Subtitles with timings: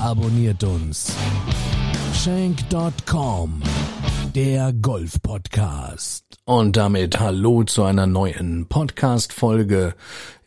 [0.00, 1.14] abonniert uns.
[2.14, 3.62] Shank.com,
[4.34, 6.24] der Golf-Podcast.
[6.44, 9.94] Und damit hallo zu einer neuen Podcast-Folge.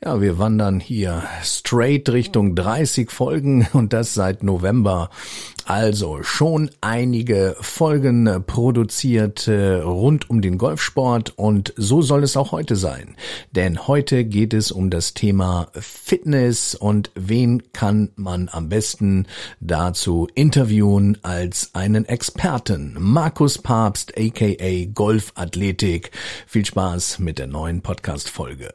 [0.05, 5.09] Ja, wir wandern hier straight Richtung 30 Folgen und das seit November.
[5.65, 12.51] Also schon einige Folgen produziert äh, rund um den Golfsport und so soll es auch
[12.51, 13.15] heute sein.
[13.51, 19.25] Denn heute geht es um das Thema Fitness und wen kann man am besten
[19.61, 22.97] dazu interviewen als einen Experten.
[22.99, 26.11] Markus Papst aka Golfathletik.
[26.45, 28.73] Viel Spaß mit der neuen Podcast-Folge.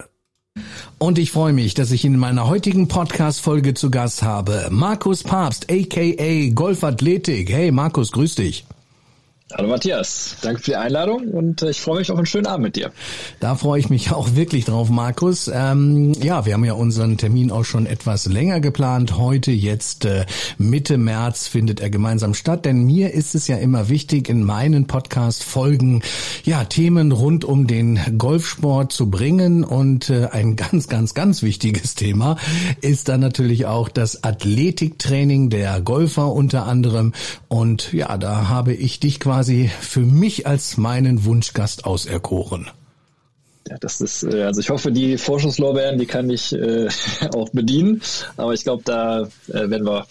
[0.99, 5.71] Und ich freue mich, dass ich in meiner heutigen Podcast-Folge zu Gast habe Markus Papst,
[5.71, 7.51] aka Golfathletik.
[7.51, 8.65] Hey Markus, grüß dich.
[9.57, 12.65] Hallo Matthias, danke für die Einladung und äh, ich freue mich auf einen schönen Abend
[12.65, 12.93] mit dir.
[13.41, 15.51] Da freue ich mich auch wirklich drauf, Markus.
[15.53, 19.17] Ähm, ja, wir haben ja unseren Termin auch schon etwas länger geplant.
[19.17, 20.27] Heute, jetzt äh,
[20.59, 22.67] Mitte März, findet er gemeinsam statt.
[22.67, 26.03] Denn mir ist es ja immer wichtig, in meinen Podcast-Folgen
[26.45, 29.65] ja Themen rund um den Golfsport zu bringen.
[29.65, 32.37] Und äh, ein ganz, ganz, ganz wichtiges Thema
[32.83, 37.15] ist dann natürlich auch das Athletiktraining der Golfer unter anderem.
[37.49, 42.69] Und ja, da habe ich dich quasi quasi für mich als meinen Wunschgast auserkoren.
[43.69, 46.89] Ja, das ist, äh, also ich hoffe, die Vorschusslorbeeren, die kann ich äh,
[47.37, 48.03] auch bedienen.
[48.37, 50.07] Aber ich glaube, da äh, werden wir ein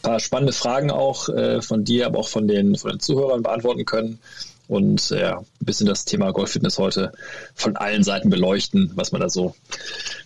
[0.00, 3.84] paar spannende Fragen auch äh, von dir, aber auch von den, von den Zuhörern beantworten
[3.84, 4.18] können
[4.66, 7.12] und ja, ein bisschen das Thema Golffitness heute
[7.54, 9.54] von allen Seiten beleuchten, was man da so,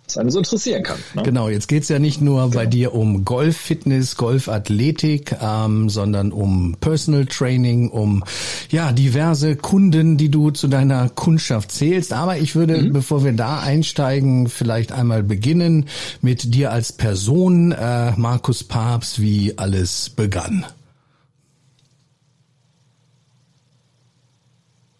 [0.06, 0.98] was einen so interessieren kann.
[1.14, 1.22] Ne?
[1.24, 2.54] Genau, jetzt geht's ja nicht nur genau.
[2.54, 8.22] bei dir um Golffitness, Golfathletik, ähm, sondern um Personal Training, um
[8.70, 12.12] ja diverse Kunden, die du zu deiner Kundschaft zählst.
[12.12, 12.92] Aber ich würde, mhm.
[12.92, 15.86] bevor wir da einsteigen, vielleicht einmal beginnen
[16.22, 20.64] mit dir als Person, äh, Markus Papst, wie alles begann.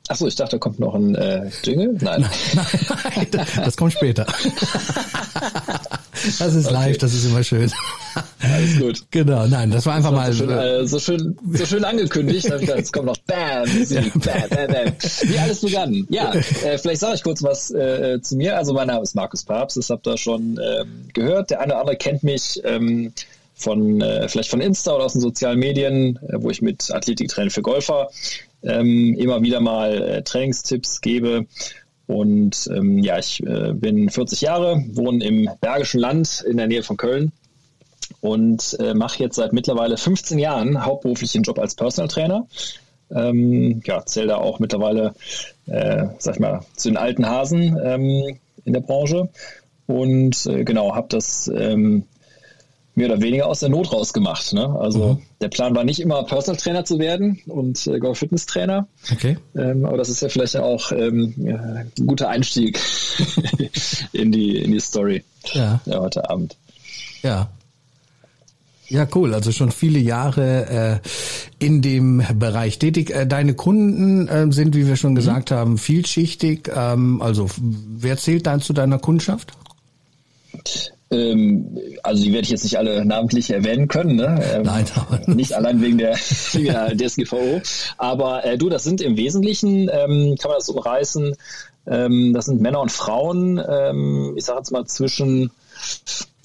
[0.08, 1.96] Achso, ich dachte, da kommt noch ein äh, Jingle.
[2.00, 2.26] Nein.
[2.54, 4.26] nein, nein, das kommt später.
[6.38, 6.74] Das ist okay.
[6.74, 7.70] live, das ist immer schön.
[8.40, 9.02] Alles gut.
[9.10, 12.50] Genau, nein, das war einfach mal so schön, äh, so schön, so schön angekündigt.
[12.60, 14.92] Jetzt kommt noch Bam, Musik, Bam, Bam, Bam.
[15.22, 16.06] Wie alles begann.
[16.10, 18.56] Ja, äh, vielleicht sage ich kurz was äh, zu mir.
[18.56, 21.50] Also mein Name ist Markus Papst, das habt ihr schon ähm, gehört.
[21.50, 22.60] Der eine oder andere kennt mich.
[22.64, 23.12] Ähm,
[23.58, 27.50] von äh, vielleicht von Insta oder aus den sozialen Medien, äh, wo ich mit Athletiktraining
[27.50, 28.08] für Golfer
[28.62, 31.46] ähm, immer wieder mal äh, Trainingstipps gebe.
[32.06, 36.82] Und ähm, ja, ich äh, bin 40 Jahre, wohne im Bergischen Land in der Nähe
[36.82, 37.32] von Köln
[38.20, 42.46] und äh, mache jetzt seit mittlerweile 15 Jahren hauptberuflich den Job als Personal Trainer.
[43.10, 45.14] Ähm, ja, zähle da auch mittlerweile,
[45.66, 49.28] äh, sag ich mal, zu den alten Hasen ähm, in der Branche.
[49.86, 52.04] Und äh, genau, habe das ähm,
[52.98, 54.52] mehr oder weniger aus der Not rausgemacht.
[54.52, 54.76] Ne?
[54.78, 55.22] Also mhm.
[55.40, 58.86] der Plan war nicht immer Personal Trainer zu werden und äh, Golf Fitness Trainer.
[59.10, 59.38] Okay.
[59.56, 62.78] Ähm, aber das ist ja vielleicht auch ähm, ja, ein guter Einstieg
[64.12, 65.80] in die in die Story ja.
[65.86, 66.00] ja.
[66.00, 66.56] heute Abend.
[67.22, 67.48] Ja.
[68.90, 69.34] Ja, cool.
[69.34, 71.00] Also schon viele Jahre
[71.60, 73.10] äh, in dem Bereich tätig.
[73.10, 75.16] Äh, deine Kunden äh, sind, wie wir schon mhm.
[75.16, 76.70] gesagt haben, vielschichtig.
[76.74, 79.52] Ähm, also wer zählt dann zu deiner Kundschaft?
[81.10, 84.40] Ähm, also die werde ich jetzt nicht alle namentlich erwähnen können, ne?
[84.52, 84.84] Ähm, Nein,
[85.26, 86.18] nicht allein wegen der,
[86.54, 87.62] der DSGVO.
[87.96, 91.34] Aber äh, du, das sind im Wesentlichen, ähm, kann man das umreißen,
[91.86, 95.50] ähm, das sind Männer und Frauen, ähm, ich sage jetzt mal zwischen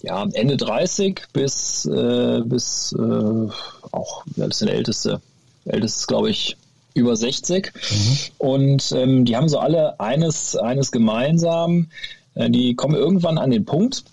[0.02, 3.50] ja, Ende 30 bis, äh, bis äh,
[3.92, 5.22] auch, sind der älteste,
[5.66, 6.58] ältestes glaube ich
[6.94, 7.74] über 60.
[7.74, 8.18] Mhm.
[8.38, 11.88] Und ähm, die haben so alle eines, eines gemeinsam,
[12.36, 14.04] äh, die kommen irgendwann an den Punkt,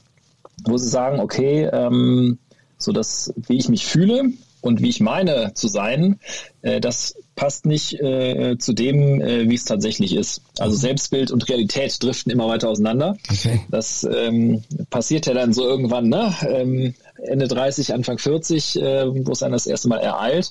[0.65, 2.39] wo sie sagen, okay, ähm,
[2.79, 6.19] so dass wie ich mich fühle und wie ich meine zu sein,
[6.63, 10.43] äh, das passt nicht äh, zu dem, äh, wie es tatsächlich ist.
[10.59, 10.77] Also.
[10.77, 13.17] Selbstbild und Realität driften immer weiter auseinander.
[13.31, 13.61] Okay.
[13.71, 16.35] Das ähm, passiert ja dann so irgendwann, ne?
[16.47, 20.51] Ähm, Ende 30, Anfang 40, äh, wo es dann das erste Mal ereilt,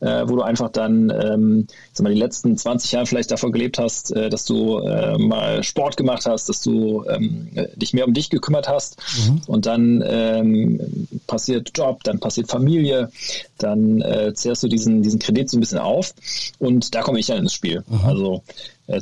[0.00, 3.78] äh, wo du einfach dann ähm, sag mal, die letzten 20 Jahre vielleicht davon gelebt
[3.78, 8.14] hast, äh, dass du äh, mal Sport gemacht hast, dass du ähm, dich mehr um
[8.14, 8.96] dich gekümmert hast
[9.26, 9.42] mhm.
[9.46, 13.10] und dann ähm, passiert Job, dann passiert Familie,
[13.58, 16.14] dann äh, zehrst du diesen, diesen Kredit so ein bisschen auf
[16.58, 17.84] und da komme ich dann ins Spiel.
[17.88, 18.00] Mhm.
[18.04, 18.42] Also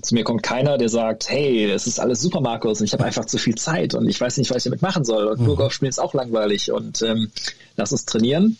[0.00, 3.04] zu mir kommt keiner, der sagt, hey, es ist alles super, Markus, und ich habe
[3.04, 5.26] einfach zu viel Zeit und ich weiß nicht, was ich damit machen soll.
[5.26, 5.56] Und mhm.
[5.56, 7.30] Golf spielen ist auch langweilig und ähm,
[7.76, 8.56] lass uns trainieren.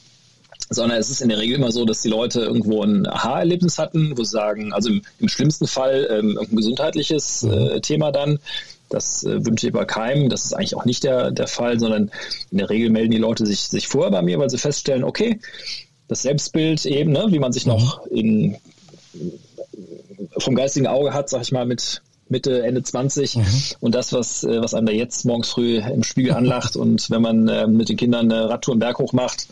[0.71, 4.19] Sondern es ist in der Regel immer so, dass die Leute irgendwo ein Aha-Erlebnis hatten,
[4.19, 7.53] wo sie sagen, also im, im schlimmsten Fall ähm, irgendein gesundheitliches mhm.
[7.53, 8.39] äh, Thema dann,
[8.91, 10.29] das äh, wünsche ich bei keinem.
[10.29, 12.11] Das ist eigentlich auch nicht der, der Fall, sondern
[12.51, 15.41] in der Regel melden die Leute sich, sich vorher bei mir, weil sie feststellen, okay,
[16.07, 18.17] das Selbstbild eben, ne, wie man sich noch mhm.
[18.17, 18.57] in
[20.39, 23.47] vom geistigen Auge hat, sag ich mal, mit Mitte, Ende 20 mhm.
[23.81, 27.23] und das, was, äh, was einem da jetzt morgens früh im Spiegel anlacht und wenn
[27.23, 29.49] man äh, mit den Kindern eine Radtour einen Berg hoch macht,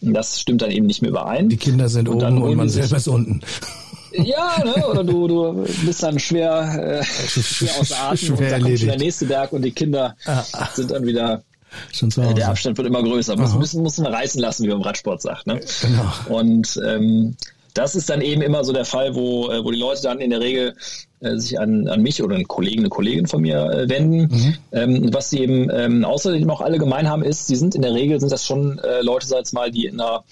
[0.00, 1.48] das stimmt dann eben nicht mehr überein.
[1.48, 3.40] Die Kinder sind und oben und man selber ist unten.
[4.12, 4.86] Ja, ne?
[4.86, 8.88] oder du, du bist dann schwer, äh, schwer außer Atem schwer und dann kommt schon
[8.88, 10.68] der nächste Berg und die Kinder ah, ah.
[10.72, 11.42] sind dann wieder
[11.92, 12.34] Hause.
[12.34, 13.36] Der Abstand wird immer größer.
[13.36, 15.46] Muss, müssen, muss man reißen lassen, wie man im Radsport sagt.
[15.46, 15.60] Ne?
[15.82, 16.38] Genau.
[16.38, 17.36] Und ähm,
[17.76, 20.30] das ist dann eben immer so der Fall, wo, äh, wo die Leute dann in
[20.30, 20.74] der Regel
[21.20, 24.34] äh, sich an, an mich oder einen Kollegen, eine Kollegin von mir äh, wenden.
[24.34, 24.54] Mhm.
[24.72, 27.94] Ähm, was sie eben ähm, außerdem auch alle gemein haben, ist, sie sind in der
[27.94, 30.24] Regel, sind das schon äh, Leute, sag ich mal, die in einer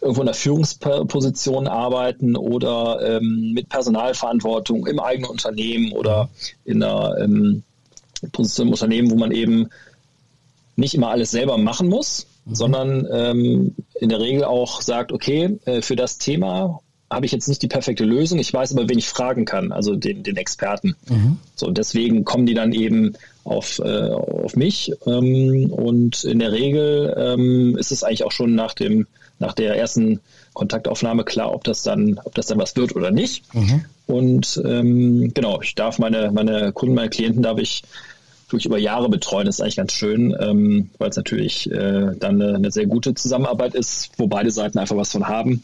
[0.00, 6.28] irgendwo in der Führungsposition arbeiten oder ähm, mit Personalverantwortung im eigenen Unternehmen oder
[6.64, 7.62] in einer ähm,
[8.32, 9.68] Position im Unternehmen, wo man eben
[10.74, 12.54] nicht immer alles selber machen muss, mhm.
[12.54, 16.80] sondern ähm, in der Regel auch sagt, okay, äh, für das Thema
[17.10, 19.94] habe ich jetzt nicht die perfekte Lösung, ich weiß aber, wen ich fragen kann, also
[19.94, 20.96] den, den Experten.
[21.08, 21.38] Mhm.
[21.54, 24.92] So, und deswegen kommen die dann eben auf, äh, auf mich.
[25.06, 29.06] Ähm, und in der Regel ähm, ist es eigentlich auch schon nach dem,
[29.38, 30.20] nach der ersten
[30.54, 33.54] Kontaktaufnahme klar, ob das dann, ob das dann was wird oder nicht.
[33.54, 33.84] Mhm.
[34.06, 37.82] Und ähm, genau, ich darf meine, meine Kunden, meine Klienten darf ich
[38.52, 42.56] wirklich über Jahre betreuen, ist eigentlich ganz schön, ähm, weil es natürlich äh, dann eine,
[42.56, 45.62] eine, sehr gute Zusammenarbeit ist, wo beide Seiten einfach was von haben.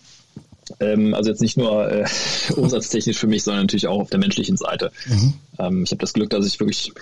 [0.81, 2.05] Ähm, also jetzt nicht nur äh,
[2.57, 4.91] umsatztechnisch für mich, sondern natürlich auch auf der menschlichen Seite.
[5.07, 5.35] Mhm.
[5.59, 6.93] Ähm, ich habe das Glück, dass ich wirklich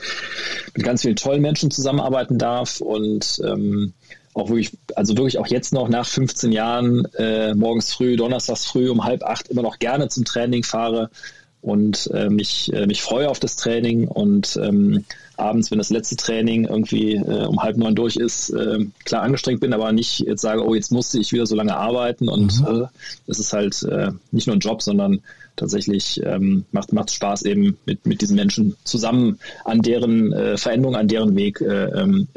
[0.74, 3.92] mit ganz vielen tollen Menschen zusammenarbeiten darf und ähm,
[4.34, 8.90] auch wirklich, also wirklich auch jetzt noch nach 15 Jahren äh, morgens früh, donnerstags früh
[8.90, 11.10] um halb acht immer noch gerne zum Training fahre
[11.62, 15.04] und äh, mich, äh, mich freue auf das Training und ähm,
[15.36, 19.60] abends, wenn das letzte Training irgendwie äh, um halb neun durch ist, äh, klar angestrengt
[19.60, 22.82] bin, aber nicht jetzt sage, oh, jetzt musste ich wieder so lange arbeiten und mhm.
[22.82, 22.86] äh,
[23.26, 25.20] es ist halt äh, nicht nur ein Job, sondern
[25.56, 30.96] tatsächlich ähm, macht macht Spaß eben mit mit diesen Menschen zusammen an deren äh, Veränderung,
[30.96, 32.28] an deren Weg äh, ähm,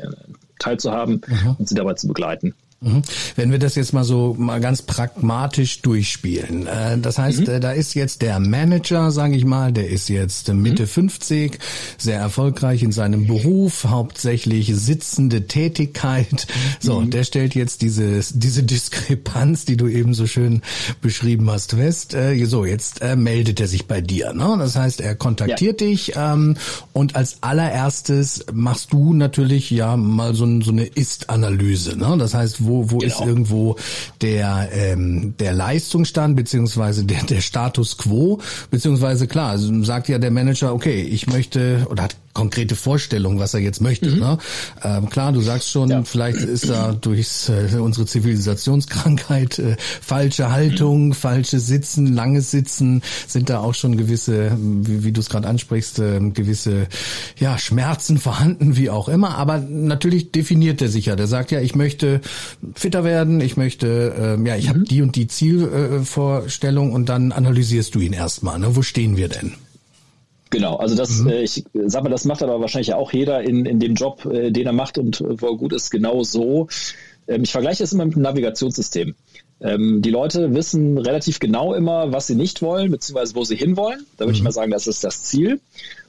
[0.57, 1.55] teilzuhaben mhm.
[1.57, 2.53] und sie dabei zu begleiten.
[2.81, 3.01] Mhm.
[3.35, 7.49] Wenn wir das jetzt mal so mal ganz pragmatisch durchspielen, äh, das heißt, mhm.
[7.49, 10.87] Äh, da ist jetzt der Manager, sage ich mal, der ist jetzt Mitte mhm.
[10.87, 11.59] 50,
[11.97, 16.47] sehr erfolgreich in seinem Beruf, hauptsächlich sitzende Tätigkeit.
[16.79, 17.09] So, mhm.
[17.09, 20.61] der stellt jetzt diese diese Diskrepanz, die du eben so schön
[21.01, 22.13] beschrieben hast, fest.
[22.13, 24.33] Äh, so, jetzt meldet er sich bei dir.
[24.33, 24.55] Ne?
[24.57, 25.87] Das heißt, er kontaktiert ja.
[25.87, 26.55] dich ähm,
[26.93, 31.97] und als allererstes machst du natürlich ja mal so, so eine Ist-Analyse.
[31.97, 32.15] Ne?
[32.17, 33.13] Das heißt, wo, wo genau.
[33.13, 33.75] ist irgendwo
[34.21, 38.39] der, ähm, der Leistungsstand beziehungsweise der, der Status quo,
[38.71, 43.53] beziehungsweise klar, also sagt ja der Manager, okay, ich möchte oder hat konkrete Vorstellung, was
[43.53, 44.09] er jetzt möchte.
[44.09, 44.19] Mhm.
[44.19, 44.37] Ne?
[44.83, 46.03] Ähm, klar, du sagst schon, ja.
[46.03, 51.13] vielleicht ist da durch äh, unsere Zivilisationskrankheit äh, falsche Haltung, mhm.
[51.13, 55.99] falsche Sitzen, langes Sitzen, sind da auch schon gewisse, wie, wie du es gerade ansprichst,
[55.99, 56.87] äh, gewisse
[57.37, 59.35] ja Schmerzen vorhanden, wie auch immer.
[59.37, 61.15] Aber natürlich definiert er sich ja.
[61.15, 62.21] Der sagt ja, ich möchte
[62.75, 64.69] fitter werden, ich möchte, äh, ja, ich mhm.
[64.69, 68.59] habe die und die Zielvorstellung und dann analysierst du ihn erstmal.
[68.59, 68.75] Ne?
[68.75, 69.53] Wo stehen wir denn?
[70.51, 71.29] Genau, also das, mhm.
[71.29, 74.51] äh, ich sag mal, das macht aber wahrscheinlich auch jeder in, in dem Job, äh,
[74.51, 76.67] den er macht und äh, wo er gut ist, genau so.
[77.27, 79.15] Ähm, ich vergleiche das immer mit einem Navigationssystem.
[79.61, 84.05] Ähm, die Leute wissen relativ genau immer, was sie nicht wollen, beziehungsweise wo sie hinwollen.
[84.17, 84.37] Da würde mhm.
[84.37, 85.59] ich mal sagen, das ist das Ziel.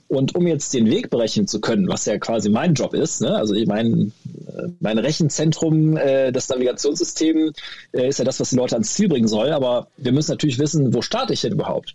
[0.08, 3.36] Und um jetzt den Weg berechnen zu können, was ja quasi mein Job ist, ne?
[3.36, 4.12] also ich mein,
[4.48, 7.52] äh, mein Rechenzentrum, äh, das Navigationssystem
[7.92, 10.58] äh, ist ja das, was die Leute ans Ziel bringen soll, aber wir müssen natürlich
[10.58, 11.94] wissen, wo starte ich denn überhaupt?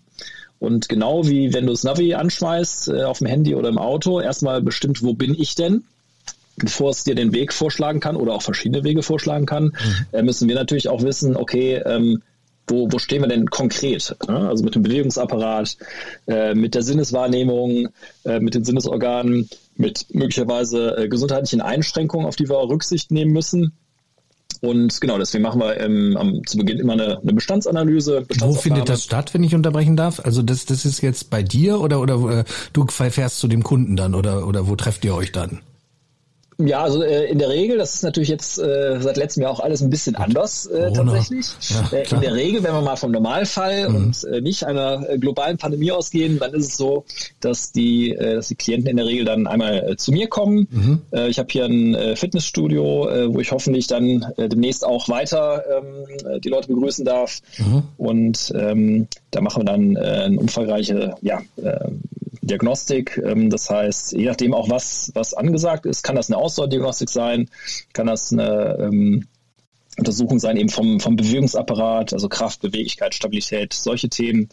[0.59, 4.19] Und genau wie wenn du das Navi anschmeißt äh, auf dem Handy oder im Auto,
[4.19, 5.83] erstmal bestimmt, wo bin ich denn?
[6.57, 10.05] Bevor es dir den Weg vorschlagen kann oder auch verschiedene Wege vorschlagen kann, mhm.
[10.13, 12.21] äh, müssen wir natürlich auch wissen, okay, ähm,
[12.67, 14.15] wo, wo stehen wir denn konkret?
[14.27, 14.47] Ne?
[14.49, 15.77] Also mit dem Bewegungsapparat,
[16.27, 17.89] äh, mit der Sinneswahrnehmung,
[18.23, 23.31] äh, mit den Sinnesorganen, mit möglicherweise äh, gesundheitlichen Einschränkungen, auf die wir auch Rücksicht nehmen
[23.31, 23.73] müssen.
[24.65, 28.25] Und genau, deswegen machen wir ähm, am, zu Beginn immer eine, eine Bestandsanalyse.
[28.39, 30.19] Wo findet das statt, wenn ich unterbrechen darf?
[30.19, 32.43] Also das, das ist jetzt bei dir oder oder äh,
[32.73, 35.61] du fährst zu dem Kunden dann oder oder wo trefft ihr euch dann?
[36.57, 39.59] Ja, also äh, in der Regel, das ist natürlich jetzt äh, seit letztem Jahr auch
[39.59, 41.47] alles ein bisschen anders äh, tatsächlich.
[41.69, 43.95] Ja, äh, in der Regel, wenn wir mal vom Normalfall mhm.
[43.95, 47.03] und äh, nicht einer äh, globalen Pandemie ausgehen, dann ist es so,
[47.41, 50.67] dass die, äh, dass die Klienten in der Regel dann einmal äh, zu mir kommen.
[50.71, 51.01] Mhm.
[51.11, 55.09] Äh, ich habe hier ein äh, Fitnessstudio, äh, wo ich hoffentlich dann äh, demnächst auch
[55.09, 57.41] weiter ähm, die Leute begrüßen darf.
[57.57, 57.83] Mhm.
[57.97, 61.89] Und ähm, da machen wir dann äh, eine umfangreiche ja, äh,
[62.41, 63.21] Diagnostik.
[63.23, 67.49] Ähm, das heißt, je nachdem auch was, was angesagt ist, kann das eine Ausdauerdiagnostik sein,
[67.93, 69.27] kann das eine ähm,
[69.97, 74.49] Untersuchung sein eben vom, vom Bewegungsapparat, also Kraft, Beweglichkeit, Stabilität, solche Themen.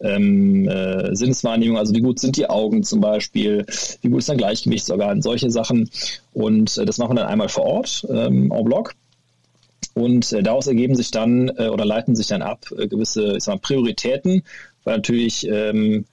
[0.00, 3.64] Ähm, äh, Sinneswahrnehmung, also wie gut sind die Augen zum Beispiel,
[4.00, 5.88] wie gut ist dein Gleichgewichtsorgan, solche Sachen.
[6.32, 8.94] Und äh, das machen wir dann einmal vor Ort, ähm, en bloc.
[9.94, 13.44] Und äh, daraus ergeben sich dann äh, oder leiten sich dann ab äh, gewisse ich
[13.44, 14.42] sag mal, Prioritäten,
[14.84, 16.04] weil natürlich ähm,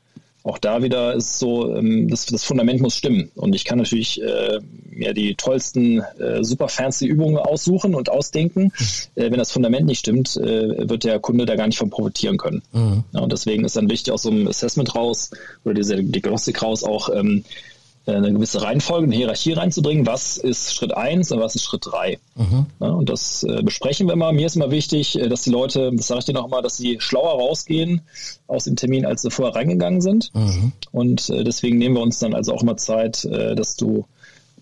[0.44, 3.30] auch da wieder ist es so, ähm, das, das Fundament muss stimmen.
[3.36, 8.72] Und ich kann natürlich äh, mir die tollsten, äh, super fancy Übungen aussuchen und ausdenken.
[9.16, 12.38] Äh, wenn das Fundament nicht stimmt, äh, wird der Kunde da gar nicht von profitieren
[12.38, 12.62] können.
[12.72, 13.04] Mhm.
[13.14, 15.32] Ja, und deswegen ist dann wichtig, aus so einem Assessment raus
[15.66, 17.69] oder diese Diagnostik raus auch ähm, äh,
[18.06, 20.06] eine gewisse Reihenfolge, eine Hierarchie reinzubringen.
[20.06, 22.18] Was ist Schritt eins und was ist Schritt drei?
[22.36, 22.66] Mhm.
[22.80, 24.34] Ja, und das äh, besprechen wir mal.
[24.34, 26.78] Mir ist immer wichtig, äh, dass die Leute, das sage ich dir noch mal, dass
[26.78, 28.02] sie schlauer rausgehen
[28.48, 30.34] aus dem Termin, als sie vorher reingegangen sind.
[30.34, 30.72] Mhm.
[30.92, 34.06] Und äh, deswegen nehmen wir uns dann also auch immer Zeit, äh, dass du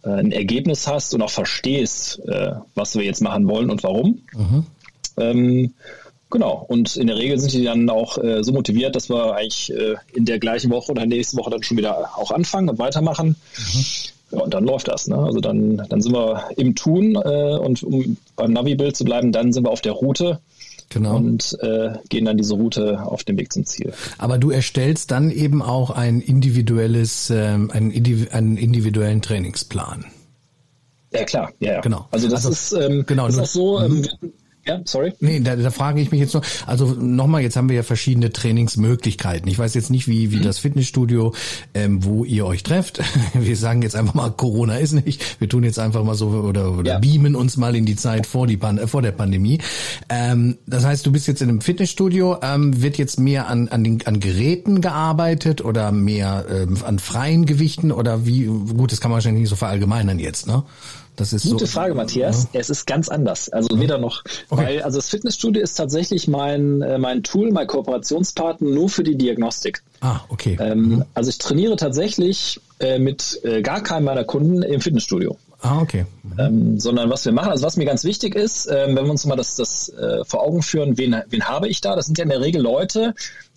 [0.04, 2.22] äh, ein Ergebnis hast und auch verstehst,
[2.76, 4.22] was wir jetzt machen wollen und warum.
[4.34, 4.66] Mhm.
[5.18, 5.74] Ähm,
[6.30, 9.72] Genau, und in der Regel sind die dann auch äh, so motiviert, dass wir eigentlich
[9.74, 13.38] äh, in der gleichen Woche oder nächste Woche dann schon wieder auch anfangen und weitermachen.
[13.58, 13.86] Mhm.
[14.32, 15.08] Ja, und dann läuft das.
[15.08, 15.18] Ne?
[15.18, 19.54] Also dann, dann sind wir im Tun äh, und um beim Navi-Bild zu bleiben, dann
[19.54, 20.40] sind wir auf der Route.
[20.90, 21.18] Genau.
[21.18, 23.94] Und äh, gehen dann diese Route auf dem Weg zum Ziel.
[24.18, 27.92] Aber du erstellst dann eben auch ein individuelles, ähm, einen,
[28.32, 30.06] einen individuellen Trainingsplan.
[31.12, 31.82] Ja klar, ja, ja.
[31.82, 32.08] Genau.
[32.12, 34.34] Also das also, ist, ähm, genau, ist auch so, ähm, mhm.
[34.68, 35.14] Ja, sorry.
[35.22, 38.32] Nee, da, da frage ich mich jetzt noch, also nochmal, jetzt haben wir ja verschiedene
[38.32, 39.50] Trainingsmöglichkeiten.
[39.50, 40.44] Ich weiß jetzt nicht, wie, wie mhm.
[40.44, 41.34] das Fitnessstudio,
[41.74, 43.02] ähm, wo ihr euch trefft.
[43.34, 45.40] Wir sagen jetzt einfach mal, Corona ist nicht.
[45.40, 47.00] Wir tun jetzt einfach mal so oder, oder ja.
[47.00, 49.60] beamen uns mal in die Zeit vor, die Pan vor der Pandemie.
[50.10, 53.84] Ähm, das heißt, du bist jetzt in einem Fitnessstudio, ähm, wird jetzt mehr an, an,
[53.84, 59.12] den, an Geräten gearbeitet oder mehr ähm, an freien Gewichten oder wie, gut, das kann
[59.12, 60.64] man wahrscheinlich nicht so verallgemeinern jetzt, ne?
[61.18, 62.48] Das ist Gute so, Frage, Matthias.
[62.54, 62.60] Ja.
[62.60, 63.50] Es ist ganz anders.
[63.50, 63.82] Also ja.
[63.82, 64.24] weder noch.
[64.50, 64.66] Okay.
[64.66, 69.18] Weil, also das Fitnessstudio ist tatsächlich mein, äh, mein Tool, mein Kooperationspartner nur für die
[69.18, 69.84] Diagnostik.
[70.00, 70.58] Ah, okay.
[70.62, 71.06] Ähm, mhm.
[71.16, 75.38] Also ich trainiere tatsächlich äh, mit äh, gar keinem meiner Kunden im Fitnessstudio.
[75.62, 76.06] Ah, okay.
[76.22, 76.40] Mhm.
[76.40, 79.26] Ähm, sondern was wir machen, also was mir ganz wichtig ist, äh, wenn wir uns
[79.26, 81.96] mal das, das äh, vor Augen führen, wen, wen habe ich da?
[81.96, 83.16] Das sind ja in der Regel Leute,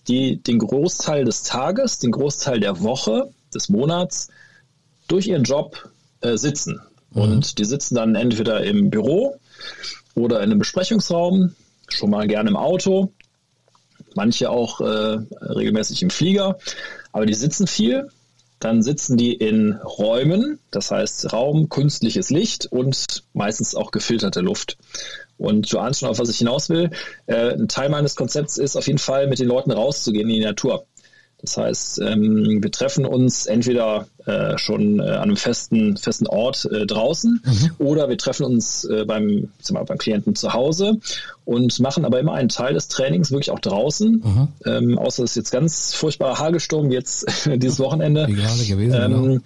[0.09, 4.29] die den Großteil des Tages, den Großteil der Woche, des Monats
[5.09, 5.91] durch ihren Job
[6.23, 6.81] äh, sitzen.
[7.13, 7.55] Und mhm.
[7.57, 9.37] die sitzen dann entweder im Büro
[10.15, 11.55] oder in einem Besprechungsraum,
[11.89, 13.13] schon mal gerne im Auto,
[14.15, 16.59] manche auch äh, regelmäßig im Flieger,
[17.13, 18.09] aber die sitzen viel.
[18.61, 24.77] Dann sitzen die in Räumen, das heißt Raum, künstliches Licht und meistens auch gefilterte Luft.
[25.39, 26.91] Und du ahnst schon, auf was ich hinaus will.
[27.27, 30.45] Äh, ein Teil meines Konzepts ist auf jeden Fall, mit den Leuten rauszugehen in die
[30.45, 30.85] Natur.
[31.43, 36.67] Das heißt, ähm, wir treffen uns entweder äh, schon äh, an einem festen, festen Ort
[36.71, 37.71] äh, draußen mhm.
[37.79, 40.99] oder wir treffen uns äh, beim, mal, beim Klienten zu Hause
[41.45, 44.23] und machen aber immer einen Teil des Trainings wirklich auch draußen.
[44.23, 44.49] Mhm.
[44.67, 48.27] Ähm, außer es ist jetzt ganz furchtbarer Hagelsturm jetzt dieses Wochenende.
[48.29, 49.39] Wie gerade gewesen, ähm, genau.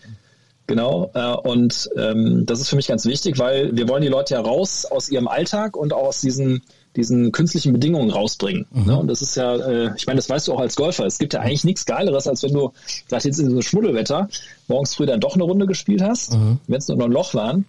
[0.67, 4.33] Genau, äh, und ähm, das ist für mich ganz wichtig, weil wir wollen die Leute
[4.33, 6.63] ja raus aus ihrem Alltag und auch aus diesen
[6.97, 8.67] diesen künstlichen Bedingungen rausbringen.
[8.71, 8.85] Mhm.
[8.85, 8.99] Ne?
[8.99, 11.07] Und das ist ja, äh, ich meine, das weißt du auch als Golfer.
[11.07, 12.73] Es gibt ja eigentlich nichts Geileres, als wenn du,
[13.07, 14.29] vielleicht jetzt in so Schmuddelwetter,
[14.69, 16.59] morgens früh dann doch eine Runde gespielt hast, mhm.
[16.67, 17.65] wenn es nur noch ein Loch waren.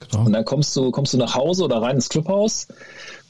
[0.00, 0.26] Genau.
[0.26, 2.68] Und dann kommst du, kommst du nach Hause oder rein ins Clubhaus,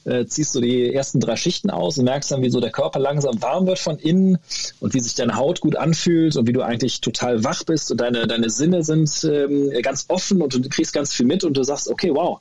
[0.05, 2.99] äh, ziehst du die ersten drei Schichten aus und merkst dann, wie so der Körper
[2.99, 4.39] langsam warm wird von innen
[4.81, 8.01] und wie sich deine Haut gut anfühlt und wie du eigentlich total wach bist und
[8.01, 11.63] deine, deine Sinne sind ähm, ganz offen und du kriegst ganz viel mit und du
[11.63, 12.39] sagst, okay, wow,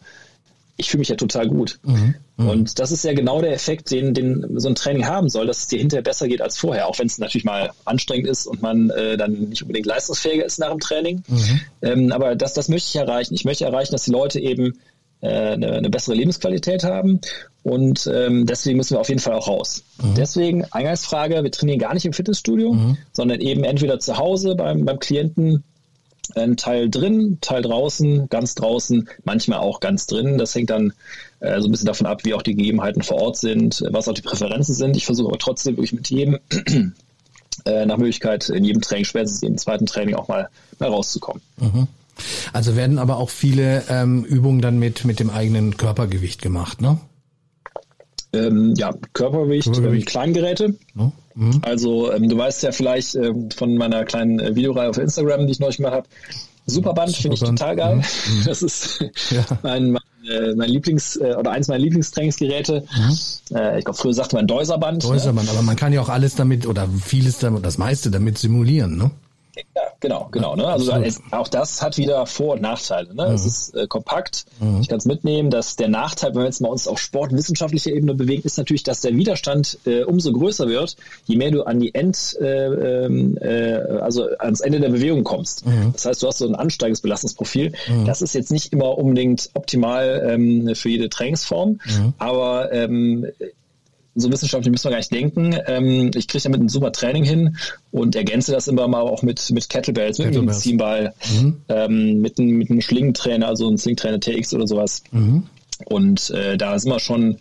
[0.78, 1.80] ich fühle mich ja total gut.
[1.84, 2.16] Mhm.
[2.38, 2.50] Mhm.
[2.50, 5.60] Und das ist ja genau der Effekt, den, den so ein Training haben soll, dass
[5.60, 8.62] es dir hinterher besser geht als vorher, auch wenn es natürlich mal anstrengend ist und
[8.62, 11.24] man äh, dann nicht unbedingt leistungsfähiger ist nach dem Training.
[11.28, 11.62] Mhm.
[11.82, 13.34] Ähm, aber das, das möchte ich erreichen.
[13.34, 14.78] Ich möchte erreichen, dass die Leute eben
[15.22, 17.22] äh, eine, eine bessere Lebensqualität haben
[17.64, 19.84] und ähm, deswegen müssen wir auf jeden Fall auch raus.
[20.02, 20.14] Mhm.
[20.16, 22.98] Deswegen Eingangsfrage, wir trainieren gar nicht im Fitnessstudio, mhm.
[23.14, 25.64] sondern eben entweder zu Hause beim, beim Klienten
[26.36, 30.38] ein Teil drin, Teil draußen, ganz draußen, manchmal auch ganz drin.
[30.38, 30.94] Das hängt dann
[31.40, 34.14] äh, so ein bisschen davon ab, wie auch die Gegebenheiten vor Ort sind, was auch
[34.14, 34.98] die Präferenzen sind.
[34.98, 36.40] Ich versuche aber trotzdem wirklich mit jedem
[37.66, 41.42] äh, nach Möglichkeit in jedem Training, spätestens im zweiten Training auch mal, mal rauszukommen.
[41.58, 41.88] Mhm.
[42.54, 46.98] Also werden aber auch viele ähm, Übungen dann mit, mit dem eigenen Körpergewicht gemacht, ne?
[48.38, 50.08] Ähm, ja, Körpergewicht, Körpergewicht.
[50.08, 50.76] Ähm, Kleingeräte.
[50.98, 51.12] Oh.
[51.36, 51.62] Mhm.
[51.62, 55.52] Also ähm, du weißt ja vielleicht ähm, von meiner kleinen äh, Videoreihe auf Instagram, die
[55.52, 56.08] ich neulich gemacht habe,
[56.66, 57.96] Superband, finde ich total geil.
[57.96, 58.02] Mhm.
[58.02, 58.44] mhm.
[58.46, 59.46] Das ist ja.
[59.64, 62.84] mein, mein, äh, mein Lieblings- äh, oder eins meiner Lieblingstrainingsgeräte.
[62.96, 63.56] Mhm.
[63.56, 65.04] Äh, ich glaube, früher sagte man Deuserband.
[65.04, 65.54] Deuserband, ne?
[65.54, 69.12] aber man kann ja auch alles damit oder vieles damit, das meiste damit simulieren, ne?
[69.76, 70.56] Ja, genau, genau.
[70.56, 70.68] Ne?
[70.68, 73.14] Also es, auch das hat wieder Vor- und Nachteile.
[73.14, 73.28] Ne?
[73.28, 73.36] Mhm.
[73.36, 74.82] Es ist äh, kompakt, mhm.
[74.82, 78.14] ich kann es mitnehmen, dass der Nachteil, wenn wir jetzt mal uns auf sportwissenschaftlicher Ebene
[78.14, 80.96] bewegen, ist natürlich, dass der Widerstand äh, umso größer wird,
[81.26, 85.66] je mehr du an die End, äh, ähm, äh, also ans Ende der Bewegung kommst.
[85.66, 85.92] Mhm.
[85.94, 87.74] Das heißt, du hast so ein ansteigendes Belastungsprofil.
[87.88, 88.06] Mhm.
[88.06, 92.14] Das ist jetzt nicht immer unbedingt optimal ähm, für jede Trainingsform, mhm.
[92.18, 93.28] aber ähm,
[94.18, 95.56] so wissenschaftlich müssen wir gar nicht denken.
[95.68, 97.58] Ähm, ich kriege damit ein super Training hin
[97.92, 101.62] und ergänze das immer mal auch mit, mit Kettlebells, mit einem Medizinball, mhm.
[101.70, 105.04] ähm, mit, einem, mit einem Schlingentrainer, also einem Slingtrainer TX oder sowas.
[105.12, 105.44] Mhm.
[105.86, 107.38] Und äh, da sind wir schon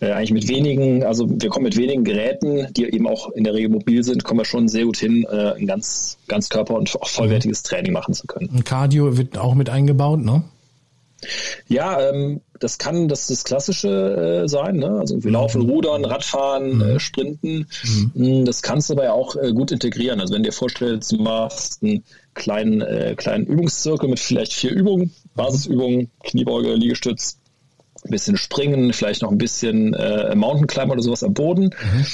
[0.00, 3.54] äh, eigentlich mit wenigen, also wir kommen mit wenigen Geräten, die eben auch in der
[3.54, 6.94] Regel mobil sind, kommen wir schon sehr gut hin, äh, ein ganz, ganz Körper- und
[7.00, 7.68] auch vollwertiges mhm.
[7.68, 8.50] Training machen zu können.
[8.54, 10.42] Ein Cardio wird auch mit eingebaut, ne?
[11.68, 14.98] Ja, ähm, das kann das, das Klassische äh, sein, ne?
[15.00, 15.70] also wir laufen, mhm.
[15.70, 16.82] rudern, Radfahren, mhm.
[16.82, 17.66] äh, Sprinten.
[17.84, 18.12] Mhm.
[18.14, 20.20] Hm, das kannst du aber ja auch äh, gut integrieren.
[20.20, 22.04] Also wenn du dir vorstellst, du machst einen
[22.34, 27.38] kleinen, äh, kleinen Übungszirkel mit vielleicht vier Übungen, Basisübungen, Kniebeuge, Liegestütz,
[28.04, 32.06] ein bisschen Springen, vielleicht noch ein bisschen äh, Mountain Climb oder sowas am Boden mhm.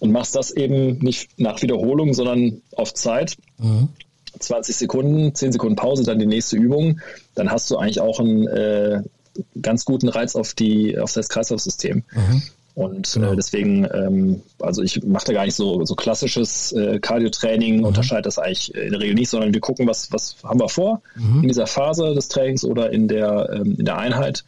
[0.00, 3.36] und machst das eben nicht nach Wiederholung, sondern auf Zeit.
[4.36, 4.40] Mhm.
[4.40, 7.00] 20 Sekunden, 10 Sekunden Pause, dann die nächste Übung,
[7.34, 9.02] dann hast du eigentlich auch einen äh,
[9.60, 12.04] ganz guten Reiz auf die auf das Kreislaufsystem.
[12.12, 12.42] Mhm.
[12.74, 13.32] Und genau.
[13.32, 17.84] äh, deswegen, ähm, also ich mache da gar nicht so, so klassisches äh, Cardio-Training, mhm.
[17.84, 21.00] unterscheide das eigentlich in der Regel nicht, sondern wir gucken, was, was haben wir vor
[21.14, 21.40] mhm.
[21.40, 24.44] in dieser Phase des Trainings oder in der, ähm, in der Einheit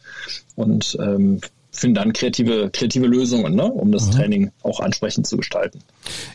[0.55, 4.11] und ähm, finden dann kreative, kreative Lösungen, ne, um das mhm.
[4.11, 5.79] Training auch ansprechend zu gestalten.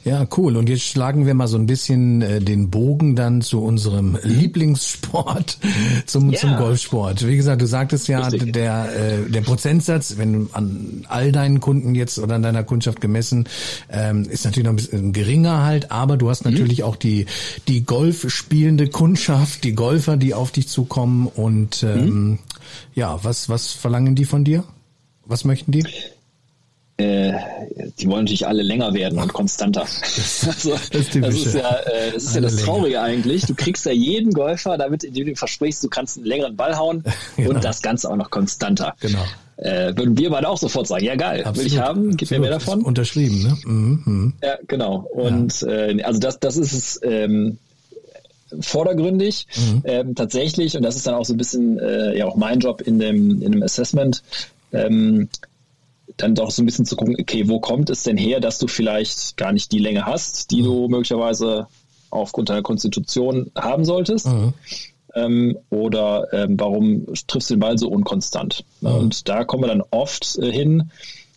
[0.04, 0.56] Ja, cool.
[0.56, 5.58] Und jetzt schlagen wir mal so ein bisschen äh, den Bogen dann zu unserem Lieblingssport,
[6.06, 6.38] zum, ja.
[6.38, 7.26] zum Golfsport.
[7.26, 8.52] Wie gesagt, du sagtest ja, Richtig.
[8.52, 13.48] der, äh, der Prozentsatz, wenn an all deinen Kunden jetzt oder an deiner Kundschaft gemessen,
[13.90, 16.52] ähm, ist natürlich noch ein bisschen geringer halt, aber du hast mhm.
[16.52, 16.84] natürlich mhm.
[16.84, 17.26] auch die,
[17.66, 22.38] die Golf spielende Kundschaft, die Golfer, die auf dich zukommen und ähm, mhm.
[22.94, 24.64] ja, was, was verlangen die von dir?
[25.26, 25.84] Was möchten die?
[26.96, 27.32] Äh,
[27.98, 29.82] die wollen natürlich alle länger werden und konstanter.
[30.46, 33.46] also, das, das, ist ja, äh, das, ist ja das Traurige eigentlich.
[33.46, 37.02] Du kriegst ja jeden Golfer damit, indem du versprichst, du kannst einen längeren Ball hauen
[37.36, 37.50] genau.
[37.50, 38.94] und das Ganze auch noch konstanter.
[39.00, 39.24] Genau.
[39.56, 41.58] Äh, würden wir beide auch sofort sagen, ja geil, Absolut.
[41.58, 42.82] will ich haben, gib mir mehr davon.
[42.82, 43.56] Unterschrieben, ne?
[43.64, 44.32] Mhm, mhm.
[44.42, 45.08] Ja, genau.
[45.12, 45.68] Und ja.
[45.68, 47.58] Äh, also das, das ist es ähm,
[48.60, 49.82] vordergründig mhm.
[49.84, 52.82] ähm, tatsächlich und das ist dann auch so ein bisschen äh, ja auch mein Job
[52.82, 54.22] in dem in dem Assessment
[54.74, 55.28] ähm,
[56.16, 58.66] dann doch so ein bisschen zu gucken, okay, wo kommt es denn her, dass du
[58.66, 60.64] vielleicht gar nicht die Länge hast, die mhm.
[60.64, 61.66] du möglicherweise
[62.10, 64.26] aufgrund deiner Konstitution haben solltest?
[64.26, 64.54] Mhm.
[65.14, 68.64] Ähm, oder ähm, warum triffst du den Ball so unkonstant?
[68.80, 68.88] Mhm.
[68.88, 70.90] Und da kommen wir dann oft äh, hin.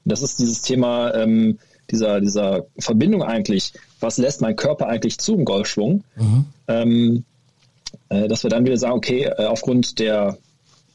[0.06, 1.60] Das ist dieses Thema ähm,
[1.92, 3.74] dieser, dieser Verbindung eigentlich.
[4.00, 6.04] Was lässt mein Körper eigentlich zu im Golfschwung?
[6.16, 6.46] Mhm.
[6.68, 7.24] Ähm,
[8.10, 10.38] äh, dass wir dann wieder sagen, okay, äh, aufgrund der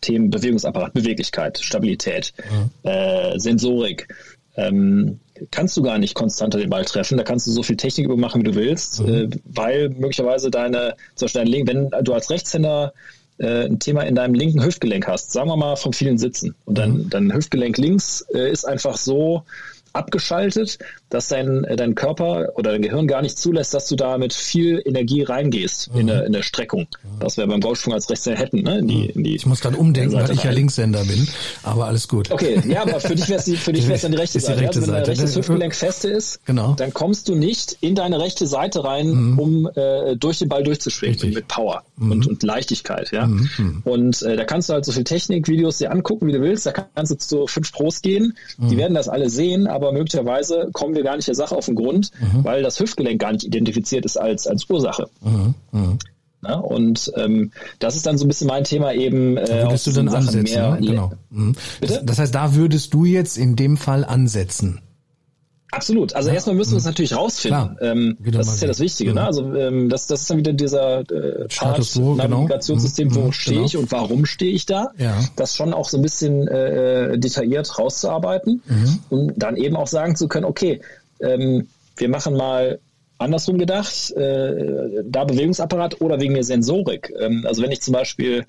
[0.02, 2.88] Themen Bewegungsapparat, Beweglichkeit, Stabilität, mhm.
[2.88, 4.08] äh, Sensorik.
[4.56, 5.18] Ähm,
[5.50, 7.16] kannst du gar nicht konstanter den Ball treffen.
[7.16, 9.14] Da kannst du so viel Technik übermachen, wie du willst, mhm.
[9.14, 12.92] äh, weil möglicherweise deine, zum Beispiel dein Link, wenn du als Rechtshänder
[13.38, 16.76] äh, ein Thema in deinem linken Hüftgelenk hast, sagen wir mal vom vielen Sitzen, und
[16.76, 17.10] dein, mhm.
[17.10, 19.44] dein Hüftgelenk links äh, ist einfach so
[19.92, 20.78] abgeschaltet,
[21.12, 24.32] dass dein, äh, dein Körper oder dein Gehirn gar nicht zulässt, dass du da mit
[24.32, 26.00] viel Energie reingehst mhm.
[26.00, 26.86] in, der, in der Streckung.
[27.20, 28.62] Was wir beim Golfschwung als Rechtshänder hätten.
[28.62, 28.78] Ne?
[28.78, 31.28] In die, in die ich muss gerade umdenken, weil ich ja Linkshänder bin,
[31.62, 32.30] aber alles gut.
[32.30, 34.58] Okay, ja, aber für dich wäre es für dich wär's dann die rechte Seite.
[34.58, 36.74] Die rechte wenn dein rechtes Hüftgelenk feste ist, genau.
[36.74, 39.38] dann kommst du nicht in deine rechte Seite rein, mhm.
[39.38, 42.12] um äh, durch den Ball durchzuschwingen mit Power mhm.
[42.12, 43.12] und, und Leichtigkeit.
[43.12, 43.26] Ja?
[43.26, 43.50] Mhm.
[43.58, 43.82] mhm.
[43.84, 46.66] Und äh, da kannst du halt so viel Technikvideos dir angucken, wie du willst.
[46.66, 48.34] Da kannst du zu fünf Pros gehen.
[48.56, 48.78] Die mhm.
[48.78, 52.10] werden das alle sehen, aber möglicherweise kommen wir gar nicht der Sache auf den Grund,
[52.20, 52.44] mhm.
[52.44, 55.08] weil das Hüftgelenk gar nicht identifiziert ist als, als Ursache.
[55.22, 55.54] Mhm.
[55.72, 55.98] Mhm.
[56.44, 59.36] Ja, und ähm, das ist dann so ein bisschen mein Thema eben.
[59.36, 60.78] Äh, da würdest du dann ansetzen, ne?
[60.80, 61.12] genau.
[61.30, 61.54] Mhm.
[61.80, 64.80] Das, das, heißt, da würdest du jetzt in dem Fall ansetzen.
[65.72, 66.14] Absolut.
[66.14, 67.78] Also erstmal müssen wir es natürlich rausfinden.
[67.80, 69.14] Ähm, das ist ja das Wichtige.
[69.14, 69.24] Ne?
[69.24, 72.42] Also ähm, das, das ist dann wieder dieser äh, Part, quo, genau.
[72.42, 73.22] Navigationssystem, genau.
[73.22, 73.66] wo Mhm, stehe genau.
[73.66, 74.90] ich und warum stehe ich da.
[74.98, 75.18] Ja.
[75.34, 78.98] Das schon auch so ein bisschen äh, detailliert rauszuarbeiten Mhm.
[79.08, 80.82] und dann eben auch sagen zu können, okay,
[81.20, 82.78] ähm, wir machen mal
[83.16, 87.14] andersrum gedacht, äh, da Bewegungsapparat oder wegen der Sensorik.
[87.18, 88.44] Ähm, also wenn ich zum Beispiel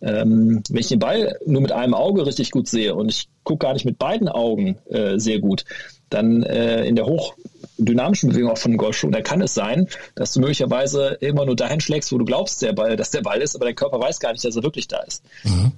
[0.00, 3.66] ähm, wenn ich den Ball nur mit einem Auge richtig gut sehe und ich gucke
[3.66, 5.64] gar nicht mit beiden Augen äh, sehr gut,
[6.12, 10.32] dann äh, in der hochdynamischen Bewegung auch von einem Golfschwung, da kann es sein, dass
[10.32, 13.54] du möglicherweise immer nur dahin schlägst, wo du glaubst, der Ball, dass der Ball ist,
[13.54, 15.22] aber dein Körper weiß gar nicht, dass er wirklich da ist.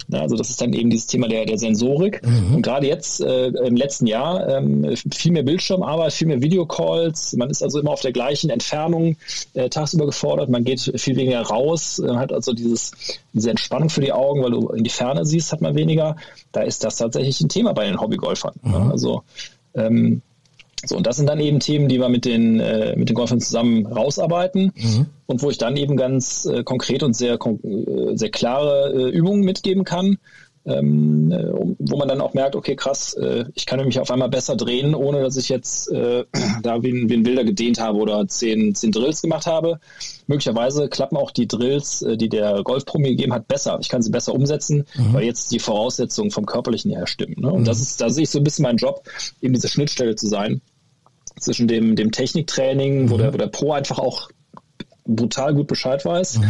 [0.08, 2.20] Na, also das ist dann eben dieses Thema der, der Sensorik.
[2.54, 7.34] Und gerade jetzt äh, im letzten Jahr ähm, viel mehr Bildschirmarbeit, viel mehr Videocalls.
[7.36, 9.16] Man ist also immer auf der gleichen Entfernung
[9.54, 10.48] äh, tagsüber gefordert.
[10.48, 12.92] Man geht viel weniger raus, äh, hat also dieses,
[13.32, 16.16] diese Entspannung für die Augen, weil du in die Ferne siehst, hat man weniger.
[16.52, 18.54] Da ist das tatsächlich ein Thema bei den Hobbygolfern.
[18.64, 19.22] Ja, also
[19.74, 20.22] ähm,
[20.86, 23.40] so, und das sind dann eben Themen, die wir mit den, äh, mit den Golfern
[23.40, 24.72] zusammen rausarbeiten
[25.26, 29.40] und wo ich dann eben ganz äh, konkret und sehr, äh, sehr klare äh, Übungen
[29.44, 30.18] mitgeben kann,
[30.66, 34.30] ähm, äh, wo man dann auch merkt, okay, krass, äh, ich kann mich auf einmal
[34.30, 36.24] besser drehen, ohne dass ich jetzt äh,
[36.62, 39.78] da wie ein, wie ein Wilder gedehnt habe oder zehn, zehn Drills gemacht habe.
[40.26, 43.78] Möglicherweise klappen auch die Drills, äh, die der Golfpro mir gegeben hat, besser.
[43.80, 47.36] Ich kann sie besser umsetzen, weil jetzt die Voraussetzungen vom Körperlichen her stimmen.
[47.38, 47.52] Ne?
[47.52, 49.02] Und das ist, da sehe ich so ein bisschen meinen Job,
[49.40, 50.60] eben diese Schnittstelle zu sein
[51.38, 54.30] zwischen dem, dem Techniktraining, wo, der, wo der Pro einfach auch
[55.06, 56.40] brutal gut Bescheid weiß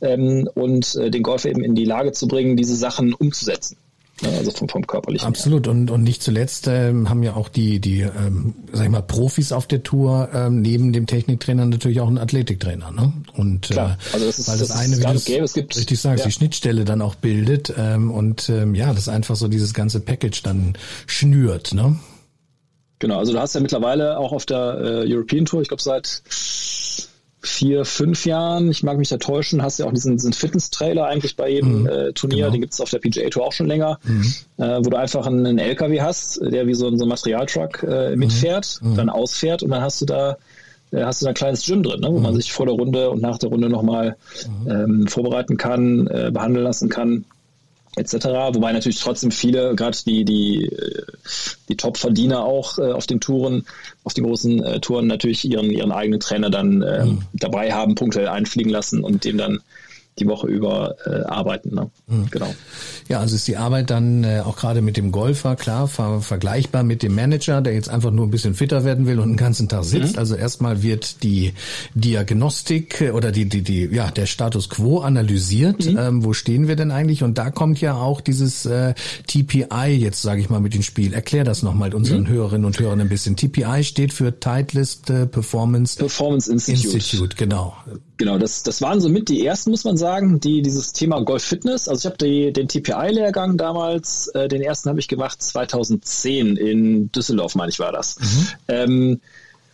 [0.00, 3.76] ähm, und äh, den Golfer eben in die Lage zu bringen, diese Sachen umzusetzen.
[4.20, 5.26] Ja, also vom, vom körperlichen.
[5.26, 9.00] Absolut und und nicht zuletzt ähm, haben ja auch die die ähm, sag ich mal
[9.02, 13.12] Profis auf der Tour ähm, neben dem Techniktrainer natürlich auch einen Athletiktrainer, ne?
[13.34, 13.92] Und Klar.
[14.10, 15.44] äh, Also das ist- weil das, das ist eine, wie du gäbe.
[15.44, 16.26] Es gibt- richtig sagst, ja.
[16.28, 20.42] die Schnittstelle dann auch bildet ähm, und ähm, ja, das einfach so dieses ganze Package
[20.44, 20.74] dann
[21.06, 21.98] schnürt, ne?
[23.00, 26.22] Genau, also du hast ja mittlerweile auch auf der äh, European Tour, ich glaube seit
[27.42, 31.36] vier, fünf Jahren, ich mag mich da täuschen, hast ja auch diesen, diesen Fitness-Trailer eigentlich
[31.36, 33.98] bei jedem äh, Turnier, den gibt's auf der PGA Tour auch schon länger,
[34.58, 37.82] äh, wo du einfach einen, einen LKW hast, der wie so ein, so ein Materialtruck
[37.82, 40.36] äh, mitfährt, dann ausfährt und dann hast du da
[40.92, 43.10] äh, hast du da ein kleines Gym drin, ne, wo man sich vor der Runde
[43.10, 44.16] und nach der Runde nochmal
[44.68, 47.24] ähm, vorbereiten kann, äh, behandeln lassen kann
[47.96, 48.26] etc.
[48.52, 51.02] Wobei natürlich trotzdem viele, gerade die, die, äh,
[51.68, 53.66] die Top-Verdiener auch äh, auf den Touren,
[54.04, 58.28] auf den großen äh, Touren natürlich ihren, ihren eigenen Trainer dann ähm, dabei haben, punktuell
[58.28, 59.60] einfliegen lassen und dem dann
[60.18, 61.74] die Woche über äh, arbeiten.
[61.74, 61.90] Ne?
[62.30, 62.54] Genau.
[63.08, 66.82] Ja, also ist die Arbeit dann äh, auch gerade mit dem Golfer klar ver vergleichbar
[66.82, 69.68] mit dem Manager, der jetzt einfach nur ein bisschen fitter werden will und den ganzen
[69.68, 70.18] Tag sitzt.
[70.18, 71.54] Also erstmal wird die
[71.94, 75.86] Diagnostik äh, oder die die die ja der Status quo analysiert.
[75.86, 77.22] Ähm, wo stehen wir denn eigentlich?
[77.22, 78.94] Und da kommt ja auch dieses äh,
[79.26, 81.14] TPI jetzt sage ich mal mit ins Spiel.
[81.14, 83.36] Erklär das nochmal unseren Hörerinnen und Hörern ein bisschen.
[83.36, 86.96] TPI steht für Titleist äh, Performance Performance Institute.
[86.96, 87.76] Institute, genau.
[88.18, 91.88] Genau, das, das waren somit die ersten, muss man sagen, die dieses Thema Golf Fitness,
[91.88, 97.10] also ich habe die, den TPI-Lehrgang damals, äh, den ersten habe ich gemacht 2010 in
[97.10, 98.16] Düsseldorf, meine ich, war das.
[98.68, 99.20] Ähm,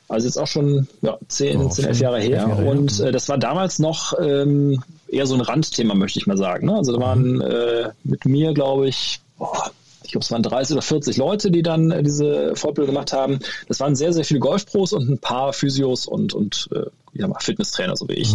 [0.08, 2.38] also jetzt auch schon ja, 10, Ja, 10 11 schon Jahre her.
[2.40, 6.26] elf Jahre und äh, das war damals noch ähm, eher so ein Randthema, möchte ich
[6.26, 6.66] mal sagen.
[6.66, 6.74] Ne?
[6.74, 9.70] Also da waren äh, mit mir, glaube ich, boah,
[10.04, 13.40] ich glaube, es waren 30 oder 40 Leute, die dann äh, diese Fortbildung gemacht haben.
[13.68, 17.40] Das waren sehr, sehr viele Golfpros und ein paar Physios und, und äh, ja, mal
[17.40, 18.34] Fitnesstrainer, so wie ich.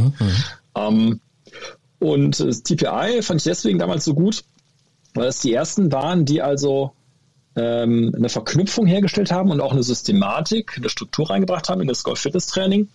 [0.76, 1.20] Ähm,
[2.00, 4.44] und das TPI fand ich deswegen damals so gut,
[5.14, 6.92] weil es die ersten waren, die also
[7.56, 12.04] ähm, eine Verknüpfung hergestellt haben und auch eine Systematik, eine Struktur reingebracht haben in das
[12.04, 12.90] Golf-Fitness-Training.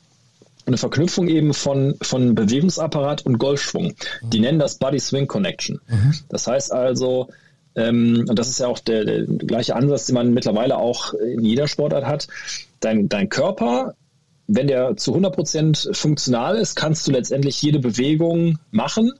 [0.67, 3.95] Eine Verknüpfung eben von, von Bewegungsapparat und Golfschwung.
[4.23, 5.81] Die nennen das Body-Swing-Connection.
[6.29, 7.29] Das heißt also,
[7.75, 11.45] ähm, und das ist ja auch der, der gleiche Ansatz, den man mittlerweile auch in
[11.45, 12.29] jeder Sportart hat,
[12.81, 13.95] dein, dein Körper
[14.49, 19.13] wenn der zu 100% funktional ist, kannst du letztendlich jede Bewegung machen.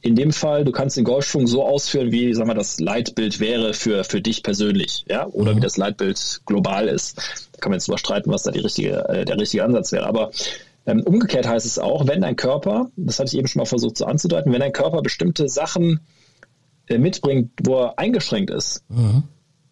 [0.00, 3.74] In dem Fall, du kannst den Golfschwung so ausführen, wie sagen wir, das Leitbild wäre
[3.74, 7.18] für, für dich persönlich, ja, oder wie das Leitbild global ist.
[7.52, 10.06] Da kann man jetzt drüber streiten, was da die richtige, äh, der richtige Ansatz wäre.
[10.06, 10.30] Aber
[10.86, 13.98] ähm, umgekehrt heißt es auch, wenn dein Körper, das hatte ich eben schon mal versucht
[13.98, 15.98] so anzudeuten, wenn dein Körper bestimmte Sachen
[16.86, 18.84] äh, mitbringt, wo er eingeschränkt ist,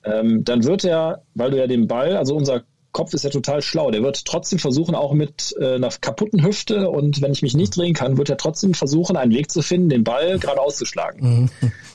[0.03, 3.61] ähm, dann wird er, weil du ja den Ball, also unser Kopf ist ja total
[3.61, 7.55] schlau, der wird trotzdem versuchen, auch mit äh, einer kaputten Hüfte und wenn ich mich
[7.55, 10.87] nicht drehen kann, wird er trotzdem versuchen, einen Weg zu finden, den Ball geradeaus zu
[10.87, 11.51] schlagen.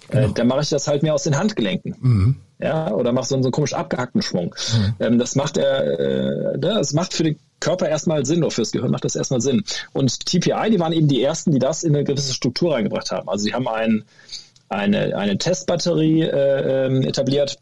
[0.10, 1.96] äh, dann mache ich das halt mehr aus den Handgelenken.
[2.62, 4.54] Ja, oder mache so einen, so einen komisch abgehackten Schwung.
[5.00, 8.74] Ähm, das macht er, äh, ne, das macht für den Körper erstmal Sinn, oder fürs
[8.74, 9.64] Gehirn macht das erstmal Sinn.
[9.94, 13.30] Und TPI, die waren eben die ersten, die das in eine gewisse Struktur reingebracht haben.
[13.30, 14.04] Also sie haben ein,
[14.68, 17.58] eine, eine Testbatterie äh, ähm, etabliert,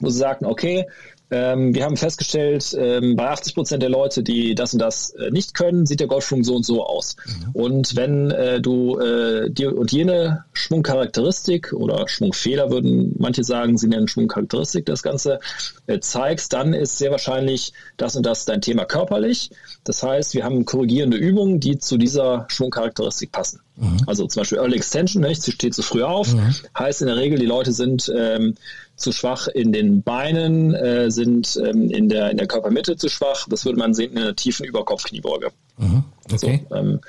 [0.00, 0.86] wo sie sagten, okay,
[1.34, 5.32] ähm, wir haben festgestellt, ähm, bei 80 Prozent der Leute, die das und das äh,
[5.32, 7.16] nicht können, sieht der Golfschwung so und so aus.
[7.26, 7.50] Mhm.
[7.54, 13.88] Und wenn äh, du äh, die und jene Schwungcharakteristik oder Schwungfehler würden manche sagen, sie
[13.88, 15.40] nennen Schwungcharakteristik das Ganze,
[15.88, 19.50] äh, zeigst, dann ist sehr wahrscheinlich das und das dein Thema körperlich.
[19.82, 23.60] Das heißt, wir haben korrigierende Übungen, die zu dieser Schwungcharakteristik passen.
[23.76, 23.96] Mhm.
[24.06, 26.54] Also zum Beispiel Early Extension, ne, ich stehe zu früh auf, mhm.
[26.78, 28.54] heißt in der Regel, die Leute sind ähm,
[28.96, 33.46] zu schwach in den Beinen, äh, sind ähm, in, der, in der Körpermitte zu schwach.
[33.48, 35.50] Das würde man sehen in einer tiefen Überkopfkniebeuge.
[35.78, 36.04] Mhm.
[36.32, 36.64] Okay.
[36.68, 37.00] So, ähm,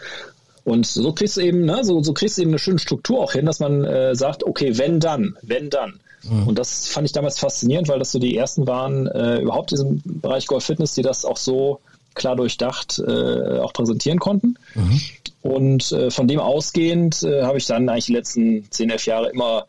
[0.63, 3.33] und so kriegst du eben, ne, so, so kriegst du eben eine schöne Struktur auch
[3.33, 5.99] hin, dass man äh, sagt, okay, wenn dann, wenn dann.
[6.23, 6.47] Mhm.
[6.47, 9.77] Und das fand ich damals faszinierend, weil das so die ersten waren, äh, überhaupt in
[9.77, 11.81] diesem Bereich Golf Fitness, die das auch so
[12.15, 14.57] klar durchdacht äh, auch präsentieren konnten.
[14.73, 15.01] Mhm.
[15.43, 19.29] Und äh, von dem ausgehend äh, habe ich dann eigentlich die letzten 10, 11 Jahre
[19.29, 19.67] immer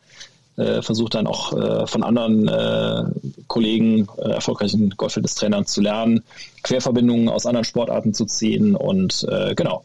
[0.57, 3.03] äh, versucht dann auch äh, von anderen äh,
[3.47, 6.23] Kollegen, äh, erfolgreichen Golf-Fitness-Trainern zu lernen,
[6.63, 9.83] Querverbindungen aus anderen Sportarten zu ziehen und äh, genau.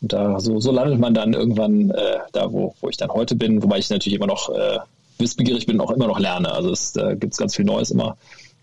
[0.00, 3.36] Und da so, so landet man dann irgendwann äh, da, wo, wo ich dann heute
[3.36, 4.78] bin, wobei ich natürlich immer noch äh,
[5.18, 6.52] wissbegierig bin und auch immer noch lerne.
[6.52, 8.16] Also es äh, gibt ganz viel Neues immer.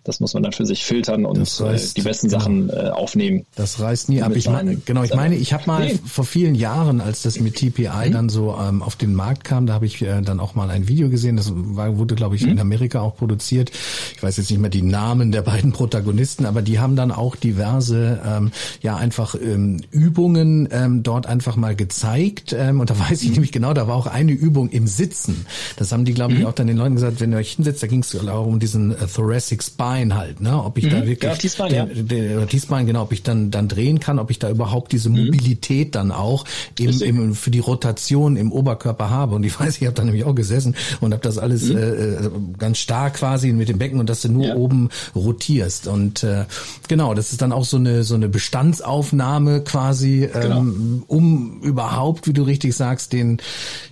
[0.06, 2.40] Das muss man dann für sich filtern und äh, die besten genau.
[2.40, 3.46] Sachen äh, aufnehmen.
[3.56, 4.34] Das reißt nie ab.
[4.34, 6.00] Ich meine, genau, ich meine, ich habe mal nee.
[6.06, 8.12] vor vielen Jahren, als das mit TPI mhm.
[8.14, 10.88] dann so ähm, auf den Markt kam, da habe ich äh, dann auch mal ein
[10.88, 11.36] Video gesehen.
[11.36, 12.54] Das war, wurde, glaube ich, mhm.
[12.54, 13.72] in Amerika auch produziert.
[14.16, 17.36] Ich weiß jetzt nicht mehr die Namen der beiden Protagonisten, aber die haben dann auch
[17.36, 22.56] diverse, ähm, ja einfach ähm, Übungen ähm, dort einfach mal gezeigt.
[22.58, 23.34] Ähm, und da weiß ich mhm.
[23.34, 25.46] nämlich genau, da war auch eine Übung im Sitzen.
[25.76, 26.46] Das haben die, glaube ich, mhm.
[26.46, 28.92] auch dann den Leuten gesagt, wenn ihr euch hinsetzt, da ging es auch um diesen
[28.92, 30.64] äh, Thoracic Spine T-Spine halt, ne?
[30.64, 31.86] Ob ich mhm, da wirklich ja, ja.
[31.86, 35.26] Den, T-Spine, genau, ob ich dann dann drehen kann, ob ich da überhaupt diese mhm.
[35.26, 36.46] Mobilität dann auch
[36.78, 39.36] im, im, für die Rotation im Oberkörper habe.
[39.36, 41.78] Und ich weiß, ich habe da nämlich auch gesessen und habe das alles mhm.
[41.78, 44.56] äh, äh, ganz stark quasi mit dem Becken und dass du nur ja.
[44.56, 45.88] oben rotierst.
[45.88, 46.46] Und äh,
[46.88, 51.04] genau, das ist dann auch so eine so eine Bestandsaufnahme quasi, ähm, genau.
[51.08, 53.38] um überhaupt, wie du richtig sagst, den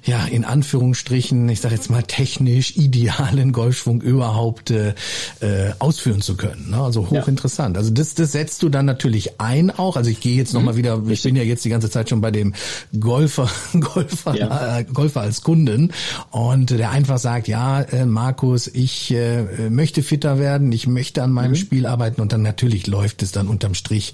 [0.03, 4.93] ja in Anführungsstrichen, ich sage jetzt mal technisch idealen Golfschwung überhaupt äh,
[5.41, 6.71] äh, ausführen zu können.
[6.71, 6.77] Ne?
[6.77, 7.75] Also hochinteressant.
[7.75, 7.79] Ja.
[7.79, 9.95] Also das, das setzt du dann natürlich ein auch.
[9.95, 10.77] Also ich gehe jetzt nochmal mhm.
[10.77, 12.53] wieder, ich bin ja jetzt die ganze Zeit schon bei dem
[12.99, 14.79] Golfer, Golfer, ja.
[14.79, 15.93] äh, Golfer als Kunden
[16.31, 21.31] und der einfach sagt, ja, äh, Markus, ich äh, möchte fitter werden, ich möchte an
[21.31, 21.55] meinem mhm.
[21.55, 24.13] Spiel arbeiten und dann natürlich läuft es dann unterm Strich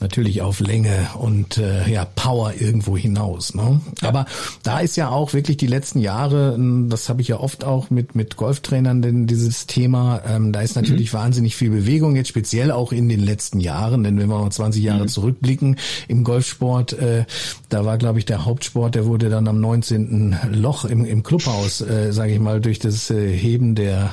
[0.00, 3.54] natürlich auf Länge und äh, ja Power irgendwo hinaus.
[3.54, 3.80] Ne?
[4.02, 4.08] Ja.
[4.08, 4.26] Aber
[4.62, 6.56] da ist ja auch wirklich die letzten Jahre,
[6.88, 10.76] das habe ich ja oft auch mit mit Golftrainern, denn dieses Thema, ähm, da ist
[10.76, 14.38] natürlich natürlich wahnsinnig viel Bewegung, jetzt speziell auch in den letzten Jahren, denn wenn wir
[14.38, 15.08] mal 20 Jahre mhm.
[15.08, 15.76] zurückblicken
[16.08, 17.24] im Golfsport, äh,
[17.68, 20.36] da war, glaube ich, der Hauptsport, der wurde dann am 19.
[20.52, 24.12] Loch im, im Clubhaus, äh, sage ich mal, durch das äh, Heben der,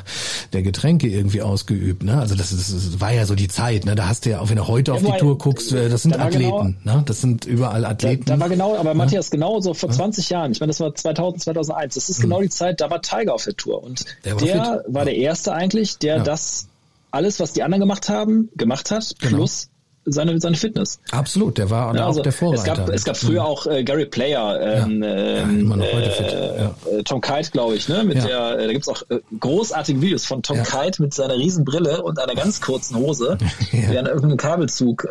[0.53, 2.03] der Getränke irgendwie ausgeübt.
[2.03, 2.17] Ne?
[2.17, 3.95] Also das, ist, das war ja so die Zeit, ne?
[3.95, 6.03] da hast du ja, auch wenn du heute ja, auf die Tour guckst, äh, das
[6.03, 7.03] sind da Athleten, genau, ne?
[7.05, 8.25] das sind überall Athleten.
[8.25, 10.93] Da, da war genau, aber Matthias, genau so vor 20 Jahren, ich meine, das war
[10.93, 12.43] 2000, 2001, das ist genau mhm.
[12.43, 15.53] die Zeit, da war Tiger auf der Tour und der war, der war der Erste
[15.53, 16.67] eigentlich, der das
[17.15, 19.37] alles, was die anderen gemacht haben, gemacht hat, genau.
[19.37, 19.69] plus
[20.05, 20.99] seine, seine Fitness.
[21.11, 22.61] Absolut, der war ja, also, auch der Vorreiter.
[22.61, 23.47] Es gab, es gab früher mhm.
[23.47, 25.81] auch äh, Gary Player, ähm, ja, ähm.
[25.81, 26.75] Äh, ja.
[26.91, 28.03] Äh, Tom Kite, glaube ich, ne?
[28.03, 32.03] Mit der, äh, da gibt's auch äh, großartige Videos von Tom Kite mit seiner Riesenbrille
[32.03, 33.37] und einer ganz kurzen Hose,
[33.71, 35.07] der an irgendeinem Kabelzug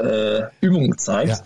[0.61, 1.43] Übungen zeigt.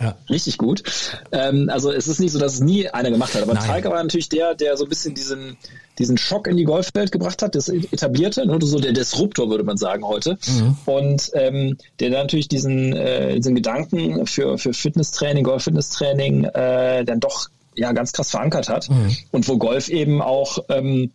[0.00, 0.16] Ja.
[0.28, 0.82] Richtig gut.
[1.30, 3.42] Ähm, also es ist nicht so, dass es nie einer gemacht hat.
[3.42, 3.64] Aber Nein.
[3.64, 5.56] Tiger war natürlich der, der so ein bisschen diesen,
[5.98, 9.76] diesen Schock in die Golfwelt gebracht hat, das etablierte, ne, so der Disruptor würde man
[9.76, 10.36] sagen heute.
[10.46, 10.76] Mhm.
[10.86, 17.20] Und ähm, der dann natürlich diesen, äh, diesen Gedanken für, für Fitnesstraining, Golf-Fitnesstraining äh, dann
[17.20, 18.90] doch ja ganz krass verankert hat.
[18.90, 19.16] Mhm.
[19.30, 21.12] Und wo Golf eben auch ähm,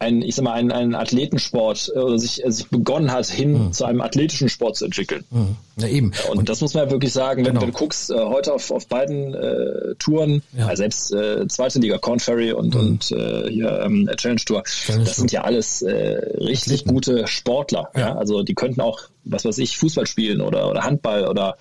[0.00, 3.66] ein, ich sag mal, ein, ein Athletensport äh, oder sich, äh, sich begonnen hat, hin
[3.66, 3.72] mhm.
[3.72, 5.24] zu einem athletischen Sport zu entwickeln.
[5.30, 5.56] Mhm.
[5.76, 6.12] Ja, eben.
[6.30, 7.62] Und, und, das muss man ja wirklich sagen, wenn, genau.
[7.62, 10.74] wenn du guckst, äh, heute auf, auf beiden äh, Touren, ja.
[10.76, 12.80] selbst äh, zweite Liga, Corn Ferry und, mhm.
[12.80, 15.90] und äh, hier ähm, Challenge Tour, Challenge das sind ja alles äh,
[16.38, 16.94] richtig Athleten.
[16.94, 17.90] gute Sportler.
[17.94, 18.00] Ja.
[18.00, 18.16] ja.
[18.16, 21.56] Also die könnten auch, was weiß ich, Fußball spielen oder, oder Handball oder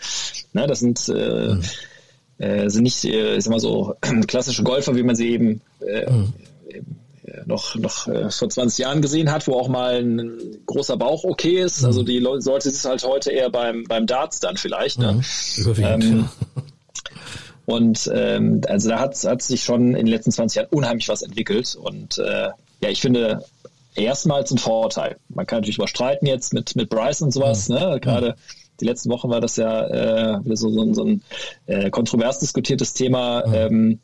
[0.54, 1.62] ne, das sind äh, mhm.
[2.38, 3.96] äh, sind nicht, äh, ich sag mal so,
[4.28, 6.34] klassische Golfer, wie man sie eben, äh, mhm.
[6.70, 7.07] eben
[7.46, 11.62] noch, noch äh, vor 20 Jahren gesehen hat, wo auch mal ein großer Bauch okay
[11.62, 11.84] ist.
[11.84, 15.00] Also die Leute sollte es halt heute eher beim, beim Darts dann vielleicht.
[15.00, 15.22] Ne?
[15.58, 16.30] Mhm, ähm,
[17.66, 21.22] und ähm, also da hat, hat sich schon in den letzten 20 Jahren unheimlich was
[21.22, 21.76] entwickelt.
[21.76, 22.50] Und äh,
[22.82, 23.44] ja, ich finde
[23.96, 25.18] erstmals ein Vorteil.
[25.30, 27.76] Man kann natürlich überstreiten jetzt mit, mit Bryce und sowas, mhm.
[27.76, 28.00] ne?
[28.00, 28.36] Gerade
[28.80, 31.24] die letzten Wochen war das ja äh, wieder so, so, so ein
[31.66, 33.46] äh, kontrovers diskutiertes Thema.
[33.46, 33.54] Mhm.
[33.54, 34.00] Ähm,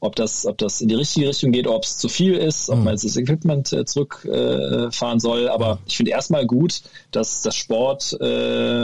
[0.00, 2.78] ob das, ob das in die richtige Richtung geht, ob es zu viel ist, ob
[2.78, 2.84] mhm.
[2.84, 5.48] man jetzt das Equipment äh, zurückfahren äh, soll.
[5.48, 8.24] Aber ich finde erstmal gut, dass das Sport äh,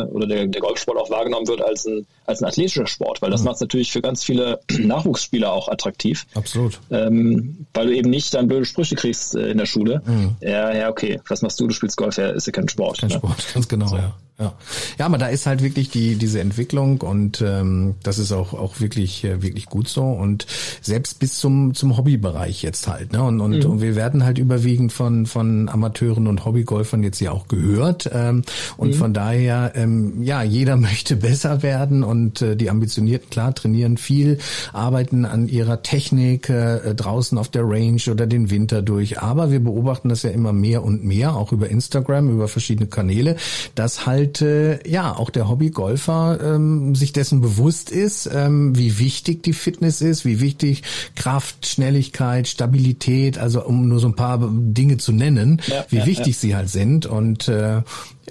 [0.03, 3.41] oder der, der Golfsport auch wahrgenommen wird als ein, als ein athletischer Sport, weil das
[3.41, 3.47] mhm.
[3.47, 6.27] macht es natürlich für ganz viele Nachwuchsspieler auch attraktiv.
[6.35, 6.81] Absolut.
[6.91, 10.03] Ähm, weil du eben nicht dann blöde Sprüche kriegst äh, in der Schule.
[10.05, 10.37] Mhm.
[10.41, 11.67] Ja, ja, okay, was machst du?
[11.67, 12.99] Du spielst Golf, ja, ist ja kein Sport.
[12.99, 13.17] Kein ne?
[13.17, 13.97] Sport, ganz genau, so.
[13.97, 14.15] ja.
[14.37, 14.53] Ja.
[14.99, 18.81] ja, aber da ist halt wirklich die diese Entwicklung und ähm, das ist auch auch
[18.81, 20.49] wirklich äh, wirklich gut so und
[20.83, 23.71] selbst bis zum zum Hobbybereich jetzt halt ne und und, mhm.
[23.71, 28.43] und wir werden halt überwiegend von von Amateuren und Hobbygolfern jetzt ja auch gehört ähm,
[28.77, 28.95] und mhm.
[28.95, 34.39] von daher ähm, ja jeder möchte besser werden und äh, die ambitionierten klar trainieren viel
[34.73, 39.61] arbeiten an ihrer Technik äh, draußen auf der Range oder den Winter durch aber wir
[39.61, 43.37] beobachten das ja immer mehr und mehr auch über Instagram über verschiedene Kanäle
[43.77, 48.99] dass halt halt äh, ja auch der Hobbygolfer ähm, sich dessen bewusst ist, ähm, wie
[48.99, 50.83] wichtig die Fitness ist, wie wichtig
[51.15, 56.07] Kraft, Schnelligkeit, Stabilität, also um nur so ein paar Dinge zu nennen, ja, wie ja,
[56.07, 56.41] wichtig ja.
[56.41, 57.83] sie halt sind und äh,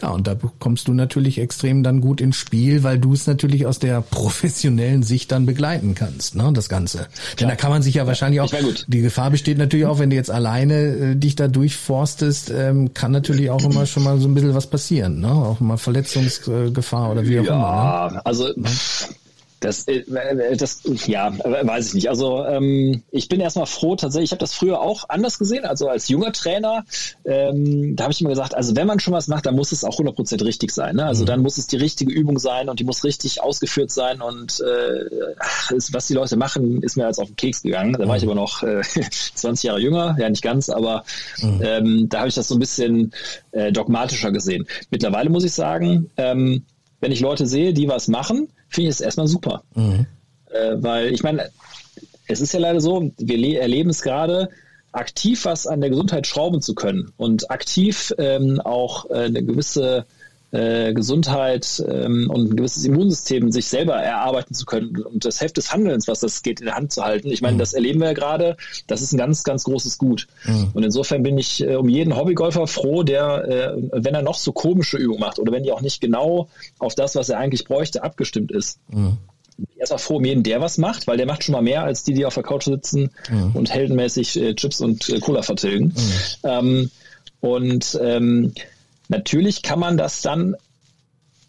[0.02, 3.66] ja, und da kommst du natürlich extrem dann gut ins Spiel, weil du es natürlich
[3.66, 6.98] aus der professionellen Sicht dann begleiten kannst, ne, das Ganze.
[6.98, 7.10] Klar.
[7.40, 8.52] Denn da kann man sich ja wahrscheinlich auch,
[8.88, 13.12] die Gefahr besteht natürlich auch, wenn du jetzt alleine äh, dich da durchforstest, ähm, kann
[13.12, 17.26] natürlich auch immer schon mal so ein bisschen was passieren, ne, auch mal Verletzungsgefahr oder
[17.26, 18.14] wie auch ja, immer.
[18.14, 18.26] Ne?
[18.26, 19.14] Also, ja, also
[19.64, 20.04] das, äh,
[20.56, 22.10] das, ja, weiß ich nicht.
[22.10, 24.30] Also ähm, ich bin erstmal froh tatsächlich.
[24.30, 25.66] Ich habe das früher auch anders gesehen.
[25.66, 26.86] Also als junger Trainer,
[27.26, 29.84] ähm, da habe ich immer gesagt, also wenn man schon was macht, dann muss es
[29.84, 30.98] auch 100% richtig sein.
[30.98, 31.06] Ne?
[31.06, 31.28] Also mhm.
[31.28, 34.22] dann muss es die richtige Übung sein und die muss richtig ausgeführt sein.
[34.22, 35.06] Und äh,
[35.92, 37.94] was die Leute machen, ist mir als auf den Keks gegangen.
[37.94, 38.32] Da war ich mhm.
[38.32, 38.82] aber noch äh,
[39.36, 41.04] 20 Jahre jünger, ja nicht ganz, aber
[41.42, 41.62] mhm.
[41.64, 43.14] ähm, da habe ich das so ein bisschen
[43.52, 44.68] äh, dogmatischer gesehen.
[44.90, 46.64] Mittlerweile muss ich sagen, ähm,
[47.04, 49.64] wenn ich Leute sehe, die was machen, finde ich es erstmal super.
[49.76, 50.06] Mhm.
[50.50, 51.50] Äh, weil ich meine,
[52.28, 54.48] es ist ja leider so, wir erleben es gerade,
[54.94, 60.06] aktiv was an der Gesundheit schrauben zu können und aktiv ähm, auch äh, eine gewisse
[60.54, 65.58] äh, Gesundheit ähm, und ein gewisses Immunsystem sich selber erarbeiten zu können und das Heft
[65.58, 67.30] des Handelns, was das geht, in der Hand zu halten.
[67.30, 67.60] Ich meine, mhm.
[67.60, 68.56] das erleben wir ja gerade.
[68.86, 70.28] Das ist ein ganz, ganz großes Gut.
[70.46, 70.70] Mhm.
[70.74, 74.52] Und insofern bin ich äh, um jeden Hobbygolfer froh, der, äh, wenn er noch so
[74.52, 78.04] komische Übungen macht oder wenn die auch nicht genau auf das, was er eigentlich bräuchte,
[78.04, 78.80] abgestimmt ist.
[78.90, 79.18] Mhm
[79.78, 82.14] erstmal froh um jeden, der was macht, weil der macht schon mal mehr als die,
[82.16, 83.52] die auf der Couch sitzen mhm.
[83.54, 85.94] und heldenmäßig äh, Chips und äh, Cola vertilgen.
[85.96, 86.50] Mhm.
[86.50, 86.92] Ähm,
[87.40, 88.54] und ähm,
[89.14, 90.56] Natürlich kann man das dann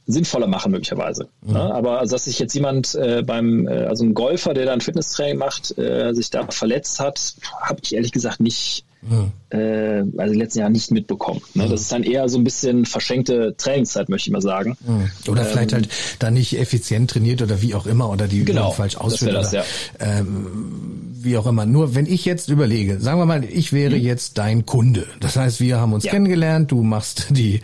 [0.06, 1.28] sinnvoller machen möglicherweise.
[1.40, 1.54] Mhm.
[1.54, 1.74] Ne?
[1.74, 5.38] Aber also, dass sich jetzt jemand äh, beim, äh, also ein Golfer, der dann Fitnesstraining
[5.38, 9.32] macht, äh, sich da verletzt hat, habe ich ehrlich gesagt nicht mhm.
[9.50, 11.40] äh, also letzten Jahren nicht mitbekommen.
[11.54, 11.66] Ne?
[11.66, 11.70] Mhm.
[11.70, 14.76] Das ist dann eher so ein bisschen verschenkte Trainingszeit, möchte ich mal sagen.
[14.86, 15.10] Mhm.
[15.30, 15.88] Oder ähm, vielleicht halt
[16.18, 19.34] da nicht effizient trainiert oder wie auch immer oder die genau, falsch ausführt.
[19.34, 19.64] Das, oder, ja.
[20.00, 21.66] ähm, wie auch immer.
[21.66, 24.02] Nur wenn ich jetzt überlege, sagen wir mal, ich wäre mhm.
[24.02, 25.06] jetzt dein Kunde.
[25.20, 26.12] Das heißt, wir haben uns ja.
[26.12, 27.60] kennengelernt, du machst die,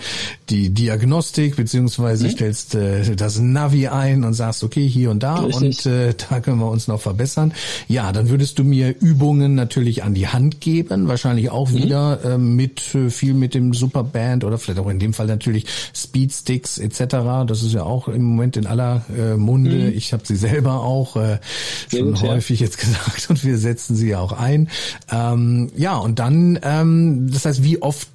[0.48, 2.30] die Diagnostik, beziehungsweise mhm.
[2.30, 5.62] stellst äh, das Navi ein und sagst, okay, hier und da Richtig.
[5.62, 7.52] und äh, da können wir uns noch verbessern.
[7.88, 11.76] Ja, dann würdest du mir Übungen natürlich an die Hand geben, wahrscheinlich auch mhm.
[11.76, 15.66] wieder äh, mit äh, viel mit dem Superband oder vielleicht auch in dem Fall natürlich
[15.94, 17.44] Speedsticks etc.
[17.46, 19.90] Das ist ja auch im Moment in aller äh, Munde.
[19.90, 19.92] Mhm.
[19.94, 21.38] Ich habe sie selber auch äh,
[21.90, 22.66] schon gut, häufig ja.
[22.66, 24.68] jetzt gesagt und wir wir setzen sie ja auch ein.
[25.10, 28.08] Ähm, ja, und dann, ähm, das heißt, wie oft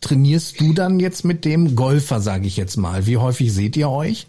[0.00, 3.06] trainierst du dann jetzt mit dem Golfer, sage ich jetzt mal?
[3.06, 4.26] Wie häufig seht ihr euch?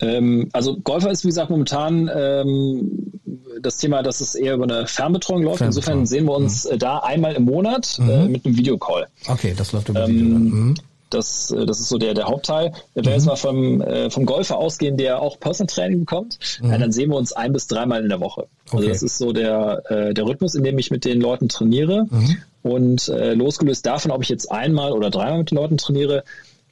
[0.00, 3.12] Ähm, also Golfer ist, wie gesagt, momentan ähm,
[3.60, 5.60] das Thema, dass es eher über eine Fernbetreuung läuft.
[5.60, 6.78] Insofern sehen wir uns mhm.
[6.78, 8.10] da einmal im Monat äh, mhm.
[8.10, 9.06] äh, mit einem Videocall.
[9.28, 10.38] Okay, das läuft über ähm, Video.
[10.38, 10.74] Mhm.
[11.10, 12.72] Das, äh, das ist so der, der Hauptteil.
[12.94, 13.28] Wenn wir jetzt mhm.
[13.28, 16.72] mal vom, äh, vom Golfer ausgehen, der auch Personal Training bekommt, mhm.
[16.72, 18.46] äh, dann sehen wir uns ein bis dreimal in der Woche.
[18.66, 18.86] Also okay.
[18.86, 22.06] Also das ist so der, äh, der Rhythmus, in dem ich mit den Leuten trainiere.
[22.08, 22.36] Mhm.
[22.62, 26.24] Und äh, losgelöst davon, ob ich jetzt einmal oder dreimal mit den Leuten trainiere,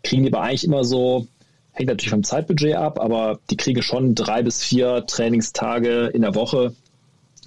[0.03, 1.27] kriegen die aber eigentlich immer so,
[1.79, 6.35] hängt natürlich vom Zeitbudget ab, aber die kriegen schon drei bis vier Trainingstage in der
[6.35, 6.75] Woche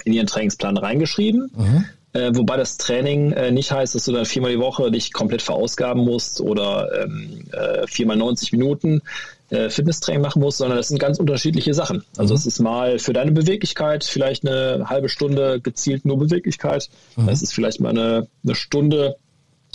[0.06, 1.52] in ihren Trainingsplan reingeschrieben.
[1.56, 1.86] Mhm.
[2.14, 5.42] Äh, wobei das Training äh, nicht heißt, dass du dann viermal die Woche dich komplett
[5.42, 9.02] verausgaben musst oder ähm, äh, viermal 90 Minuten
[9.50, 12.04] äh, Fitnesstraining machen musst, sondern das sind ganz unterschiedliche Sachen.
[12.18, 12.40] Also mhm.
[12.40, 16.90] es ist mal für deine Beweglichkeit vielleicht eine halbe Stunde gezielt nur Beweglichkeit.
[17.16, 17.30] Mhm.
[17.30, 19.16] Es ist vielleicht mal eine, eine Stunde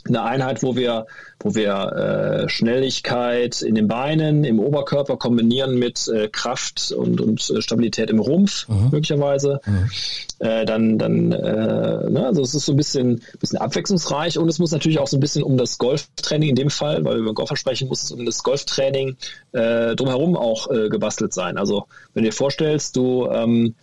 [0.08, 1.06] eine Einheit, wo wir,
[1.40, 7.50] wo wir äh, Schnelligkeit in den Beinen, im Oberkörper kombinieren mit äh, Kraft und, und
[7.50, 8.90] äh, Stabilität im Rumpf mhm.
[8.90, 9.60] möglicherweise.
[9.66, 9.90] Mhm.
[10.38, 14.58] Äh, dann, dann, äh, ne, also es ist so ein bisschen, bisschen abwechslungsreich und es
[14.58, 17.34] muss natürlich auch so ein bisschen um das Golftraining in dem Fall, weil wir über
[17.34, 19.16] Golfer sprechen, muss es um das Golftraining
[19.52, 21.56] äh, drumherum auch äh, gebastelt sein.
[21.56, 23.74] Also wenn du dir vorstellst, du ähm,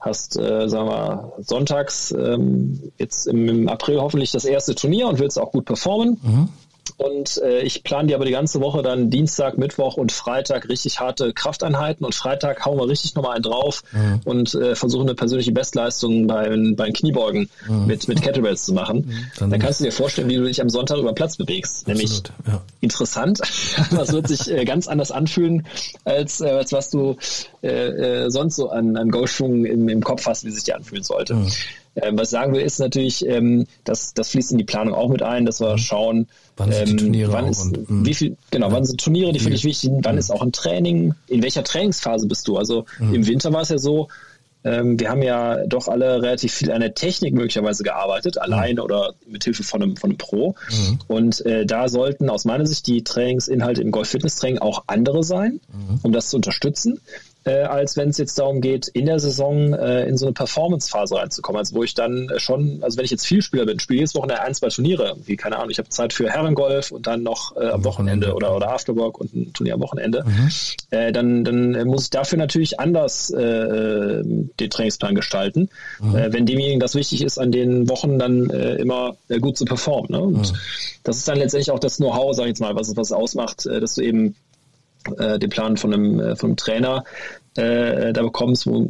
[0.00, 5.38] hast, äh, sagen wir, sonntags ähm, jetzt im, April hoffentlich das erste Turnier und willst
[5.38, 6.20] auch gut performen.
[6.22, 6.48] Mhm.
[6.96, 11.00] Und äh, ich plane dir aber die ganze Woche dann Dienstag, Mittwoch und Freitag richtig
[11.00, 14.20] harte Krafteinheiten und Freitag hauen wir richtig nochmal einen drauf mhm.
[14.24, 17.86] und äh, versuchen eine persönliche Bestleistung bei, bei den Kniebeugen mhm.
[17.86, 19.06] mit, mit Kettlebells zu machen.
[19.06, 19.26] Mhm.
[19.38, 21.88] Dann, dann, kannst du dir vorstellen, wie du dich am Sonntag über den Platz bewegst.
[21.88, 22.62] Absolut, Nämlich ja.
[22.80, 23.40] interessant,
[24.00, 25.66] es wird sich äh, ganz anders anfühlen,
[26.04, 27.16] als, äh, als was du
[27.62, 31.02] äh, äh, sonst so an, an Go-Schwung im, im Kopf hast, wie sich dir anfühlen
[31.04, 31.34] sollte.
[31.96, 35.08] Ähm, was ich sagen will, ist natürlich, ähm, dass das fließt in die Planung auch
[35.08, 35.78] mit ein, dass wir mhm.
[35.78, 38.06] schauen, wann sind ähm, Turniere wann ist, und, mhm.
[38.06, 40.20] wie viel, genau, wann sind Turniere, die für dich wichtig sind, wann mhm.
[40.20, 42.56] ist auch ein Training, in welcher Trainingsphase bist du?
[42.56, 43.14] Also mhm.
[43.14, 44.08] im Winter war es ja so,
[44.66, 49.14] ähm, wir haben ja doch alle relativ viel an der Technik möglicherweise gearbeitet, allein oder
[49.26, 50.56] mit Hilfe von einem, von einem Pro.
[50.70, 50.98] Mhm.
[51.06, 56.00] Und äh, da sollten aus meiner Sicht die Trainingsinhalte im Golf-Fitness-Training auch andere sein, mhm.
[56.02, 57.00] um das zu unterstützen
[57.46, 61.14] äh, als wenn es jetzt darum geht, in der Saison äh, in so eine Performance-Phase
[61.14, 61.60] reinzukommen.
[61.60, 64.42] Also wo ich dann schon, also wenn ich jetzt viel Spieler bin, spiele jedes Wochenende
[64.42, 67.68] ein, zwei Turniere, wie keine Ahnung, ich habe Zeit für Herrengolf und dann noch äh,
[67.68, 70.50] am Wochenende oder, oder Afterwork und ein Turnier am Wochenende, mhm.
[70.90, 75.68] äh, dann, dann muss ich dafür natürlich anders äh, den Trainingsplan gestalten,
[76.00, 76.16] mhm.
[76.16, 79.64] äh, wenn demjenigen das wichtig ist, an den Wochen dann äh, immer äh, gut zu
[79.64, 80.10] performen.
[80.10, 80.20] Ne?
[80.20, 80.56] Und mhm.
[81.04, 83.66] das ist dann letztendlich auch das Know-how, sage ich jetzt mal, was es was ausmacht,
[83.66, 84.34] äh, dass du eben
[85.18, 87.04] äh, den Plan von einem, äh, von einem Trainer
[87.56, 88.86] äh, da bekommst, wo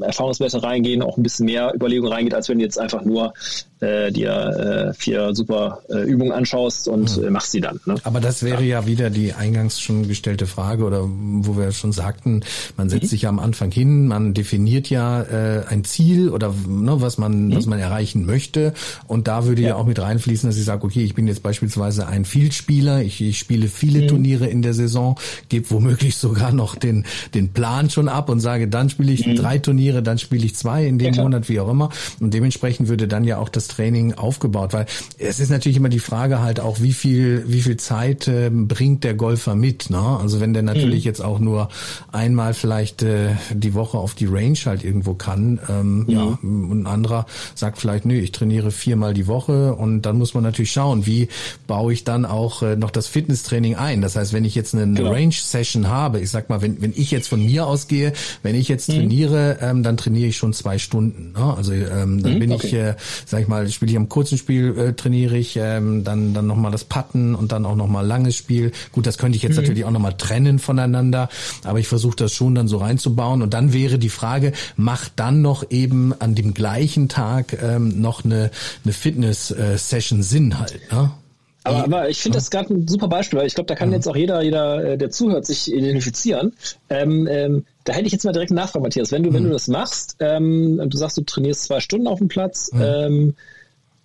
[0.00, 3.34] Erfahrungswerte reingehen, auch ein bisschen mehr Überlegung reingeht, als wenn du jetzt einfach nur
[3.80, 7.24] äh, dir äh, vier super äh, Übungen anschaust und mhm.
[7.24, 7.80] äh, machst sie dann.
[7.86, 7.94] Ne?
[8.04, 8.80] Aber das wäre ja.
[8.80, 8.86] ja.
[8.86, 12.42] wieder die eingangs schon gestellte Frage oder wo wir schon sagten,
[12.76, 13.08] man setzt mhm.
[13.08, 17.48] sich ja am Anfang hin, man definiert ja äh, ein Ziel oder ne, was man
[17.48, 17.56] mhm.
[17.56, 18.72] was man erreichen möchte
[19.06, 19.68] und da würde ja.
[19.68, 23.20] ja auch mit reinfließen, dass ich sage, okay, ich bin jetzt beispielsweise ein Vielspieler, ich,
[23.20, 24.08] ich spiele viele mhm.
[24.08, 25.16] Turniere in der Saison,
[25.48, 27.04] gebe womöglich sogar noch den
[27.34, 29.36] den Plan schon ab und sage, dann spiele ich mhm.
[29.36, 32.88] drei Turniere, dann spiele ich zwei in dem ja, Monat, wie auch immer und dementsprechend
[32.88, 34.72] würde dann ja auch das Training aufgebaut?
[34.72, 34.86] Weil
[35.18, 39.04] es ist natürlich immer die Frage halt auch, wie viel, wie viel Zeit äh, bringt
[39.04, 39.90] der Golfer mit?
[39.90, 39.98] Ne?
[39.98, 41.08] Also wenn der natürlich mhm.
[41.08, 41.68] jetzt auch nur
[42.12, 46.08] einmal vielleicht äh, die Woche auf die Range halt irgendwo kann, ähm, mhm.
[46.08, 50.34] ja, und ein anderer sagt vielleicht, nö, ich trainiere viermal die Woche und dann muss
[50.34, 51.28] man natürlich schauen, wie
[51.66, 54.00] baue ich dann auch äh, noch das Fitnesstraining ein.
[54.00, 55.12] Das heißt, wenn ich jetzt eine, genau.
[55.12, 58.12] Range-Session habe, ich sag mal, wenn, wenn ich jetzt von mir ausgehe,
[58.42, 58.94] wenn ich jetzt mhm.
[58.94, 61.32] trainiere, ähm, dann trainiere ich schon zwei Stunden.
[61.32, 61.54] Ne?
[61.56, 62.66] Also ähm, dann mhm, bin okay.
[62.66, 62.94] ich, äh,
[63.26, 66.70] sag ich mal, spiele ich am kurzen Spiel, äh, trainiere ich, ähm, dann, dann nochmal
[66.70, 68.72] das Patten und dann auch nochmal langes Spiel.
[68.92, 69.62] Gut, das könnte ich jetzt mhm.
[69.62, 71.28] natürlich auch nochmal trennen voneinander,
[71.64, 73.42] aber ich versuche das schon dann so reinzubauen.
[73.42, 78.24] Und dann wäre die Frage, macht dann noch eben an dem gleichen Tag ähm, noch
[78.24, 78.50] eine,
[78.84, 81.10] eine Fitness-Session Sinn halt, ne?
[81.64, 84.06] Aber, aber ich finde das gerade ein super Beispiel, weil ich glaube, da kann jetzt
[84.08, 86.54] auch jeder, jeder, äh, der zuhört, sich identifizieren.
[86.88, 89.12] Ähm, ähm, da hätte ich jetzt mal direkt eine Nachfrage, Matthias.
[89.12, 89.34] Wenn du, mhm.
[89.34, 92.82] wenn du das machst, ähm, du sagst, du trainierst zwei Stunden auf dem Platz, mhm.
[92.82, 93.34] ähm,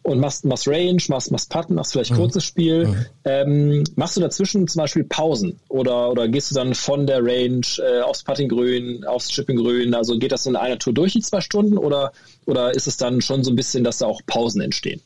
[0.03, 2.17] und machst, machst Range, machst, machst Putten, machst vielleicht mhm.
[2.17, 2.87] kurzes Spiel.
[2.87, 3.05] Mhm.
[3.23, 7.65] Ähm, machst du dazwischen zum Beispiel Pausen oder, oder gehst du dann von der Range
[7.79, 9.93] äh, aufs Puttinggrün, aufs Chippinggrün?
[9.93, 12.11] Also geht das in einer Tour durch die zwei Stunden oder,
[12.45, 15.01] oder ist es dann schon so ein bisschen, dass da auch Pausen entstehen?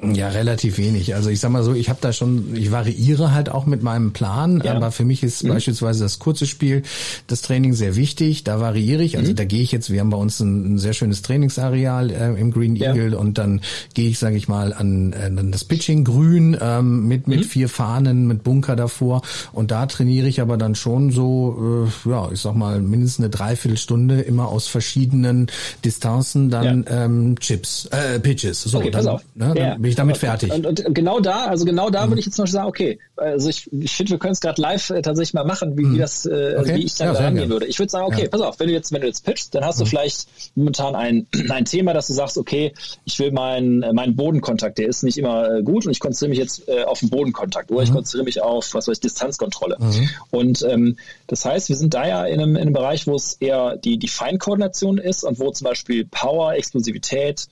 [0.00, 1.16] Ja, relativ wenig.
[1.16, 4.12] Also ich sag mal so, ich habe da schon, ich variiere halt auch mit meinem
[4.12, 4.74] Plan, ja.
[4.74, 5.48] aber für mich ist mhm.
[5.48, 6.82] beispielsweise das kurze Spiel,
[7.26, 8.44] das Training sehr wichtig.
[8.44, 9.18] Da variiere ich.
[9.18, 9.36] Also mhm.
[9.36, 12.52] da gehe ich jetzt, wir haben bei uns ein, ein sehr schönes Trainingsareal äh, im
[12.52, 13.18] Green Eagle ja.
[13.18, 13.60] und dann
[13.94, 17.44] gehe ich, sage ich mal, an, äh, an das Pitching grün ähm, mit, mit mhm.
[17.44, 19.22] vier Fahnen, mit Bunker davor.
[19.52, 23.30] Und da trainiere ich aber dann schon so, äh, ja, ich sag mal, mindestens eine
[23.30, 25.48] Dreiviertelstunde immer aus verschiedenen
[25.84, 27.04] Distanzen dann ja.
[27.04, 28.62] ähm, Chips, äh, Pitches.
[28.62, 29.22] So, okay, dann, pass auf.
[29.34, 30.52] Ne, dann bin ich damit fertig.
[30.52, 32.10] Und, und, genau da, also genau da mhm.
[32.10, 34.90] würde ich jetzt Beispiel sagen, okay, also ich, ich finde, wir können es gerade live
[34.90, 35.94] äh, tatsächlich mal machen, wie, mhm.
[35.94, 36.76] wie das, äh, okay.
[36.76, 37.66] wie ich da ja, rangehen würde.
[37.66, 38.28] Ich würde sagen, okay, ja.
[38.28, 39.84] pass auf, wenn du jetzt, wenn du jetzt pitchst, dann hast mhm.
[39.84, 42.74] du vielleicht momentan ein, ein Thema, dass du sagst, okay,
[43.04, 46.38] ich will meinen meinen Bodenkontakt, der ist nicht immer äh, gut und ich konzentriere mich
[46.38, 47.94] jetzt äh, auf den Bodenkontakt oder ich mhm.
[47.94, 49.76] konzentriere mich auf, was weiß ich, Distanzkontrolle.
[49.78, 50.10] Mhm.
[50.30, 50.96] Und ähm,
[51.28, 53.98] das heißt, wir sind da ja in einem, in einem Bereich, wo es eher die,
[53.98, 57.48] die Feinkoordination ist und wo zum Beispiel Power, Explosivität,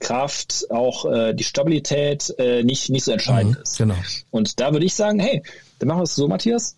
[0.00, 3.78] Kraft, auch äh, die Stabilität äh, nicht, nicht so entscheidend mhm, ist.
[3.78, 3.96] Genau.
[4.30, 5.42] Und da würde ich sagen, hey,
[5.78, 6.76] dann machen wir es so, Matthias.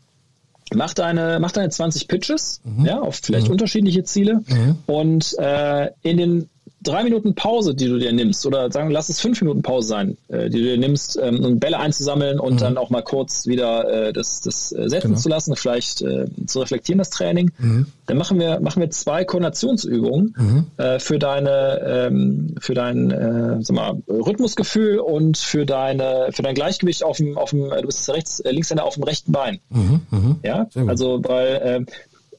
[0.73, 2.87] Mach deine, mach deine 20 Pitches, mhm.
[2.87, 3.53] ja, auf vielleicht mhm.
[3.53, 4.43] unterschiedliche Ziele.
[4.47, 4.79] Mhm.
[4.87, 6.49] Und äh, in den
[6.83, 10.16] drei Minuten Pause, die du dir nimmst, oder sagen, lass es fünf Minuten Pause sein,
[10.28, 12.59] äh, die du dir nimmst, ähm, um Bälle einzusammeln und mhm.
[12.59, 15.20] dann auch mal kurz wieder äh, das, das äh, setzen genau.
[15.20, 17.87] zu lassen, vielleicht äh, zu reflektieren, das Training, mhm.
[18.07, 20.66] dann machen wir, machen wir zwei Koordinationsübungen mhm.
[20.78, 26.55] äh, für deine, ähm, für dein äh, sag mal, Rhythmusgefühl und für deine, für dein
[26.55, 29.61] Gleichgewicht auf dem, auf dem, du bist rechts, äh, Linkshänder auf dem rechten Bein.
[29.68, 30.01] Mhm.
[30.11, 30.37] Mhm.
[30.43, 31.81] Ja, also weil äh,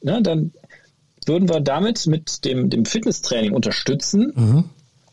[0.01, 0.51] ne, dann
[1.25, 4.63] würden wir damit mit dem, dem Fitnesstraining unterstützen, mhm.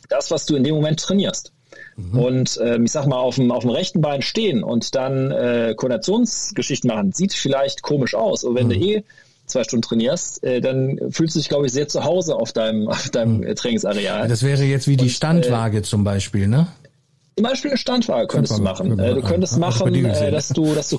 [0.08, 1.52] das, was du in dem Moment trainierst.
[1.96, 2.18] Mhm.
[2.18, 5.74] Und ähm, ich sag mal, auf dem, auf dem rechten Bein stehen und dann äh,
[5.76, 8.44] Koordinationsgeschichten machen, sieht vielleicht komisch aus.
[8.44, 8.72] Aber wenn mhm.
[8.72, 9.04] du eh
[9.46, 12.88] zwei Stunden trainierst, äh, dann fühlst du dich, glaube ich, sehr zu Hause auf deinem,
[12.88, 13.54] auf deinem mhm.
[13.54, 14.28] Trainingsareal.
[14.28, 16.68] Das wäre jetzt wie die und, Standwaage äh, zum Beispiel, ne?
[17.38, 18.98] Zum Beispiel eine Standwaage könntest du machen.
[18.98, 20.98] Äh, du könntest ja, machen, äh, dass du, dass du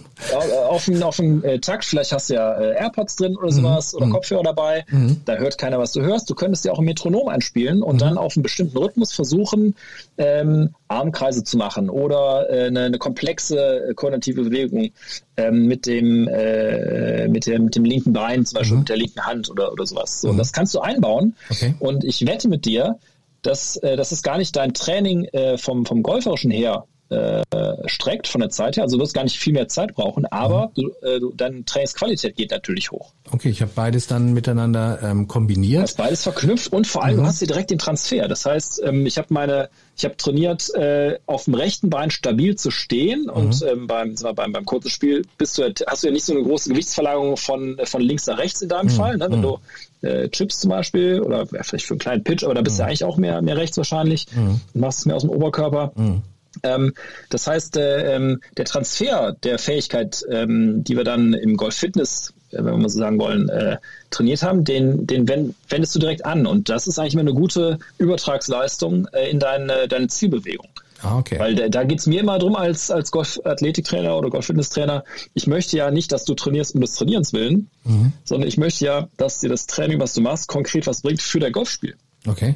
[0.70, 3.52] auf dem auf dem äh, Takt, vielleicht hast du ja AirPods drin oder mhm.
[3.52, 4.14] sowas oder mhm.
[4.14, 5.20] Kopfhörer dabei, mhm.
[5.26, 6.30] da hört keiner, was du hörst.
[6.30, 8.00] Du könntest dir auch ein Metronom einspielen und mhm.
[8.00, 9.76] dann auf einen bestimmten Rhythmus versuchen,
[10.18, 14.92] ähm, Armkreise zu machen oder äh, eine, eine komplexe koordinative Bewegung
[15.36, 18.80] ähm, mit dem äh, mit dem mit dem linken Bein, zum Beispiel mhm.
[18.80, 20.22] mit der linken Hand oder oder sowas.
[20.22, 20.38] So, mhm.
[20.38, 21.36] das kannst du einbauen.
[21.50, 21.76] Okay.
[21.80, 22.98] Und ich wette mit dir,
[23.42, 27.42] dass, äh, dass es gar nicht dein Training äh, vom, vom Golferischen her äh,
[27.88, 28.84] streckt von der Zeit her.
[28.84, 30.72] Also du wirst gar nicht viel mehr Zeit brauchen, aber mhm.
[30.76, 33.14] du, äh, du, deine Trainingsqualität geht natürlich hoch.
[33.32, 35.80] Okay, ich habe beides dann miteinander ähm, kombiniert.
[35.80, 37.22] Du hast beides verknüpft und vor allem mhm.
[37.22, 38.28] du hast du direkt den Transfer.
[38.28, 42.56] Das heißt, ähm, ich habe meine, ich habe trainiert, äh, auf dem rechten Bein stabil
[42.56, 43.30] zu stehen mhm.
[43.30, 46.34] und ähm, beim, wir, beim, beim kurzen Spiel bist du, hast du ja nicht so
[46.34, 48.92] eine große Gewichtsverlagerung von, von links nach rechts in deinem mhm.
[48.92, 49.18] Fall.
[49.18, 49.28] Ne?
[49.32, 49.44] Wenn mhm.
[49.44, 49.60] du
[50.02, 52.90] äh, Chips zum Beispiel oder vielleicht für einen kleinen Pitch, aber da bist du mhm.
[52.90, 54.26] eigentlich auch mehr, mehr rechts wahrscheinlich.
[54.36, 54.62] Mhm.
[54.74, 55.92] Du machst es mehr aus dem Oberkörper.
[55.96, 56.22] Mhm.
[56.64, 56.94] Ähm,
[57.30, 62.34] das heißt, äh, ähm, der Transfer der Fähigkeit, ähm, die wir dann im Golf Fitness,
[62.52, 63.78] äh, wenn wir mal so sagen wollen, äh,
[64.10, 66.46] trainiert haben, den, den wendest du direkt an.
[66.46, 70.70] Und das ist eigentlich immer eine gute Übertragsleistung äh, in deine, deine Zielbewegung.
[71.02, 71.40] Ah, okay.
[71.40, 75.78] Weil da, da geht es mir immer darum, als, als Golf-Athletiktrainer oder Golf-Fitness-Trainer, ich möchte
[75.78, 78.14] ja nicht, dass du trainierst um des Trainierens willen, mhm.
[78.24, 81.40] sondern ich möchte ja, dass dir das Training, was du machst, konkret was bringt für
[81.40, 81.96] dein Golfspiel.
[82.28, 82.56] Okay.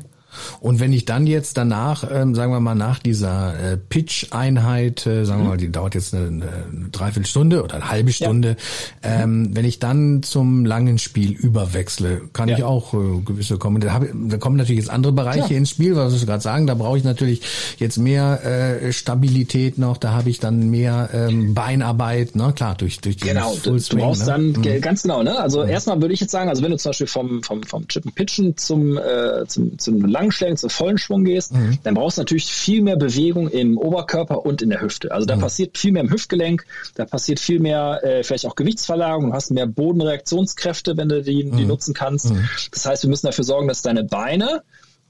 [0.60, 5.26] Und wenn ich dann jetzt danach, ähm, sagen wir mal, nach dieser äh, Pitch-Einheit, äh,
[5.26, 8.58] sagen wir mal, die dauert jetzt eine, eine Dreiviertelstunde oder eine halbe Stunde,
[9.04, 9.24] ja.
[9.24, 12.58] ähm, wenn ich dann zum langen Spiel überwechsle, kann ja.
[12.58, 13.82] ich auch äh, gewisse kommen.
[13.82, 15.58] Da, hab, da kommen natürlich jetzt andere Bereiche ja.
[15.58, 17.42] ins Spiel, was ich gerade sagen, da brauche ich natürlich
[17.80, 22.54] jetzt mehr äh, Stabilität noch, da habe ich dann mehr ähm, Beinarbeit, ne?
[22.56, 24.28] Klar, durch, durch die Genau, du, du brauchst ne?
[24.28, 24.82] dann, mhm.
[24.82, 25.38] ganz genau, ne?
[25.40, 25.70] Also mhm.
[25.70, 28.58] erstmal würde ich jetzt sagen, also wenn du zum Beispiel vom, vom, vom Chippen Pitchen
[28.58, 31.80] zum, äh, zum, zum langen Langschlägen zu vollen Schwung gehst, mhm.
[31.84, 35.12] dann brauchst du natürlich viel mehr Bewegung im Oberkörper und in der Hüfte.
[35.12, 35.42] Also da mhm.
[35.42, 36.66] passiert viel mehr im Hüftgelenk,
[36.96, 41.44] da passiert viel mehr äh, vielleicht auch Gewichtsverlagerung, du hast mehr Bodenreaktionskräfte, wenn du die,
[41.44, 41.68] die mhm.
[41.68, 42.32] nutzen kannst.
[42.32, 42.50] Mhm.
[42.72, 44.64] Das heißt, wir müssen dafür sorgen, dass deine Beine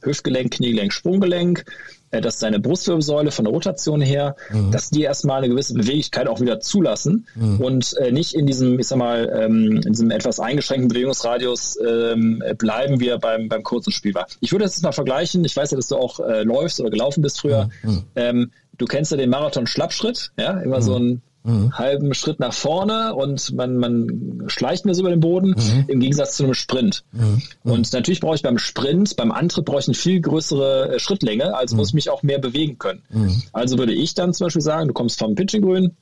[0.06, 1.66] Hüftgelenk, Kniegelenk, Sprunggelenk,
[2.12, 4.72] äh, dass deine Brustwirbelsäule von der Rotation her, mhm.
[4.72, 7.60] dass die erstmal eine gewisse Beweglichkeit auch wieder zulassen mhm.
[7.60, 12.44] und äh, nicht in diesem, ich sag mal, ähm, in diesem etwas eingeschränkten Bewegungsradius ähm,
[12.58, 14.28] bleiben wir beim, beim kurzen Spiel war.
[14.42, 15.44] Ich würde das jetzt mal vergleichen.
[15.46, 17.70] Ich weiß ja, dass du auch äh, läufst oder gelaufen bist früher.
[17.82, 18.04] Mhm.
[18.16, 21.06] Ähm, du kennst ja den Marathon-Schlappschritt, ja, immer so mhm.
[21.06, 21.78] ein mhm.
[21.78, 25.86] halben Schritt nach vorne und man, man schleicht mir so über den Boden, mhm.
[25.88, 27.04] im Gegensatz zu einem Sprint.
[27.12, 27.42] Mhm.
[27.64, 31.56] Und natürlich brauche ich beim Sprint, beim Antritt brauche ich eine viel größere äh, Schrittlänge,
[31.56, 33.04] also muss ich mich auch mehr bewegen können.
[33.10, 33.44] Mhm.
[33.52, 35.96] Also würde ich dann zum Beispiel sagen, du kommst vom Pitching Grün,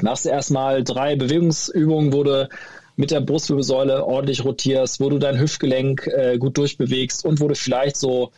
[0.00, 2.48] machst erstmal drei Bewegungsübungen, wo du
[2.96, 7.54] mit der Brustwirbelsäule ordentlich rotierst, wo du dein Hüftgelenk äh, gut durchbewegst und wo du
[7.54, 8.32] vielleicht so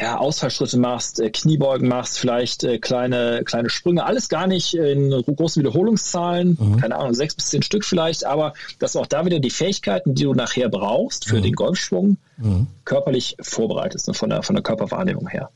[0.00, 5.10] ja, Ausfallschritte machst, äh, Kniebeugen machst, vielleicht äh, kleine, kleine Sprünge, alles gar nicht in
[5.10, 6.76] großen Wiederholungszahlen, mhm.
[6.78, 10.14] keine Ahnung, sechs bis zehn Stück vielleicht, aber dass du auch da wieder die Fähigkeiten,
[10.14, 11.42] die du nachher brauchst für mhm.
[11.42, 12.66] den Golfschwung, mhm.
[12.84, 15.50] körperlich vorbereitest, ne, von der, von der Körperwahrnehmung her.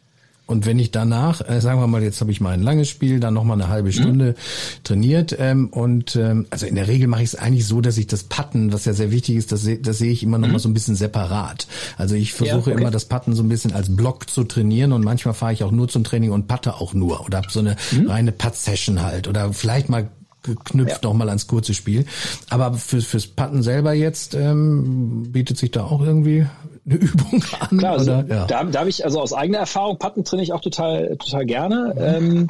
[0.47, 3.19] Und wenn ich danach, äh, sagen wir mal, jetzt habe ich mal ein langes Spiel,
[3.19, 3.93] dann noch mal eine halbe mhm.
[3.93, 4.85] Stunde mhm.
[4.85, 8.07] trainiert ähm, und ähm, also in der Regel mache ich es eigentlich so, dass ich
[8.07, 10.53] das Patten, was ja sehr wichtig ist, das, das sehe ich immer noch mhm.
[10.53, 11.67] mal so ein bisschen separat.
[11.97, 12.81] Also ich versuche ja, okay.
[12.83, 15.71] immer das Patten so ein bisschen als Block zu trainieren und manchmal fahre ich auch
[15.71, 18.11] nur zum Training und patte auch nur oder habe so eine mhm.
[18.11, 20.11] reine Putt-Session halt oder vielleicht mal
[20.45, 21.09] geknüpft ja.
[21.09, 22.07] nochmal ans kurze Spiel.
[22.49, 26.47] Aber für, fürs Patten selber jetzt ähm, bietet sich da auch irgendwie
[26.87, 27.79] eine Übung an?
[27.79, 28.47] Klar, also, ja.
[28.47, 31.95] da, da habe ich also aus eigener Erfahrung, Patten trainiere ich auch total, total gerne.
[31.95, 32.03] Mhm.
[32.03, 32.49] Ähm,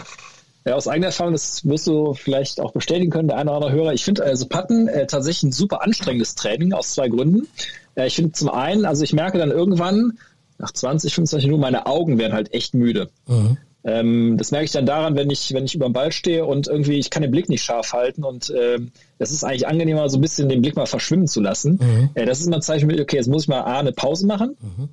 [0.67, 3.73] ja, aus eigener Erfahrung, das wirst du vielleicht auch bestätigen können, der eine oder andere
[3.73, 3.93] Hörer.
[3.93, 7.49] Ich finde also Patten äh, tatsächlich ein super anstrengendes Training aus zwei Gründen.
[7.97, 10.19] Äh, ich finde zum einen, also ich merke dann irgendwann,
[10.59, 13.11] nach 20, 25 Minuten, meine Augen werden halt echt müde.
[13.27, 13.59] Mhm.
[13.85, 16.68] Ähm, das merke ich dann daran, wenn ich, wenn ich über dem Ball stehe und
[16.68, 20.18] irgendwie, ich kann den Blick nicht scharf halten und ähm, das ist eigentlich angenehmer, so
[20.18, 21.78] ein bisschen den Blick mal verschwimmen zu lassen.
[21.80, 22.11] Mhm.
[22.14, 24.57] Äh, das ist immer ein Zeichen, okay, jetzt muss ich mal A, eine Pause machen.
[24.61, 24.89] Mhm.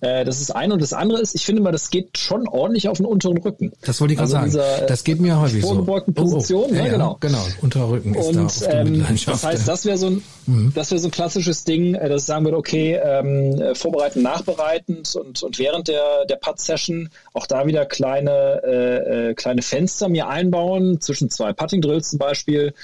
[0.00, 2.88] Äh, das ist eine und das andere ist, ich finde mal, das geht schon ordentlich
[2.88, 3.72] auf den unteren Rücken.
[3.82, 4.70] Das wollte ich gerade also sagen.
[4.74, 5.68] Dieser, das geht mir häufig so.
[5.68, 6.74] Vorgebeugten Position, oh, oh.
[6.74, 7.16] Ja, ne, genau.
[7.20, 10.72] Genau, unterer Rücken ist und, da auf ähm, Das heißt, das wäre so ein, mhm.
[10.74, 14.20] das wäre so ein klassisches Ding, äh, dass ich sagen würde, okay, ähm, äh, vorbereiten,
[14.20, 20.28] nachbereitend und, und während der, der Putt-Session auch da wieder kleine, äh, kleine Fenster mir
[20.28, 22.74] einbauen, zwischen zwei Putting-Drills zum Beispiel,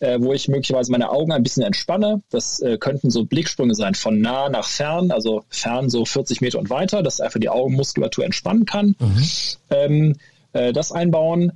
[0.00, 2.22] äh, wo ich möglicherweise meine Augen ein bisschen entspanne.
[2.30, 6.58] Das äh, könnten so Blicksprünge sein von nah nach fern, also fern so 40 Meter
[6.58, 8.94] und weiter, dass einfach die Augenmuskulatur entspannen kann.
[8.98, 9.22] Mhm.
[9.70, 10.16] Ähm,
[10.52, 11.52] äh, das einbauen.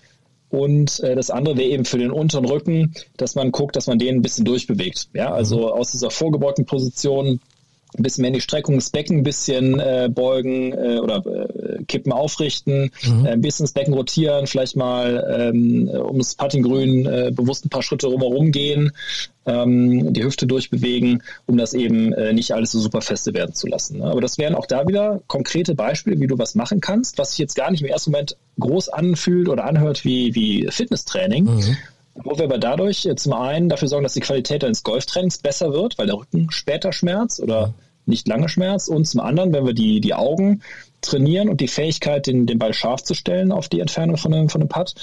[0.51, 4.01] Und äh, das andere wäre eben für den unteren Rücken, dass man guckt, dass man
[4.01, 5.09] den ein bisschen durchbewegt.
[5.12, 5.72] Ja, also mhm.
[5.72, 7.41] aus dieser vorgebeugten Position
[7.97, 11.84] ein bisschen mehr in die Streckung des Becken ein bisschen äh, beugen äh, oder äh,
[11.84, 13.26] Kippen aufrichten, mhm.
[13.26, 17.68] äh, ein bisschen das Becken rotieren, vielleicht mal ähm, um das Puttinggrün äh, bewusst ein
[17.68, 18.93] paar Schritte rumherum gehen,
[19.47, 23.66] ähm, die Hüfte durchbewegen, um das eben äh, nicht alles so super feste werden zu
[23.66, 23.99] lassen.
[23.99, 24.05] Ne?
[24.05, 27.38] Aber das wären auch da wieder konkrete Beispiele, wie du was machen kannst, was sich
[27.38, 31.45] jetzt gar nicht im ersten Moment groß anfühlt oder anhört wie, wie Fitnesstraining.
[31.45, 31.76] Mhm
[32.24, 35.98] wo wir aber dadurch zum einen dafür sorgen, dass die Qualität deines Golftrainings besser wird,
[35.98, 37.74] weil der Rücken später schmerzt oder
[38.06, 38.88] nicht lange schmerzt.
[38.88, 40.62] Und zum anderen, wenn wir die, die Augen
[41.00, 44.48] trainieren und die Fähigkeit, den, den Ball scharf zu stellen auf die Entfernung von einem,
[44.48, 44.94] von einem Putt,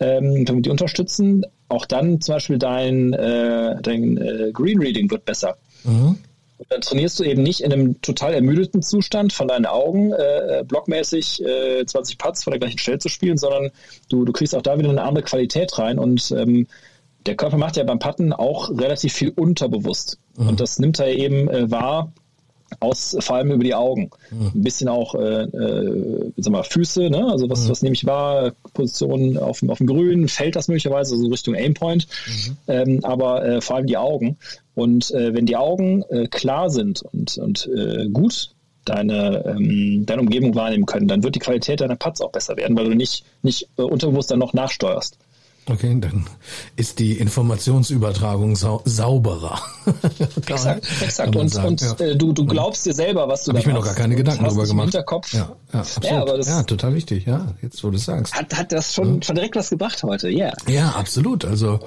[0.00, 5.10] ähm, wenn wir die unterstützen, auch dann zum Beispiel dein, äh, dein äh, Green Reading
[5.10, 5.56] wird besser.
[5.84, 6.18] Mhm.
[6.62, 10.60] Und dann trainierst du eben nicht in einem total ermüdeten Zustand von deinen Augen, äh,
[10.60, 13.70] äh blockmäßig äh, 20 Putts vor der gleichen Stelle zu spielen, sondern
[14.08, 16.68] du, du kriegst auch da wieder eine andere Qualität rein und ähm,
[17.26, 20.18] der Körper macht ja beim Putten auch relativ viel unterbewusst.
[20.36, 20.48] Mhm.
[20.48, 22.12] Und das nimmt er eben äh, wahr,
[22.80, 24.10] aus, vor allem über die Augen.
[24.30, 24.52] Mhm.
[24.54, 27.26] Ein bisschen auch äh, äh, sag mal, Füße, ne?
[27.30, 27.70] also was, mhm.
[27.70, 32.06] was nehme ich wahr, Position auf, auf dem Grün, fällt das möglicherweise, so Richtung Aimpoint,
[32.26, 32.56] mhm.
[32.68, 34.36] ähm, aber äh, vor allem die Augen.
[34.74, 38.54] Und äh, wenn die Augen äh, klar sind und, und äh, gut
[38.84, 42.76] deine, ähm, deine Umgebung wahrnehmen können, dann wird die Qualität deiner Putts auch besser werden,
[42.76, 45.18] weil du nicht, nicht äh, unterbewusst dann noch nachsteuerst.
[45.70, 46.26] Okay, dann
[46.74, 49.60] ist die Informationsübertragung sau sauberer.
[50.46, 51.36] exakt, exakt.
[51.36, 51.92] Und, und ja.
[52.04, 54.16] äh, du, du glaubst dir selber, was du Hab da ich mir noch gar keine
[54.16, 54.86] Gedanken darüber gemacht.
[54.86, 55.32] Hinterkopf.
[55.32, 56.10] Ja, ja, absolut.
[56.10, 57.26] ja, aber das ja, total wichtig.
[57.26, 58.34] Ja, jetzt wo du sagst.
[58.34, 59.22] Hat, hat das schon, ja.
[59.22, 60.30] schon direkt was gebracht heute?
[60.30, 60.46] Ja.
[60.46, 60.54] Yeah.
[60.66, 61.44] Ja, absolut.
[61.44, 61.78] Also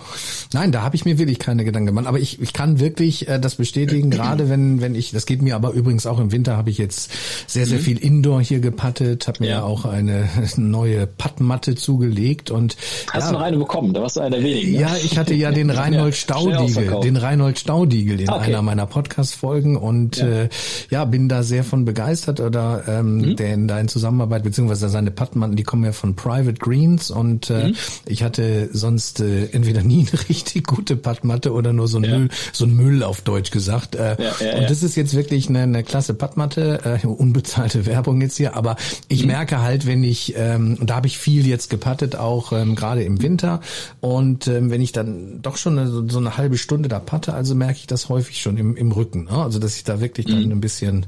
[0.54, 2.08] nein, da habe ich mir wirklich keine Gedanken gemacht.
[2.08, 5.54] Aber ich, ich kann wirklich äh, das bestätigen, gerade wenn wenn ich, das geht mir
[5.54, 7.12] aber übrigens auch im Winter, habe ich jetzt
[7.46, 7.84] sehr sehr mhm.
[7.84, 9.64] viel Indoor hier gepattet, habe mir ja.
[9.64, 12.78] auch eine neue Pattmatte zugelegt und
[13.12, 13.94] hast ja, du noch eine bekommen.
[13.94, 14.74] Da warst du einer der wenigen.
[14.74, 14.82] Ne?
[14.82, 18.46] Ja, ich hatte ja den Reinhold Staudiegel, den Reinhold Staudiegel in okay.
[18.46, 20.26] einer meiner Podcast-Folgen und ja.
[20.28, 20.50] Äh,
[20.90, 23.36] ja, bin da sehr von begeistert oder ähm, mhm.
[23.36, 27.70] der in deiner Zusammenarbeit, beziehungsweise seine Pattmann, die kommen ja von Private Greens und äh,
[27.70, 27.76] mhm.
[28.06, 32.18] ich hatte sonst äh, entweder nie eine richtig gute Pattmatte oder nur so ein ja.
[32.18, 33.96] Müll, so ein Müll auf Deutsch gesagt.
[33.96, 38.38] Äh, ja, und das ist jetzt wirklich eine, eine klasse Pattmatte, äh, unbezahlte Werbung jetzt
[38.38, 38.76] hier, aber
[39.08, 39.28] ich mhm.
[39.28, 43.04] merke halt, wenn ich, ähm, und da habe ich viel jetzt gepattet, auch ähm, gerade
[43.04, 43.55] im Winter
[44.02, 47.56] und ähm, wenn ich dann doch schon eine, so eine halbe Stunde da patte, also
[47.56, 49.26] merke ich das häufig schon im, im Rücken.
[49.26, 49.32] Ne?
[49.32, 50.52] Also dass ich da wirklich dann mhm.
[50.52, 51.06] ein bisschen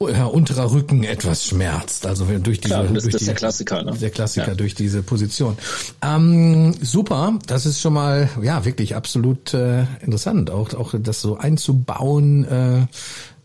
[0.00, 2.06] ja, unterer Rücken etwas schmerzt.
[2.06, 3.92] Also durch diese Klar, das, durch das die, ist der Klassiker, ne?
[4.00, 4.54] Der Klassiker ja.
[4.54, 5.56] durch diese Position.
[6.02, 11.36] Ähm, super, das ist schon mal ja wirklich absolut äh, interessant, auch auch das so
[11.36, 12.44] einzubauen.
[12.44, 12.86] Äh,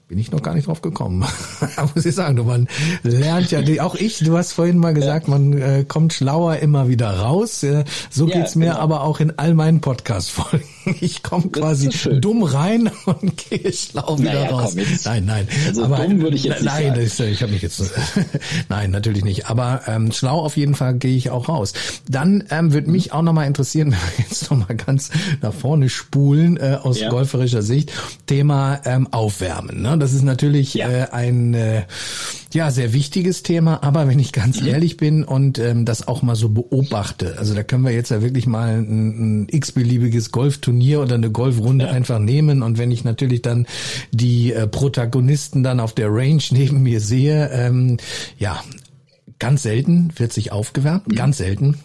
[0.08, 1.26] bin ich noch gar nicht drauf gekommen.
[1.96, 2.68] Muss ich sagen, du man
[3.04, 5.32] lernt ja, auch ich, du hast vorhin mal gesagt, ja.
[5.32, 7.64] man äh, kommt schlauer immer wieder raus.
[7.64, 8.80] Äh, so ja, geht's mir genau.
[8.80, 10.68] aber auch in all meinen Podcast-Folgen.
[11.02, 14.76] Ich komme quasi dumm rein und gehe schlau wieder naja, raus.
[14.76, 15.48] Komm, nein, nein.
[15.68, 17.30] Also aber, dumm würde ich jetzt nein, nicht sagen.
[17.30, 17.84] Ist, ich habe mich jetzt
[18.70, 19.50] nein, natürlich nicht.
[19.50, 21.74] Aber ähm, schlau auf jeden Fall gehe ich auch raus.
[22.08, 25.12] Dann ähm, würde mich auch nochmal interessieren, wenn wir jetzt nochmal ganz
[25.42, 27.10] nach vorne spulen äh, aus ja.
[27.10, 27.92] golferischer Sicht,
[28.26, 29.82] Thema ähm, Aufwärmen.
[29.82, 29.98] Ne?
[29.98, 30.90] Das ist natürlich ja.
[30.90, 31.84] äh, ein äh,
[32.54, 34.68] ja sehr wichtiges Thema, aber wenn ich ganz mhm.
[34.68, 38.22] ehrlich bin und ähm, das auch mal so beobachte, also da können wir jetzt ja
[38.22, 41.92] wirklich mal ein, ein x-beliebiges Golfturnier oder eine Golfrunde ja.
[41.92, 43.68] einfach nehmen und wenn ich natürlich dann
[44.12, 47.98] die äh, Protagonisten dann auf der Range neben mir sehe, ähm,
[48.38, 48.64] ja,
[49.40, 51.16] ganz selten wird sich aufgewärmt, mhm.
[51.16, 51.78] ganz selten.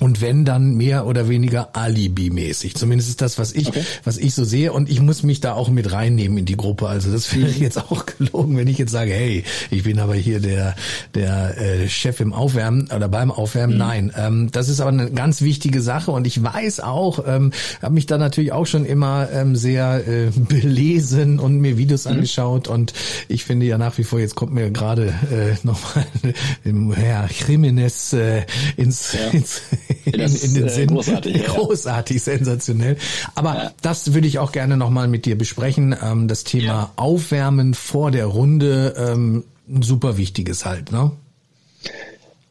[0.00, 2.74] Und wenn dann mehr oder weniger Alibi-mäßig.
[2.74, 3.82] Zumindest ist das, was ich, okay.
[4.02, 4.72] was ich so sehe.
[4.72, 6.88] Und ich muss mich da auch mit reinnehmen in die Gruppe.
[6.88, 10.40] Also das wäre jetzt auch gelogen, wenn ich jetzt sage, hey, ich bin aber hier
[10.40, 10.74] der,
[11.14, 13.74] der äh, Chef im Aufwärmen oder beim Aufwärmen.
[13.74, 13.78] Mhm.
[13.78, 16.12] Nein, ähm, das ist aber eine ganz wichtige Sache.
[16.12, 20.30] Und ich weiß auch, ähm, habe mich da natürlich auch schon immer ähm, sehr äh,
[20.30, 22.12] belesen und mir Videos mhm.
[22.12, 22.68] angeschaut.
[22.68, 22.94] Und
[23.28, 26.06] ich finde ja nach wie vor, jetzt kommt mir gerade äh, nochmal
[26.94, 28.46] Herr Jimenez äh,
[28.78, 29.28] ins, ja.
[29.28, 29.60] ins
[30.04, 30.88] in, in, den äh, Sinn.
[30.88, 32.22] Großartig, großartig ja.
[32.22, 32.96] sensationell.
[33.34, 33.72] Aber ja.
[33.82, 35.94] das würde ich auch gerne nochmal mit dir besprechen.
[36.02, 36.92] Ähm, das Thema ja.
[36.96, 41.12] Aufwärmen vor der Runde, ähm, ein super wichtiges halt, ne?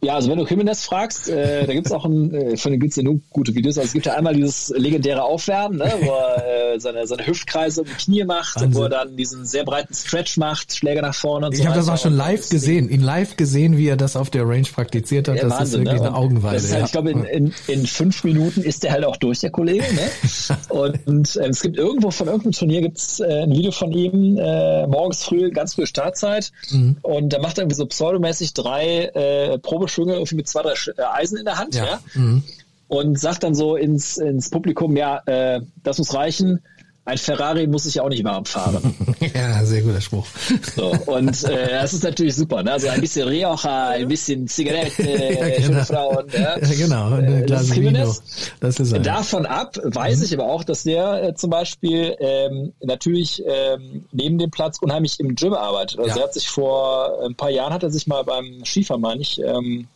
[0.01, 2.95] Ja, also wenn du Jimenez fragst, äh, da gibt's auch ein, äh, von den gibt's
[2.95, 3.77] ja nur gute Videos.
[3.77, 7.81] Also es gibt ja einmal dieses legendäre Aufwärmen, ne, wo er äh, seine, seine Hüftkreise
[7.81, 8.75] um die Knie macht, Wahnsinn.
[8.75, 11.63] wo er dann diesen sehr breiten Stretch macht, Schläge nach vorne und ich so.
[11.63, 14.47] Ich habe das auch schon live gesehen, ihn live gesehen, wie er das auf der
[14.47, 15.35] Range praktiziert hat.
[15.35, 16.07] Ja, das Wahnsinn, ist wirklich ne?
[16.07, 16.61] eine Augenweide.
[16.61, 16.85] Halt, ja.
[16.85, 19.83] Ich glaube, in, in, in fünf Minuten ist der halt auch durch, der Kollege.
[19.93, 20.57] Ne?
[21.05, 24.87] und äh, es gibt irgendwo von irgendeinem Turnier gibt's äh, ein Video von ihm, äh,
[24.87, 26.53] morgens früh, ganz früh Startzeit.
[26.71, 26.95] Mhm.
[27.01, 29.57] Und da macht er irgendwie so pseudomäßig drei äh,
[29.89, 31.85] Probeschwünge irgendwie mit zwei, drei äh, Eisen in der Hand, ja.
[31.85, 31.99] ja?
[32.13, 32.43] Mhm.
[32.87, 36.61] Und sagt dann so ins, ins Publikum, ja, äh, das muss reichen
[37.05, 38.95] ein Ferrari muss sich ja auch nicht warm fahren.
[39.33, 40.27] ja, sehr guter Spruch.
[40.75, 42.61] So, und äh, das ist natürlich super.
[42.61, 42.71] Ne?
[42.73, 45.65] Also ein bisschen Rioja, ein bisschen Zigarette, ja, genau.
[45.65, 46.25] schöne Frauen.
[46.31, 47.17] Ja, ja genau.
[47.17, 48.23] Äh, das, ist
[48.59, 53.43] das ist Davon ab weiß ich aber auch, dass der äh, zum Beispiel ähm, natürlich
[53.45, 55.99] ähm, neben dem Platz unheimlich im Gym arbeitet.
[55.99, 56.17] Also ja.
[56.17, 59.41] er hat sich vor ein paar Jahren hat er sich mal beim Skifahren, meine ich,
[59.41, 59.87] ähm,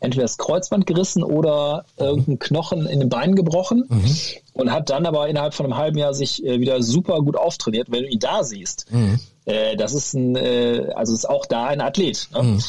[0.00, 4.14] entweder das Kreuzband gerissen oder irgendein Knochen in den Beinen gebrochen mhm.
[4.52, 7.90] und hat dann aber innerhalb von einem halben Jahr sich äh, wieder super gut auftrainiert.
[7.90, 9.18] Wenn du ihn da siehst, mhm.
[9.44, 12.28] äh, das ist ein, äh, also ist auch da ein Athlet.
[12.32, 12.42] Ne?
[12.42, 12.62] Mhm.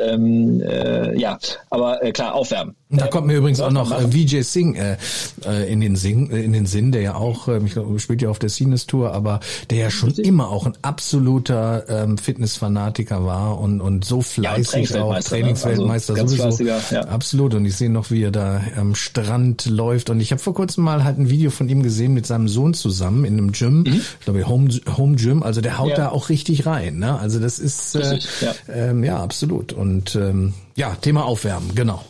[0.00, 1.38] Ähm, äh, ja,
[1.70, 2.76] aber klar, aufwärmen.
[2.90, 4.96] Da kommt mir übrigens auch noch äh, Vijay Singh äh,
[5.44, 8.22] äh, in den Sing, äh, in den Sinn, der ja auch, äh, ich glaube, spielt
[8.22, 13.26] ja auf der Sinus Tour, aber der ja schon immer auch ein absoluter ähm, Fitnessfanatiker
[13.26, 16.20] war und und so fleißig ja, auch Trainingsweltmeister ne?
[16.22, 16.64] also sowieso.
[16.64, 17.02] Ja.
[17.02, 17.52] Absolut.
[17.52, 20.08] Und ich sehe noch, wie er da am Strand läuft.
[20.08, 22.72] Und ich habe vor kurzem mal halt ein Video von ihm gesehen mit seinem Sohn
[22.72, 24.00] zusammen in einem Gym, mhm.
[24.18, 25.42] ich glaube Home Home Gym.
[25.42, 25.96] Also der haut ja.
[25.96, 26.98] da auch richtig rein.
[26.98, 27.18] Ne?
[27.18, 28.54] Also das ist äh, richtig, ja.
[28.72, 29.74] Ähm, ja absolut.
[29.74, 32.02] Und ähm, ja, Thema Aufwärmen, genau.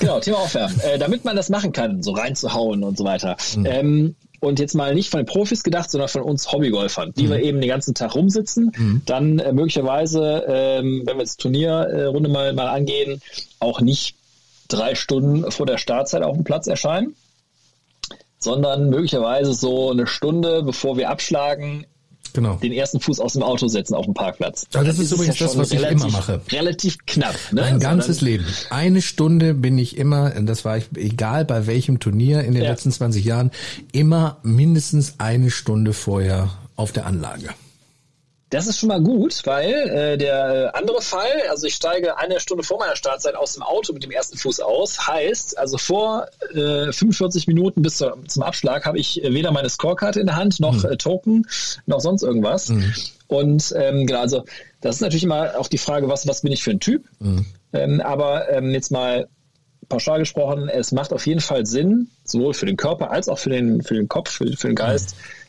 [0.00, 0.80] Genau, Thema Aufwärmen.
[0.80, 3.36] Äh, damit man das machen kann, so reinzuhauen und so weiter.
[3.56, 3.66] Mhm.
[3.66, 7.30] Ähm, und jetzt mal nicht von den Profis gedacht, sondern von uns Hobbygolfern, die mhm.
[7.30, 9.02] wir eben den ganzen Tag rumsitzen, mhm.
[9.04, 13.20] dann äh, möglicherweise, ähm, wenn wir jetzt Turnierrunde äh, mal, mal angehen,
[13.58, 14.16] auch nicht
[14.68, 17.14] drei Stunden vor der Startzeit auf dem Platz erscheinen,
[18.38, 21.86] sondern möglicherweise so eine Stunde, bevor wir abschlagen,
[22.32, 22.56] genau.
[22.56, 24.66] den ersten Fuß aus dem Auto setzen auf dem Parkplatz.
[24.72, 26.40] Ja, das ist übrigens ja das, was relativ, ich immer mache.
[26.50, 27.34] Relativ knapp.
[27.52, 27.62] Ne?
[27.62, 28.46] Mein also ganzes Leben.
[28.70, 32.62] Eine Stunde bin ich immer, und das war ich, egal bei welchem Turnier in den
[32.62, 32.70] ja.
[32.70, 33.50] letzten 20 Jahren,
[33.92, 37.50] immer mindestens eine Stunde vorher auf der Anlage.
[38.50, 42.64] Das ist schon mal gut, weil äh, der andere Fall, also ich steige eine Stunde
[42.64, 46.90] vor meiner Startzeit aus dem Auto mit dem ersten Fuß aus, heißt, also vor äh,
[46.92, 50.82] 45 Minuten bis zur, zum Abschlag habe ich weder meine Scorecard in der Hand, noch
[50.82, 50.90] mhm.
[50.90, 51.46] äh, Token,
[51.86, 52.70] noch sonst irgendwas.
[52.70, 52.92] Mhm.
[53.28, 54.44] Und ähm, genau, also
[54.80, 57.04] das ist natürlich immer auch die Frage, was, was bin ich für ein Typ?
[57.20, 57.46] Mhm.
[57.72, 59.28] Ähm, aber ähm, jetzt mal
[59.88, 63.50] pauschal gesprochen, es macht auf jeden Fall Sinn, sowohl für den Körper als auch für
[63.50, 65.39] den, für den Kopf, für, für den Geist, mhm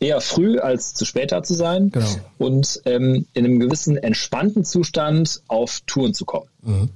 [0.00, 2.06] eher früh als zu spät da zu sein genau.
[2.38, 6.48] und ähm, in einem gewissen entspannten Zustand auf Touren zu kommen.
[6.62, 6.90] Mhm.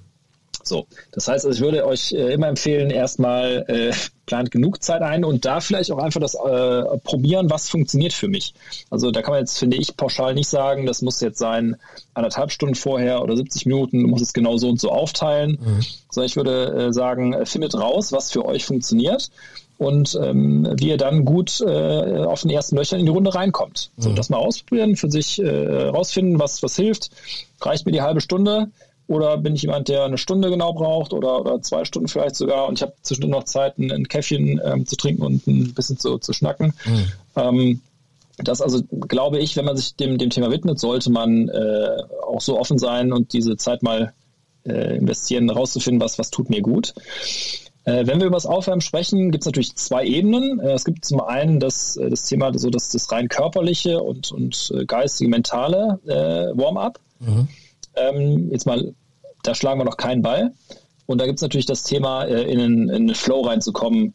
[0.66, 3.92] So, das heißt, also ich würde euch äh, immer empfehlen, erstmal äh,
[4.24, 8.28] plant genug Zeit ein und da vielleicht auch einfach das äh, probieren, was funktioniert für
[8.28, 8.54] mich.
[8.88, 11.76] Also da kann man jetzt, finde ich, pauschal nicht sagen, das muss jetzt sein
[12.14, 15.80] anderthalb Stunden vorher oder 70 Minuten, du musst es genau so und so aufteilen, mhm.
[16.10, 19.30] sondern ich würde äh, sagen, findet raus, was für euch funktioniert
[19.78, 23.90] und ähm, wie ihr dann gut äh, auf den ersten Löchern in die Runde reinkommt.
[23.98, 24.16] So, mhm.
[24.16, 27.10] das mal ausprobieren, für sich äh, rausfinden, was, was hilft.
[27.60, 28.68] Reicht mir die halbe Stunde
[29.06, 32.68] oder bin ich jemand, der eine Stunde genau braucht oder, oder zwei Stunden vielleicht sogar
[32.68, 35.98] und ich habe zwischendurch noch Zeit, ein, ein Käffchen ähm, zu trinken und ein bisschen
[35.98, 36.72] zu, zu schnacken.
[36.86, 37.12] Mhm.
[37.36, 37.80] Ähm,
[38.38, 42.40] das also, glaube ich, wenn man sich dem, dem Thema widmet, sollte man äh, auch
[42.40, 44.12] so offen sein und diese Zeit mal
[44.66, 46.94] äh, investieren, rauszufinden, was, was tut mir gut.
[47.84, 50.58] Äh, wenn wir über das Aufwärmen sprechen, gibt es natürlich zwei Ebenen.
[50.60, 54.32] Äh, es gibt zum einen das, äh, das Thema, so das, das rein körperliche und,
[54.32, 56.98] und äh, geistige, mentale äh, Warm-up.
[57.20, 57.48] Mhm.
[57.96, 58.94] Ähm, jetzt mal,
[59.42, 60.52] da schlagen wir noch keinen Ball.
[61.06, 64.14] Und da gibt es natürlich das Thema, äh, in, einen, in einen Flow reinzukommen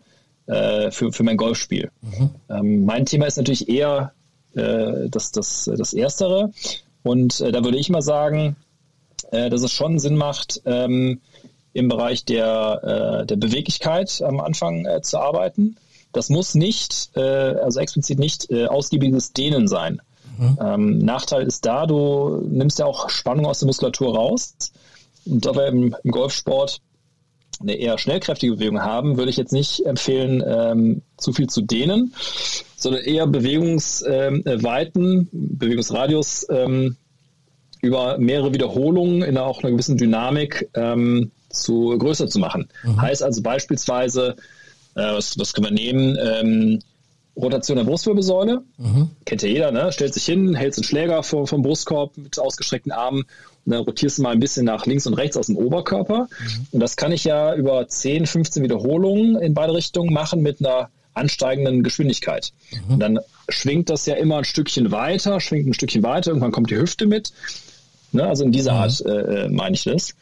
[0.52, 1.92] für, für mein Golfspiel.
[2.02, 2.30] Mhm.
[2.50, 4.14] Ähm, mein Thema ist natürlich eher
[4.52, 6.52] das, das, das Erstere.
[7.04, 8.56] Und da würde ich mal sagen,
[9.30, 11.22] dass es schon Sinn macht, ähm,
[11.74, 15.78] im Bereich der, äh, der Beweglichkeit am Anfang äh, zu arbeiten.
[16.12, 20.02] Das muss nicht, äh, also explizit nicht äh, ausgiebiges Dehnen sein.
[20.38, 20.58] Mhm.
[20.62, 24.56] Ähm, Nachteil ist da, du nimmst ja auch Spannung aus der Muskulatur raus.
[25.26, 26.82] Und da wir im, im Golfsport
[27.60, 32.14] eine eher schnellkräftige Bewegung haben, würde ich jetzt nicht empfehlen, ähm, zu viel zu dehnen,
[32.78, 36.96] sondern eher Bewegungsweiten, ähm, Bewegungsradius ähm,
[37.82, 42.70] über mehrere Wiederholungen in auch einer gewissen Dynamik ähm, zu größer zu machen.
[42.84, 43.02] Mhm.
[43.02, 44.36] Heißt also beispielsweise,
[44.96, 46.80] äh, was, was können wir nehmen, ähm,
[47.36, 48.62] Rotation der Brustwirbelsäule.
[48.78, 49.10] Mhm.
[49.26, 49.92] Kennt ja jeder, ne?
[49.92, 53.24] Stellt sich hin, hält einen Schläger vor, vom Brustkorb mit ausgestreckten Armen
[53.66, 56.28] und dann rotierst du mal ein bisschen nach links und rechts aus dem Oberkörper.
[56.28, 56.68] Mhm.
[56.72, 60.90] Und das kann ich ja über 10, 15 Wiederholungen in beide Richtungen machen mit einer
[61.14, 62.52] ansteigenden Geschwindigkeit.
[62.72, 62.94] Mhm.
[62.94, 66.72] Und dann schwingt das ja immer ein Stückchen weiter, schwingt ein Stückchen weiter, irgendwann kommt
[66.72, 67.32] die Hüfte mit.
[68.12, 68.78] Ne, also in dieser mhm.
[68.80, 70.16] Art äh, äh, meine ich das.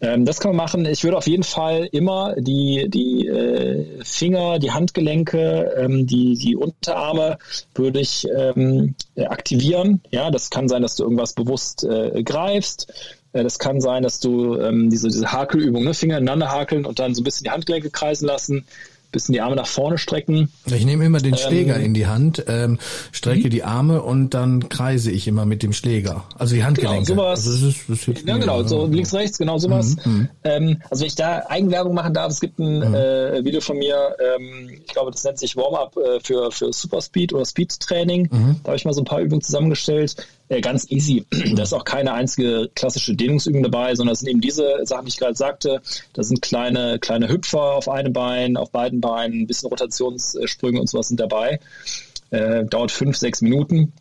[0.00, 0.84] Ähm, das kann man machen.
[0.84, 6.54] Ich würde auf jeden Fall immer die, die äh, Finger, die Handgelenke, ähm, die, die
[6.54, 7.38] Unterarme
[7.74, 10.02] würde ich ähm, aktivieren.
[10.10, 12.92] Ja, das kann sein, dass du irgendwas bewusst äh, greifst.
[13.32, 16.98] Äh, das kann sein, dass du ähm, diese, diese Hakelübung, ne, Finger ineinander hakeln und
[16.98, 18.66] dann so ein bisschen die Handgelenke kreisen lassen
[19.10, 20.50] bisschen die Arme nach vorne strecken.
[20.66, 22.78] Ich nehme immer den Schläger ähm, in die Hand, ähm,
[23.12, 23.50] strecke mhm.
[23.50, 26.24] die Arme und dann kreise ich immer mit dem Schläger.
[26.38, 27.06] Also die Handgelenke.
[27.06, 27.46] Genau, sowas.
[27.46, 29.96] Also das ist, das ja, genau, so links, rechts, genau sowas.
[30.04, 30.28] Mhm, mhm.
[30.44, 32.94] Ähm, also wenn ich da Eigenwerbung machen darf, es gibt ein mhm.
[32.94, 37.32] äh, Video von mir, ähm, ich glaube, das nennt sich Warm-up äh, für, für Superspeed
[37.32, 38.28] oder Speed-Training.
[38.30, 38.56] Mhm.
[38.62, 40.16] Da habe ich mal so ein paar Übungen zusammengestellt.
[40.50, 41.24] Äh, ganz easy.
[41.54, 45.10] Da ist auch keine einzige klassische Dehnungsübung dabei, sondern es sind eben diese Sachen, die
[45.10, 45.80] ich gerade sagte.
[46.12, 50.88] Da sind kleine, kleine Hüpfer auf einem Bein, auf beiden Beinen, ein bisschen Rotationssprünge und
[50.88, 51.60] sowas sind dabei.
[52.30, 53.92] Äh, dauert fünf, sechs Minuten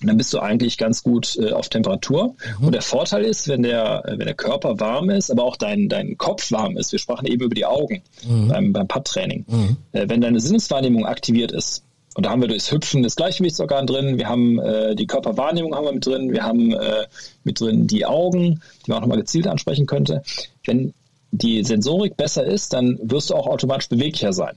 [0.00, 2.36] dann bist du eigentlich ganz gut äh, auf Temperatur.
[2.60, 2.66] Mhm.
[2.66, 6.16] Und der Vorteil ist, wenn der, wenn der Körper warm ist, aber auch dein, dein
[6.16, 8.48] Kopf warm ist, wir sprachen eben über die Augen mhm.
[8.48, 9.76] beim, beim Paddtraining, mhm.
[9.92, 11.82] äh, wenn deine Sinneswahrnehmung aktiviert ist,
[12.14, 15.84] und da haben wir durchs Hüpfen das Gleichgewichtsorgan drin, wir haben äh, die Körperwahrnehmung haben
[15.84, 17.06] wir mit drin, wir haben äh,
[17.44, 20.22] mit drin die Augen, die man auch nochmal gezielt ansprechen könnte.
[20.64, 20.94] Wenn
[21.30, 24.56] die Sensorik besser ist, dann wirst du auch automatisch beweglicher sein.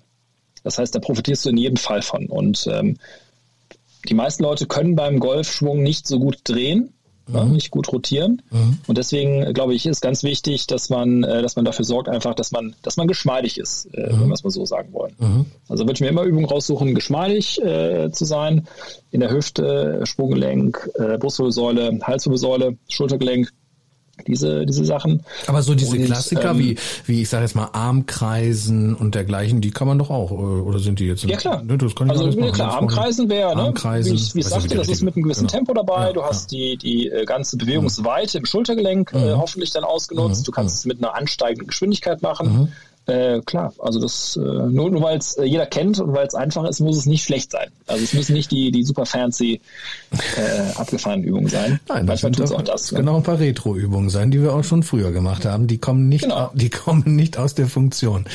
[0.64, 2.28] Das heißt, da profitierst du in jedem Fall von.
[2.28, 2.98] Und ähm,
[4.08, 6.94] die meisten Leute können beim Golfschwung nicht so gut drehen
[7.32, 7.52] mhm.
[7.54, 8.42] nicht gut rotieren.
[8.52, 8.80] Mhm.
[8.88, 12.34] Und deswegen glaube ich, ist ganz wichtig, dass man, äh, dass man dafür sorgt, einfach,
[12.34, 14.22] dass man, dass man geschmeidig ist, äh, mhm.
[14.22, 15.16] wenn wir es mal so sagen wollen.
[15.20, 15.46] Mhm.
[15.70, 18.68] Also würde ich mir immer Übungen raussuchen, geschmeidig äh, zu sein.
[19.12, 23.52] In der Hüfte, Sprunggelenk, äh, Brustwirbelsäule, Halswirbelsäule, Schultergelenk,
[24.24, 25.24] diese, diese Sachen.
[25.48, 29.62] Aber so diese und, Klassiker ähm, wie, wie ich sage jetzt mal Armkreisen und dergleichen,
[29.62, 31.24] die kann man doch auch, oder sind die jetzt?
[31.24, 31.64] Ja klar.
[31.64, 34.48] Ne, das kann ich also ja, klar, Armkreisen wäre, ne, Armkreisen, wie ich, wie ich
[34.48, 35.58] sagte, das ist mit einem gewissen genau.
[35.58, 36.08] Tempo dabei.
[36.08, 36.58] Ja, du hast ja.
[36.58, 38.42] die, die äh, ganze Bewegungsweite mhm.
[38.42, 39.24] im Schultergelenk äh, mhm.
[39.24, 40.42] äh, hoffentlich dann ausgenutzt.
[40.42, 40.46] Mhm.
[40.46, 42.54] Du kannst es mit einer ansteigenden Geschwindigkeit machen.
[42.54, 42.68] Mhm.
[43.08, 46.36] Äh, klar, also das äh, nur, nur weil es äh, jeder kennt und weil es
[46.36, 47.72] einfach ist, muss es nicht schlecht sein.
[47.88, 49.60] Also es müssen nicht die, die super fancy
[50.12, 51.80] äh, abgefahrenen Übungen sein.
[51.90, 52.92] Nein, das sind auch das.
[52.92, 53.00] Ne?
[53.00, 55.68] Genau ein paar Retro-Übungen sein, die wir auch schon früher gemacht haben.
[55.68, 56.52] Die kommen nicht, genau.
[56.56, 58.26] die kommen nicht aus der Funktion.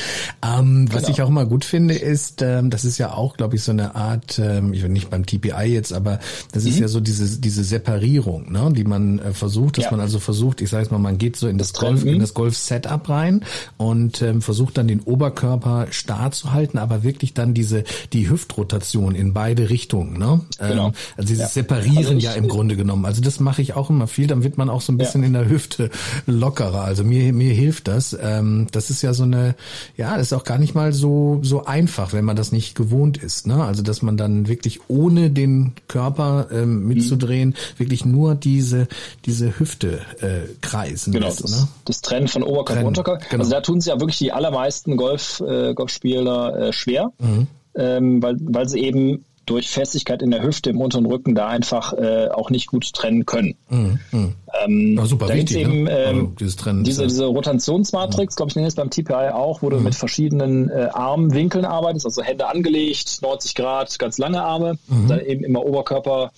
[0.45, 1.13] Ähm, was genau.
[1.13, 3.95] ich auch immer gut finde, ist, ähm, das ist ja auch, glaube ich, so eine
[3.95, 6.19] Art, ähm, ich will nicht beim TPI jetzt, aber
[6.51, 6.69] das mhm.
[6.69, 9.91] ist ja so diese diese Separierung, ne, die man äh, versucht, dass ja.
[9.91, 12.19] man also versucht, ich sage jetzt mal, man geht so in das, das Golf, in
[12.19, 13.43] das Golf-Setup rein
[13.77, 18.29] und ähm, versucht versucht dann den Oberkörper starr zu halten, aber wirklich dann diese die
[18.29, 20.17] Hüftrotation in beide Richtungen.
[20.17, 20.41] Ne?
[20.57, 20.87] Genau.
[20.87, 21.61] Ähm, also dieses ja.
[21.67, 23.05] Separieren also ja im Grunde genommen.
[23.05, 25.27] Also das mache ich auch immer viel, dann wird man auch so ein bisschen ja.
[25.27, 25.89] in der Hüfte
[26.25, 26.81] lockerer.
[26.81, 28.17] Also mir mir hilft das.
[28.19, 29.55] Ähm, das ist ja so eine,
[29.95, 33.17] ja, das ist auch gar nicht mal so so einfach, wenn man das nicht gewohnt
[33.17, 33.47] ist.
[33.47, 33.63] Ne?
[33.63, 37.79] Also dass man dann wirklich ohne den Körper ähm, mitzudrehen, mhm.
[37.79, 38.87] wirklich nur diese
[39.25, 41.13] diese Hüfte äh, kreisen.
[41.13, 41.27] Genau.
[41.27, 41.67] Lässt, das, ne?
[41.85, 42.87] das Trennen von Oberkörper Trennen.
[42.87, 43.25] und Unterkörper.
[43.29, 43.43] Genau.
[43.43, 47.47] Also da tun sich ja wirklich die aller meisten Golf, äh, Golfspieler äh, schwer, mhm.
[47.75, 51.93] ähm, weil, weil sie eben durch Festigkeit in der Hüfte im unteren Rücken da einfach
[51.93, 53.55] äh, auch nicht gut trennen können.
[53.69, 53.99] Mhm.
[54.11, 54.33] mhm.
[54.63, 55.91] Ähm, ja, super da wichtig, eben, ne?
[55.91, 59.77] ähm, also diese, diese Rotationsmatrix, glaube ich, nenne ich es beim TPI auch, wo du
[59.77, 59.83] mhm.
[59.83, 65.07] mit verschiedenen äh, Armwinkeln arbeitest, also Hände angelegt, 90 Grad, ganz lange Arme, mhm.
[65.07, 66.31] dann eben immer Oberkörper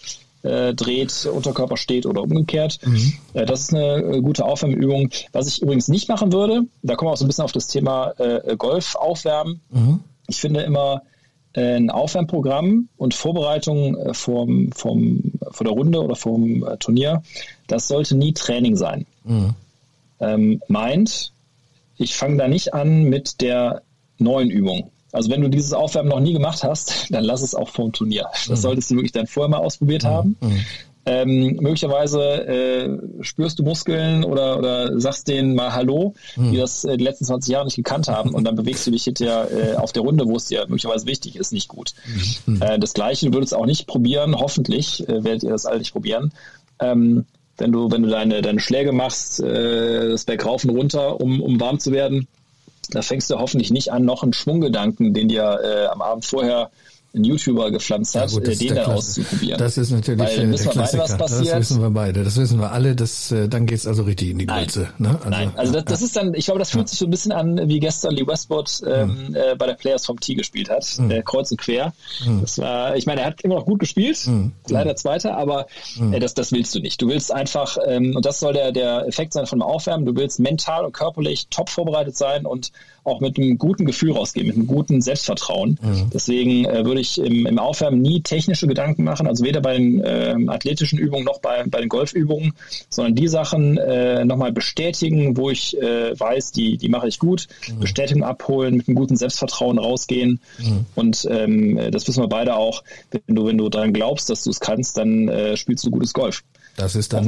[0.43, 2.79] äh, dreht, Unterkörper steht oder umgekehrt.
[2.85, 3.13] Mhm.
[3.33, 5.09] Äh, das ist eine äh, gute Aufwärmübung.
[5.31, 7.67] Was ich übrigens nicht machen würde, da kommen wir auch so ein bisschen auf das
[7.67, 9.61] Thema äh, Golf aufwärmen.
[9.71, 9.99] Mhm.
[10.27, 11.01] Ich finde immer
[11.55, 17.23] ein Aufwärmprogramm und Vorbereitung äh, vom, vom, vor der Runde oder vom Turnier,
[17.67, 19.05] das sollte nie Training sein.
[19.23, 19.55] Mhm.
[20.19, 21.31] Ähm, meint,
[21.97, 23.81] ich fange da nicht an mit der
[24.17, 24.91] neuen Übung.
[25.11, 28.27] Also wenn du dieses Aufwärmen noch nie gemacht hast, dann lass es auch vom Turnier.
[28.31, 28.55] Das mhm.
[28.55, 30.07] solltest du wirklich dann vorher mal ausprobiert mhm.
[30.07, 30.37] haben.
[30.41, 30.65] Mhm.
[31.11, 36.51] Ähm, möglicherweise äh, spürst du Muskeln oder, oder sagst denen mal Hallo, mhm.
[36.51, 39.05] die das äh, die letzten 20 Jahre nicht gekannt haben und dann bewegst du dich
[39.05, 41.93] hinterher äh, auf der Runde, wo es dir möglicherweise wichtig ist, nicht gut.
[42.45, 42.61] Mhm.
[42.61, 45.93] Äh, das Gleiche, du würdest auch nicht probieren, hoffentlich äh, werdet ihr das alle nicht
[45.93, 46.31] probieren.
[46.79, 47.25] Ähm,
[47.57, 51.41] wenn du, wenn du deine, deine Schläge machst, äh, das Berg rauf und runter, um,
[51.41, 52.27] um warm zu werden,
[52.91, 56.69] da fängst du hoffentlich nicht an, noch einen Schwunggedanken, den dir äh, am Abend vorher
[57.15, 59.57] ein YouTuber gepflanzt hat, ja, gut, den dann auszuprobieren.
[59.57, 61.05] Das ist natürlich Weil, äh, der Klassiker.
[61.17, 62.23] Beide, das wissen wir beide.
[62.23, 62.95] Das wissen wir alle.
[62.95, 64.89] Das, äh, dann geht's also richtig in die Grütze.
[64.99, 65.09] Ne?
[65.17, 67.31] Also, Nein, also das, das, ist dann, ich glaube, das fühlt sich so ein bisschen
[67.31, 69.35] an, wie gestern Lee Westwood ähm, mhm.
[69.35, 70.85] äh, bei der Players vom T gespielt hat.
[70.99, 71.09] Mhm.
[71.09, 71.93] Äh, kreuz und quer.
[72.25, 72.41] Mhm.
[72.41, 74.27] Das war, ich meine, er hat immer noch gut gespielt.
[74.27, 74.51] Mhm.
[74.67, 75.65] Leider Zweiter, aber
[75.97, 76.13] mhm.
[76.13, 77.01] äh, das, das willst du nicht.
[77.01, 80.15] Du willst einfach, ähm, und das soll der, der Effekt sein von dem Aufwärmen, du
[80.15, 82.71] willst mental und körperlich top vorbereitet sein und
[83.03, 85.79] auch mit einem guten Gefühl rausgehen, mit einem guten Selbstvertrauen.
[85.81, 86.09] Mhm.
[86.13, 90.03] Deswegen äh, würde ich im, im Aufwärmen nie technische Gedanken machen, also weder bei den
[90.03, 92.53] äh, athletischen Übungen noch bei, bei den Golfübungen,
[92.89, 97.47] sondern die Sachen äh, nochmal bestätigen, wo ich äh, weiß, die, die mache ich gut,
[97.67, 97.79] mhm.
[97.79, 100.39] Bestätigung abholen, mit einem guten Selbstvertrauen rausgehen.
[100.59, 100.85] Mhm.
[100.95, 104.49] Und ähm, das wissen wir beide auch, wenn du, wenn du daran glaubst, dass du
[104.49, 106.43] es kannst, dann äh, spielst du gutes Golf.
[106.79, 107.25] Das ist dann.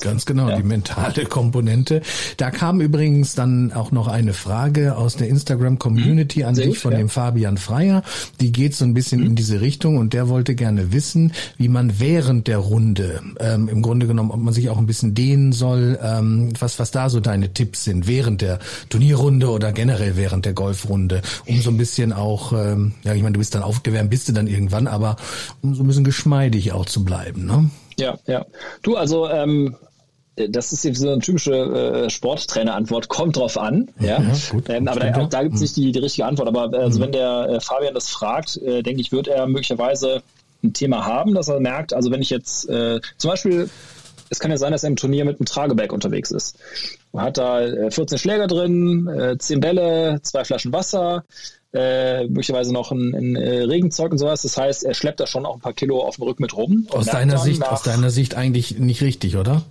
[0.00, 0.56] Ganz genau, ja.
[0.56, 2.02] die mentale Komponente.
[2.36, 6.92] Da kam übrigens dann auch noch eine Frage aus der Instagram-Community an Sehr dich von
[6.92, 6.98] ja.
[6.98, 8.02] dem Fabian Freier.
[8.40, 9.26] Die geht so ein bisschen mhm.
[9.26, 13.82] in diese Richtung und der wollte gerne wissen, wie man während der Runde, ähm, im
[13.82, 17.18] Grunde genommen, ob man sich auch ein bisschen dehnen soll, ähm, was, was da so
[17.18, 22.12] deine Tipps sind, während der Turnierrunde oder generell während der Golfrunde, um so ein bisschen
[22.12, 25.16] auch, ähm, ja, ich meine, du bist dann aufgewärmt, bist du dann irgendwann, aber
[25.60, 27.68] um so ein bisschen geschmeidig auch zu bleiben, ne?
[28.00, 28.46] Ja, ja.
[28.82, 29.76] Du, also ähm,
[30.48, 33.90] das ist so eine typische äh, Sporttrainer-Antwort, kommt drauf an.
[33.98, 36.48] Ja, ja gut, ähm, aber da, auch da gibt es nicht die, die richtige Antwort.
[36.48, 37.04] Aber äh, also mhm.
[37.04, 40.22] wenn der äh, Fabian das fragt, äh, denke ich, wird er möglicherweise
[40.62, 43.70] ein Thema haben, dass er merkt, also wenn ich jetzt äh, zum Beispiel,
[44.28, 46.58] es kann ja sein, dass er im Turnier mit einem Tragebag unterwegs ist.
[47.12, 51.24] Man hat da äh, 14 Schläger drin, äh, 10 Bälle, zwei Flaschen Wasser,
[51.72, 54.42] äh, möglicherweise noch ein, ein äh, Regenzeug und sowas.
[54.42, 56.86] Das heißt, er schleppt da schon auch ein paar Kilo auf dem Rücken mit rum.
[56.90, 59.62] Aus deiner Sicht, aus deiner Sicht eigentlich nicht richtig, oder?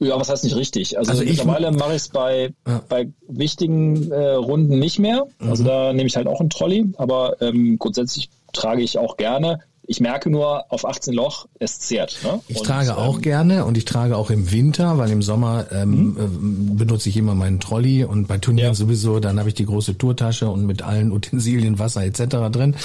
[0.00, 0.96] Ja, was heißt nicht richtig?
[0.98, 2.82] Also, also mittlerweile mache ich es bei, ja.
[2.88, 5.26] bei wichtigen äh, Runden nicht mehr.
[5.38, 5.68] Also mhm.
[5.68, 9.60] da nehme ich halt auch einen Trolley, aber ähm, grundsätzlich trage ich auch gerne
[9.90, 12.20] ich merke nur auf 18 Loch, es zehrt.
[12.22, 12.40] Ne?
[12.46, 15.66] Ich und, trage auch ähm, gerne und ich trage auch im Winter, weil im Sommer
[15.72, 16.16] ähm, mhm.
[16.16, 18.74] äh, benutze ich immer meinen Trolley und bei Turnieren ja.
[18.74, 22.52] sowieso, dann habe ich die große Tourtasche und mit allen Utensilien, Wasser etc.
[22.52, 22.76] drin,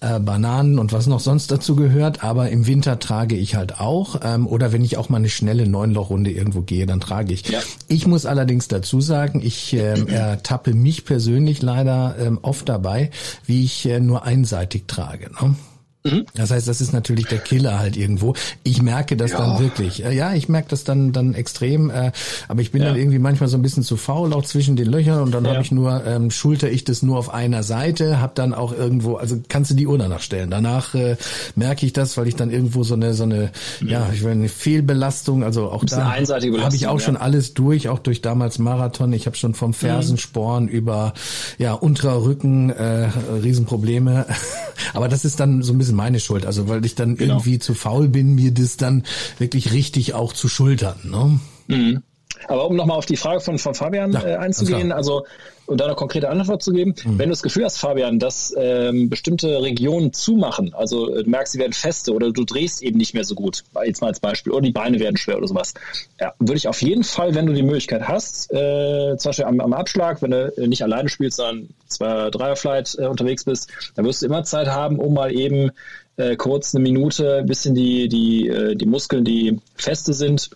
[0.00, 2.22] äh, Bananen und was noch sonst dazu gehört.
[2.22, 5.66] Aber im Winter trage ich halt auch ähm, oder wenn ich auch mal eine schnelle
[5.66, 7.48] Neunlochrunde irgendwo gehe, dann trage ich.
[7.48, 7.60] Ja.
[7.88, 13.10] Ich muss allerdings dazu sagen, ich äh, ertappe mich persönlich leider ähm, oft dabei,
[13.46, 15.30] wie ich äh, nur einseitig trage.
[15.30, 15.56] Ne?
[16.04, 16.26] Mhm.
[16.34, 18.34] Das heißt, das ist natürlich der Killer halt irgendwo.
[18.64, 19.38] Ich merke das ja.
[19.38, 20.04] dann wirklich.
[20.04, 21.90] Äh, ja, ich merke das dann dann extrem.
[21.90, 22.12] Äh,
[22.48, 22.88] aber ich bin ja.
[22.88, 25.52] dann irgendwie manchmal so ein bisschen zu faul auch zwischen den Löchern und dann ja.
[25.52, 29.16] habe ich nur ähm, schulter ich das nur auf einer Seite, habe dann auch irgendwo,
[29.16, 30.50] also kannst du die Uhr danach stellen.
[30.50, 31.16] Danach äh,
[31.54, 33.50] merke ich das, weil ich dann irgendwo so eine so eine
[33.80, 33.88] mhm.
[33.88, 37.98] ja, ich will eine Fehlbelastung, also auch da habe ich auch schon alles durch, auch
[37.98, 39.12] durch damals Marathon.
[39.12, 40.70] Ich habe schon vom Fersensporn mhm.
[40.70, 41.14] über
[41.58, 43.08] ja unterer Rücken äh,
[43.42, 44.26] Riesenprobleme.
[44.94, 46.46] aber das ist dann so ein bisschen bisschen meine Schuld.
[46.46, 47.34] Also weil ich dann genau.
[47.34, 49.04] irgendwie zu faul bin, mir das dann
[49.38, 50.98] wirklich richtig auch zu schultern.
[51.04, 51.40] Ne?
[51.68, 52.02] Mhm.
[52.48, 55.24] Aber um nochmal auf die Frage von, von Fabian ja, äh, einzugehen, also
[55.66, 57.18] und da eine konkrete Antwort zu geben, mhm.
[57.18, 61.52] wenn du das Gefühl hast, Fabian, dass ähm, bestimmte Regionen zumachen, also äh, du merkst,
[61.52, 64.52] sie werden feste oder du drehst eben nicht mehr so gut, jetzt mal als Beispiel,
[64.52, 65.74] oder die Beine werden schwer oder sowas,
[66.20, 69.60] ja, würde ich auf jeden Fall, wenn du die Möglichkeit hast, äh, zum Beispiel am,
[69.60, 74.22] am Abschlag, wenn du nicht alleine spielst, sondern zwei Dreierflight äh, unterwegs bist, dann wirst
[74.22, 75.70] du immer Zeit haben, um mal eben
[76.16, 80.50] äh, kurz eine Minute ein bisschen die, die, äh, die Muskeln, die feste sind,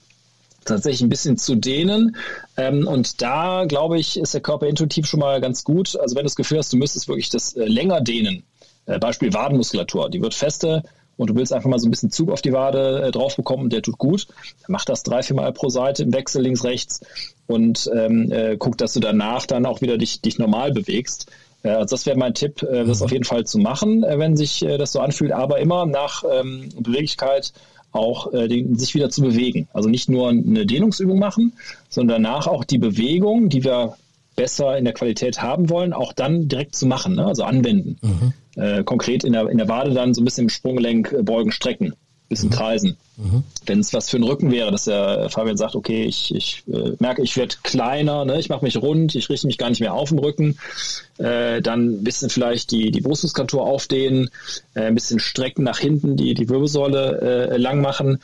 [0.66, 2.16] tatsächlich ein bisschen zu dehnen.
[2.56, 5.98] Ähm, und da, glaube ich, ist der Körper intuitiv schon mal ganz gut.
[5.98, 8.42] Also wenn du das Gefühl hast, du müsstest wirklich das äh, länger dehnen,
[8.86, 10.82] äh, Beispiel Wadenmuskulatur, die wird feste
[11.16, 13.70] und du willst einfach mal so ein bisschen Zug auf die Wade äh, drauf bekommen,
[13.70, 14.26] der tut gut.
[14.68, 17.00] Mach das drei, vier Mal pro Seite im Wechsel links, rechts
[17.46, 21.30] und ähm, äh, guck, dass du danach dann auch wieder dich, dich normal bewegst.
[21.66, 23.04] Äh, also das wäre mein Tipp, äh, das mhm.
[23.04, 26.68] auf jeden Fall zu machen, äh, wenn sich das so anfühlt, aber immer nach ähm,
[26.78, 27.52] Beweglichkeit
[27.96, 29.68] auch äh, den, sich wieder zu bewegen.
[29.72, 31.54] Also nicht nur eine Dehnungsübung machen,
[31.88, 33.96] sondern danach auch die Bewegung, die wir
[34.36, 37.26] besser in der Qualität haben wollen, auch dann direkt zu machen, ne?
[37.26, 37.96] also anwenden.
[38.02, 38.32] Mhm.
[38.62, 41.50] Äh, konkret in der, in der Wade dann so ein bisschen im Sprunggelenk äh, beugen,
[41.50, 41.94] strecken
[42.28, 42.54] bisschen mhm.
[42.54, 42.96] kreisen.
[43.16, 43.44] Mhm.
[43.64, 46.92] Wenn es was für den Rücken wäre, dass der Fabian sagt, okay, ich, ich äh,
[46.98, 48.38] merke, ich werde kleiner, ne?
[48.38, 50.58] ich mache mich rund, ich richte mich gar nicht mehr auf den Rücken,
[51.18, 54.30] äh, dann ein bisschen vielleicht die, die Brustmuskulatur aufdehnen,
[54.74, 58.20] äh, ein bisschen strecken nach hinten, die, die Wirbelsäule äh, lang machen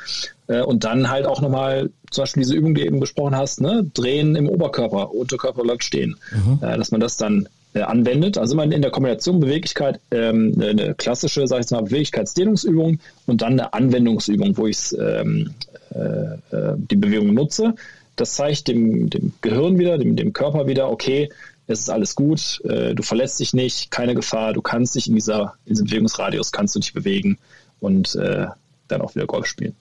[0.49, 3.61] äh, und dann halt auch nochmal zum Beispiel diese Übung, die du eben besprochen hast,
[3.61, 3.89] ne?
[3.95, 6.59] drehen im Oberkörper, Unterkörper bleibt stehen, mhm.
[6.61, 8.39] äh, dass man das dann äh, anwendet.
[8.39, 13.53] Also immer in der Kombination Beweglichkeit, ähm, eine klassische, sage ich mal, Beweglichkeitsdehnungsübung und dann
[13.53, 15.55] eine Anwendungsübung, wo ich ähm,
[15.95, 17.75] äh, äh, die Bewegung nutze.
[18.17, 21.31] Das zeigt dem, dem Gehirn wieder, dem, dem Körper wieder, okay,
[21.67, 25.15] es ist alles gut, äh, du verletzt dich nicht, keine Gefahr, du kannst dich in,
[25.15, 27.39] dieser, in diesem Bewegungsradius, kannst du dich bewegen
[27.81, 28.47] und äh,
[28.89, 29.75] dann auch wieder Golf spielen.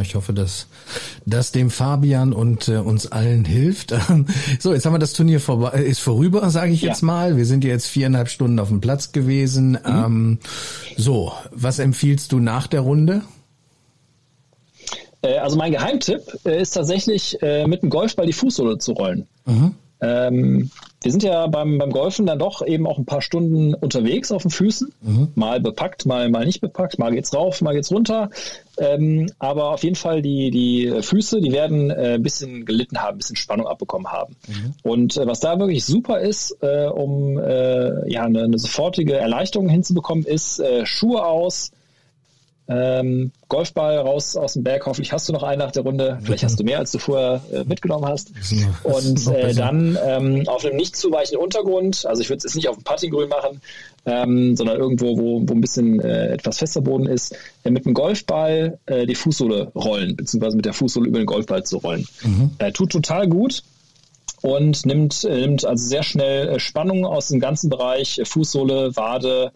[0.00, 0.68] Ich hoffe, dass
[1.26, 3.94] das dem Fabian und äh, uns allen hilft.
[4.58, 6.88] so, jetzt haben wir das Turnier vorbei, ist vorüber, sage ich ja.
[6.88, 7.36] jetzt mal.
[7.36, 9.72] Wir sind jetzt viereinhalb Stunden auf dem Platz gewesen.
[9.72, 9.78] Mhm.
[9.84, 10.38] Ähm,
[10.96, 13.22] so, was empfiehlst du nach der Runde?
[15.22, 19.26] Äh, also mein Geheimtipp äh, ist tatsächlich, äh, mit dem Golfball die Fußsohle zu rollen.
[19.46, 19.74] Mhm.
[20.00, 20.70] Ähm,
[21.02, 24.42] wir sind ja beim, beim Golfen dann doch eben auch ein paar Stunden unterwegs auf
[24.42, 24.92] den Füßen.
[25.00, 25.28] Mhm.
[25.34, 28.30] Mal bepackt, mal, mal nicht bepackt, mal geht's rauf, mal geht's runter.
[28.78, 33.16] Ähm, aber auf jeden Fall die, die Füße, die werden äh, ein bisschen gelitten haben,
[33.16, 34.36] ein bisschen Spannung abbekommen haben.
[34.48, 34.74] Mhm.
[34.82, 39.68] Und äh, was da wirklich super ist, äh, um äh, ja, eine, eine, sofortige Erleichterung
[39.68, 41.72] hinzubekommen, ist äh, Schuhe aus,
[42.72, 44.86] ähm, Golfball raus aus dem Berg.
[44.86, 46.18] Hoffentlich hast du noch einen nach der Runde.
[46.22, 48.32] Vielleicht hast du mehr, als du vorher äh, mitgenommen hast.
[48.82, 52.06] Und äh, dann ähm, auf einem nicht zu weichen Untergrund.
[52.06, 53.60] Also ich würde es jetzt nicht auf dem Puttinggrün machen,
[54.06, 57.94] ähm, sondern irgendwo, wo, wo ein bisschen äh, etwas fester Boden ist, äh, mit dem
[57.94, 62.06] Golfball äh, die Fußsohle rollen, beziehungsweise mit der Fußsohle über den Golfball zu rollen.
[62.22, 62.52] Mhm.
[62.58, 63.62] Äh, tut total gut
[64.40, 69.52] und nimmt, nimmt also sehr schnell Spannung aus dem ganzen Bereich, Fußsohle, Wade,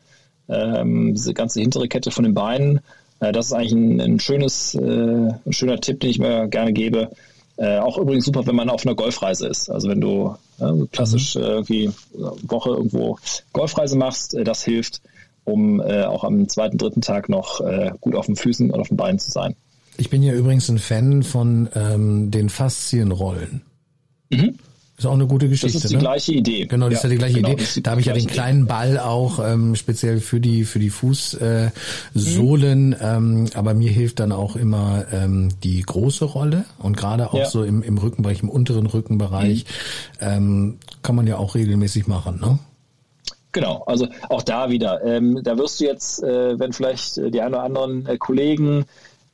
[0.48, 2.80] ähm, diese ganze hintere Kette von den Beinen.
[3.20, 6.72] Äh, das ist eigentlich ein, ein schönes, äh, ein schöner Tipp, den ich mir gerne
[6.72, 7.10] gebe.
[7.56, 9.70] Äh, auch übrigens super, wenn man auf einer Golfreise ist.
[9.70, 11.42] Also wenn du äh, klassisch mhm.
[11.42, 11.90] äh, irgendwie
[12.42, 13.18] Woche irgendwo
[13.52, 15.00] Golfreise machst, äh, das hilft,
[15.44, 17.60] um auch am zweiten, dritten Tag noch
[18.00, 19.54] gut auf den Füßen und auf den Beinen zu sein.
[19.96, 23.62] Ich bin ja übrigens ein Fan von ähm, den Faszienrollen.
[24.30, 24.58] Mhm.
[24.98, 25.76] Ist auch eine gute Geschichte.
[25.76, 26.00] Das ist die ne?
[26.00, 26.64] gleiche Idee.
[26.64, 27.64] Genau, das ja, ist ja die gleiche genau, Idee.
[27.74, 28.68] Die da habe ich ja den kleinen Idee.
[28.68, 31.72] Ball auch ähm, speziell für die für die Fußsohlen.
[32.92, 32.96] Äh, mhm.
[33.02, 37.44] ähm, aber mir hilft dann auch immer ähm, die große Rolle und gerade auch ja.
[37.44, 40.26] so im, im Rückenbereich, im unteren Rückenbereich mhm.
[40.26, 42.40] ähm, kann man ja auch regelmäßig machen.
[42.40, 42.58] Ne?
[43.52, 45.02] Genau, also auch da wieder.
[45.04, 48.86] Ähm, da wirst du jetzt, äh, wenn vielleicht die ein oder anderen äh, Kollegen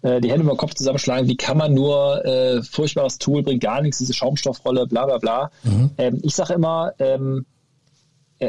[0.03, 3.63] äh, die Hände über den Kopf zusammenschlagen, wie kann man nur äh, furchtbares Tool, bringt
[3.63, 5.51] gar nichts, diese Schaumstoffrolle, bla bla bla.
[5.63, 5.91] Mhm.
[5.99, 7.62] Ähm, ich sage immer, ähm, äh,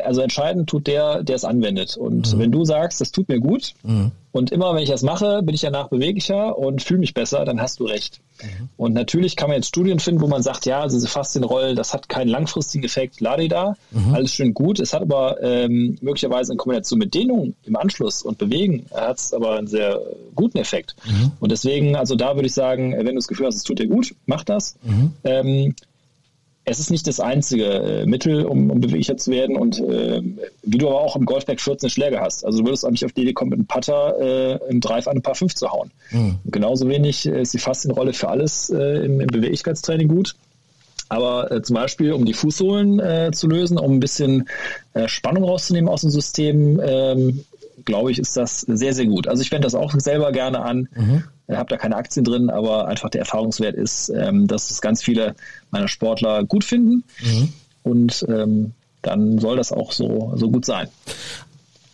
[0.02, 1.98] also entscheidend tut der, der es anwendet.
[1.98, 2.40] Und mhm.
[2.40, 4.12] wenn du sagst, das tut mir gut mhm.
[4.32, 7.62] und immer, wenn ich das mache, bin ich danach beweglicher und fühle mich besser, dann
[7.62, 8.22] hast du recht.
[8.42, 8.70] Mhm.
[8.78, 11.94] Und natürlich kann man jetzt Studien finden, wo man sagt, ja, also diese Faszienrollen, das
[11.94, 14.14] hat keinen langfristigen Effekt, lade da, mhm.
[14.14, 14.80] alles schön gut.
[14.80, 19.34] Es hat aber ähm, möglicherweise in Kombination mit Dehnung im Anschluss und Bewegen, hat es
[19.34, 20.00] aber einen sehr
[20.36, 20.96] guten Effekt.
[21.06, 21.32] Mhm.
[21.40, 23.88] Und deswegen, also da würde ich sagen, wenn du das Gefühl hast, es tut dir
[23.88, 24.76] gut, mach das.
[24.84, 25.14] Mhm.
[25.24, 25.76] Ähm,
[26.66, 30.22] es ist nicht das einzige äh, Mittel, um, um beweglicher zu werden und äh,
[30.64, 32.46] wie du aber auch im Golfback 14 Schläge hast.
[32.46, 35.08] Also du würdest auch nicht auf die Idee kommen, mit einem Putter äh, im Drive
[35.08, 35.92] an ein paar 5 zu hauen.
[36.12, 36.40] Mhm.
[36.46, 40.36] Genauso wenig äh, ist die Faszienrolle für alles äh, im, im Beweglichkeitstraining gut.
[41.10, 44.48] Aber äh, zum Beispiel, um die Fußsohlen äh, zu lösen, um ein bisschen
[44.94, 47.44] äh, Spannung rauszunehmen aus dem System, ähm,
[47.86, 49.28] glaube ich, ist das sehr, sehr gut.
[49.28, 50.88] Also ich wende das auch selber gerne an.
[50.96, 51.24] Mhm.
[51.48, 55.04] Ich habe da keine Aktien drin, aber einfach der Erfahrungswert ist, ähm, dass es ganz
[55.04, 55.36] viele
[55.72, 57.04] meiner Sportler gut finden.
[57.22, 57.54] Mhm.
[57.84, 58.72] Und ähm,
[59.02, 60.88] dann soll das auch so, so gut sein.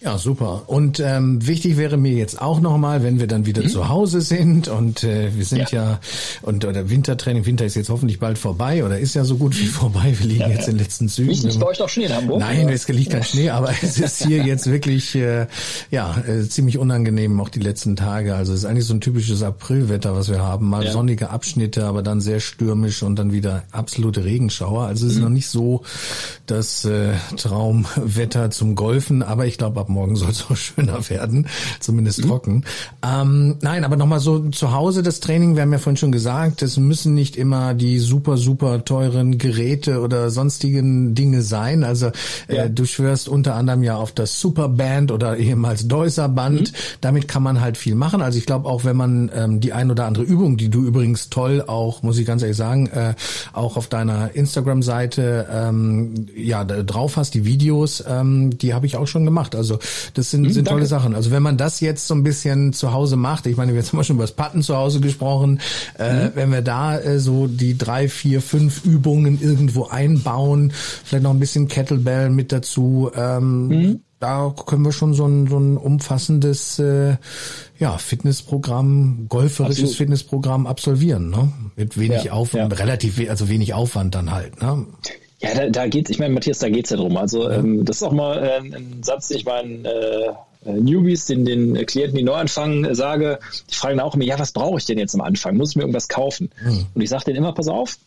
[0.01, 0.63] Ja, super.
[0.67, 3.67] Und ähm, wichtig wäre mir jetzt auch nochmal, wenn wir dann wieder mhm.
[3.67, 5.99] zu Hause sind und äh, wir sind ja, ja
[6.41, 9.65] und oder Wintertraining, Winter ist jetzt hoffentlich bald vorbei oder ist ja so gut wie
[9.65, 9.71] mhm.
[9.71, 10.15] vorbei.
[10.17, 10.67] Wir liegen ja, jetzt ja.
[10.67, 11.31] in den letzten Zügen.
[11.31, 12.39] Liegt nicht bei euch noch Schnee in Hamburg?
[12.39, 12.73] Nein, oder?
[12.73, 15.47] es liegt kein Schnee, aber es ist hier jetzt wirklich äh,
[15.91, 18.35] ja äh, ziemlich unangenehm, auch die letzten Tage.
[18.35, 20.69] Also es ist eigentlich so ein typisches Aprilwetter, was wir haben.
[20.69, 24.85] Mal sonnige Abschnitte, aber dann sehr stürmisch und dann wieder absolute Regenschauer.
[24.85, 25.23] Also es ist mhm.
[25.25, 25.81] noch nicht so
[26.45, 31.47] das äh, Traumwetter zum Golfen, aber ich glaube ab morgen soll es auch schöner werden,
[31.79, 32.29] zumindest mhm.
[32.29, 32.65] trocken.
[33.03, 36.61] Ähm, nein, aber nochmal so zu Hause das Training, wir haben ja vorhin schon gesagt,
[36.61, 41.83] es müssen nicht immer die super, super teuren Geräte oder sonstigen Dinge sein.
[41.83, 42.07] Also
[42.47, 42.63] äh, ja.
[42.65, 46.71] äh, du schwörst unter anderem ja auf das Superband oder ehemals Deuser Band.
[46.71, 46.75] Mhm.
[47.01, 48.21] Damit kann man halt viel machen.
[48.21, 51.29] Also ich glaube auch, wenn man ähm, die ein oder andere Übung, die du übrigens
[51.29, 53.13] toll auch, muss ich ganz ehrlich sagen, äh,
[53.53, 59.07] auch auf deiner Instagram-Seite ähm, ja drauf hast, die Videos, ähm, die habe ich auch
[59.07, 59.55] schon gemacht.
[59.55, 59.78] Also
[60.13, 61.15] das sind, hm, sind tolle Sachen.
[61.15, 64.03] Also wenn man das jetzt so ein bisschen zu Hause macht, ich meine, wir haben
[64.03, 65.59] schon über das Patten zu Hause gesprochen,
[65.97, 66.31] äh, mhm.
[66.35, 70.71] wenn wir da äh, so die drei, vier, fünf Übungen irgendwo einbauen,
[71.03, 73.99] vielleicht noch ein bisschen Kettlebell mit dazu, ähm, mhm.
[74.19, 77.17] da können wir schon so ein, so ein umfassendes äh,
[77.79, 79.95] ja, Fitnessprogramm, golferisches Absolut.
[79.95, 81.51] Fitnessprogramm absolvieren, ne?
[81.75, 82.79] Mit wenig ja, Aufwand, ja.
[82.79, 84.85] relativ, also wenig Aufwand dann halt, ne?
[85.41, 87.15] Ja, da, da geht ich meine, Matthias, da geht's ja drum.
[87.17, 90.33] Also ähm, das ist auch mal äh, ein Satz, den ich meinen äh,
[90.65, 93.39] Newbies, den, den Klienten, die neu anfangen, äh, sage,
[93.69, 95.55] die fragen auch immer, ja, was brauche ich denn jetzt am Anfang?
[95.55, 96.49] Muss ich mir irgendwas kaufen?
[96.61, 96.87] Mhm.
[96.93, 97.97] Und ich sage denen immer, pass auf,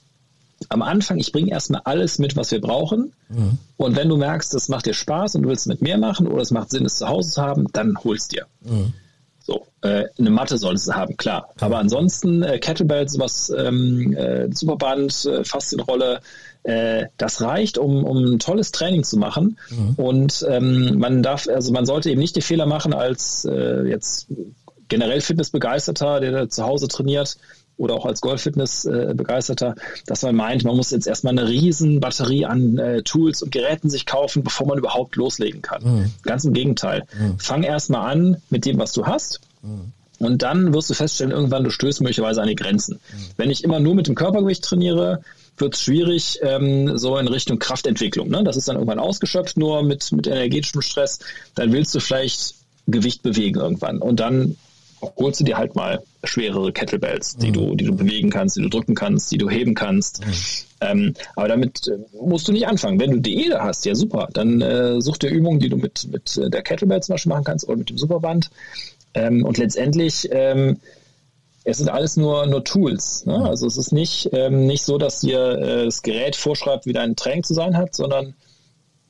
[0.68, 3.12] am Anfang, ich bringe erstmal alles mit, was wir brauchen.
[3.28, 3.58] Mhm.
[3.76, 6.42] Und wenn du merkst, das macht dir Spaß und du willst mit mehr machen oder
[6.42, 8.46] es macht Sinn, es zu Hause zu haben, dann holst dir.
[8.60, 8.92] Mhm.
[9.44, 11.48] So, äh, eine Matte solltest du haben, klar.
[11.58, 16.20] Aber ansonsten äh, Kettlebells, sowas, ähm, äh, Superband, äh, Faszienrolle,
[16.64, 19.58] äh, das reicht, um, um ein tolles Training zu machen.
[19.70, 19.94] Mhm.
[19.96, 24.28] Und ähm, man darf, also man sollte eben nicht die Fehler machen als äh, jetzt
[24.88, 27.36] generell Fitnessbegeisterter, der da zu Hause trainiert,
[27.78, 29.74] oder auch als Golf-Fitness-Begeisterter,
[30.06, 33.90] dass man meint, man muss jetzt erstmal eine riesen Batterie an äh, Tools und Geräten
[33.90, 35.82] sich kaufen, bevor man überhaupt loslegen kann.
[35.82, 36.12] Mhm.
[36.22, 37.04] Ganz im Gegenteil.
[37.18, 37.38] Mhm.
[37.38, 39.40] Fang erstmal an mit dem, was du hast.
[39.62, 39.92] Mhm.
[40.18, 42.94] Und dann wirst du feststellen, irgendwann du stößt möglicherweise an die Grenzen.
[42.94, 43.18] Mhm.
[43.36, 45.22] Wenn ich immer nur mit dem Körpergewicht trainiere,
[45.58, 48.28] wird es schwierig, ähm, so in Richtung Kraftentwicklung.
[48.28, 48.42] Ne?
[48.44, 51.20] Das ist dann irgendwann ausgeschöpft, nur mit, mit energetischem Stress.
[51.54, 52.54] Dann willst du vielleicht
[52.86, 53.98] Gewicht bewegen irgendwann.
[53.98, 54.56] Und dann
[55.16, 57.52] holst du dir halt mal schwerere Kettlebells, die mhm.
[57.52, 60.24] du, die du bewegen kannst, die du drücken kannst, die du heben kannst.
[60.24, 60.32] Mhm.
[60.80, 63.00] Ähm, aber damit äh, musst du nicht anfangen.
[63.00, 66.36] Wenn du Diäte hast, ja super, dann äh, such dir Übungen, die du mit, mit
[66.36, 68.50] äh, der Kettlebell zum Beispiel machen kannst oder mit dem Superband.
[69.14, 70.78] Ähm, und letztendlich, ähm,
[71.64, 73.24] es sind alles nur, nur Tools.
[73.26, 73.38] Ne?
[73.38, 73.44] Mhm.
[73.44, 77.16] Also es ist nicht, ähm, nicht so, dass dir äh, das Gerät vorschreibt, wie dein
[77.16, 78.34] Training zu sein hat, sondern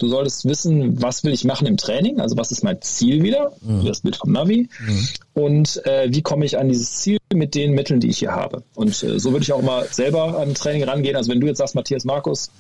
[0.03, 3.53] Du solltest wissen, was will ich machen im Training, also was ist mein Ziel wieder,
[3.61, 3.85] mhm.
[3.85, 5.09] das Bild vom Navi, mhm.
[5.35, 8.65] und äh, wie komme ich an dieses Ziel mit den Mitteln, die ich hier habe.
[8.75, 11.15] Und äh, so würde ich auch mal selber an Training rangehen.
[11.15, 12.51] Also wenn du jetzt sagst, Matthias Markus,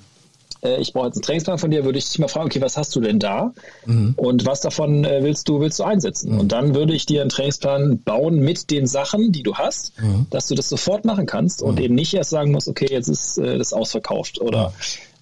[0.62, 2.76] äh, ich brauche jetzt einen Trainingsplan von dir, würde ich dich mal fragen, okay, was
[2.76, 3.52] hast du denn da?
[3.84, 4.14] Mhm.
[4.16, 6.32] Und was davon äh, willst du, willst du einsetzen?
[6.32, 6.40] Mhm.
[6.40, 10.26] Und dann würde ich dir einen Trainingsplan bauen mit den Sachen, die du hast, mhm.
[10.30, 11.82] dass du das sofort machen kannst und mhm.
[11.82, 14.72] eben nicht erst sagen musst, okay, jetzt ist äh, das ausverkauft oder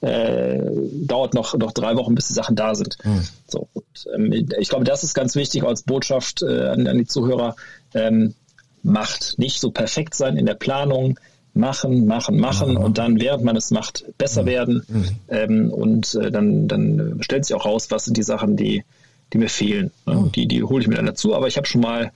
[0.01, 0.59] äh,
[1.07, 2.99] dauert noch, noch drei Wochen, bis die Sachen da sind.
[3.05, 3.27] Mhm.
[3.49, 3.85] So, und,
[4.15, 7.57] ähm, ich glaube, das ist ganz wichtig als Botschaft äh, an, an, die Zuhörer.
[7.95, 8.35] Ähm,
[8.83, 11.19] macht nicht so perfekt sein in der Planung,
[11.55, 12.77] machen, machen, machen mhm.
[12.78, 14.47] und dann, während man es macht, besser mhm.
[14.47, 14.82] werden.
[14.89, 15.09] Mhm.
[15.28, 18.85] Ähm, und äh, dann, dann stellt sich auch raus, was sind die Sachen, die,
[19.32, 19.90] die mir fehlen.
[20.06, 20.31] Ne?
[20.35, 21.35] Die, die hole ich mir dann dazu.
[21.35, 22.12] Aber ich habe schon mal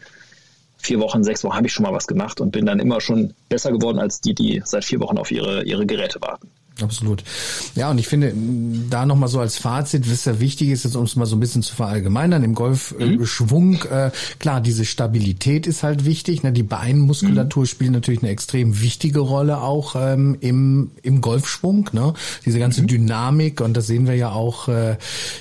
[0.79, 3.33] vier Wochen, sechs Wochen habe ich schon mal was gemacht und bin dann immer schon
[3.49, 6.51] besser geworden als die, die seit vier Wochen auf ihre, ihre Geräte warten.
[6.83, 7.23] Absolut.
[7.77, 8.35] Ja, und ich finde,
[8.91, 11.41] da nochmal so als Fazit, was ja wichtig ist, ist, um es mal so ein
[11.41, 13.79] bisschen zu verallgemeinern, im Golfschwung, mhm.
[13.93, 14.11] äh,
[14.41, 16.43] klar, diese Stabilität ist halt wichtig.
[16.43, 16.51] Ne?
[16.51, 17.67] Die Beinmuskulatur mhm.
[17.67, 21.91] spielt natürlich eine extrem wichtige Rolle auch ähm, im, im Golfschwung.
[21.93, 22.13] Ne?
[22.45, 22.89] Diese ganze mhm.
[22.89, 24.97] Dynamik, und das sehen wir ja auch äh,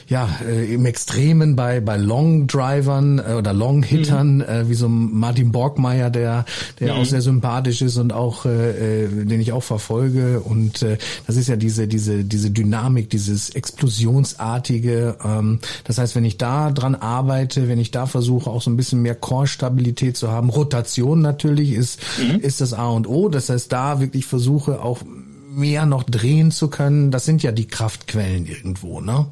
[0.07, 4.41] ja, äh, im Extremen bei, bei Long-Drivern äh, oder Long-Hittern, mhm.
[4.41, 6.45] äh, wie so Martin Borgmeier, der,
[6.79, 7.05] der auch mhm.
[7.05, 10.39] sehr sympathisch ist und auch, äh, äh, den ich auch verfolge.
[10.39, 15.17] Und äh, das ist ja diese, diese, diese Dynamik, dieses explosionsartige.
[15.23, 18.77] Ähm, das heißt, wenn ich da dran arbeite, wenn ich da versuche, auch so ein
[18.77, 22.39] bisschen mehr Core-Stabilität zu haben, Rotation natürlich ist, mhm.
[22.39, 23.29] ist das A und O.
[23.29, 25.01] Das heißt, da wirklich versuche auch
[25.49, 27.11] mehr noch drehen zu können.
[27.11, 29.27] Das sind ja die Kraftquellen irgendwo, ne?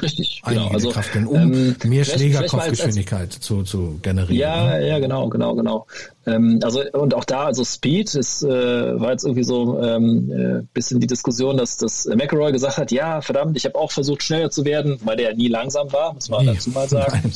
[0.00, 0.68] Richtig, genau.
[0.68, 4.36] Also Kraftquellen, um ähm, mehr Schlägerkopfgeschwindigkeit zu, zu generieren.
[4.36, 4.88] Ja, ne?
[4.88, 5.86] ja, genau, genau, genau.
[6.24, 10.62] Ähm, also und auch da, also Speed ist, äh, war jetzt irgendwie so ähm, äh,
[10.72, 14.50] bisschen die Diskussion, dass das McElroy gesagt hat, ja, verdammt, ich habe auch versucht schneller
[14.50, 16.54] zu werden, weil der nie langsam war, muss man nee.
[16.54, 17.30] dazu mal sagen.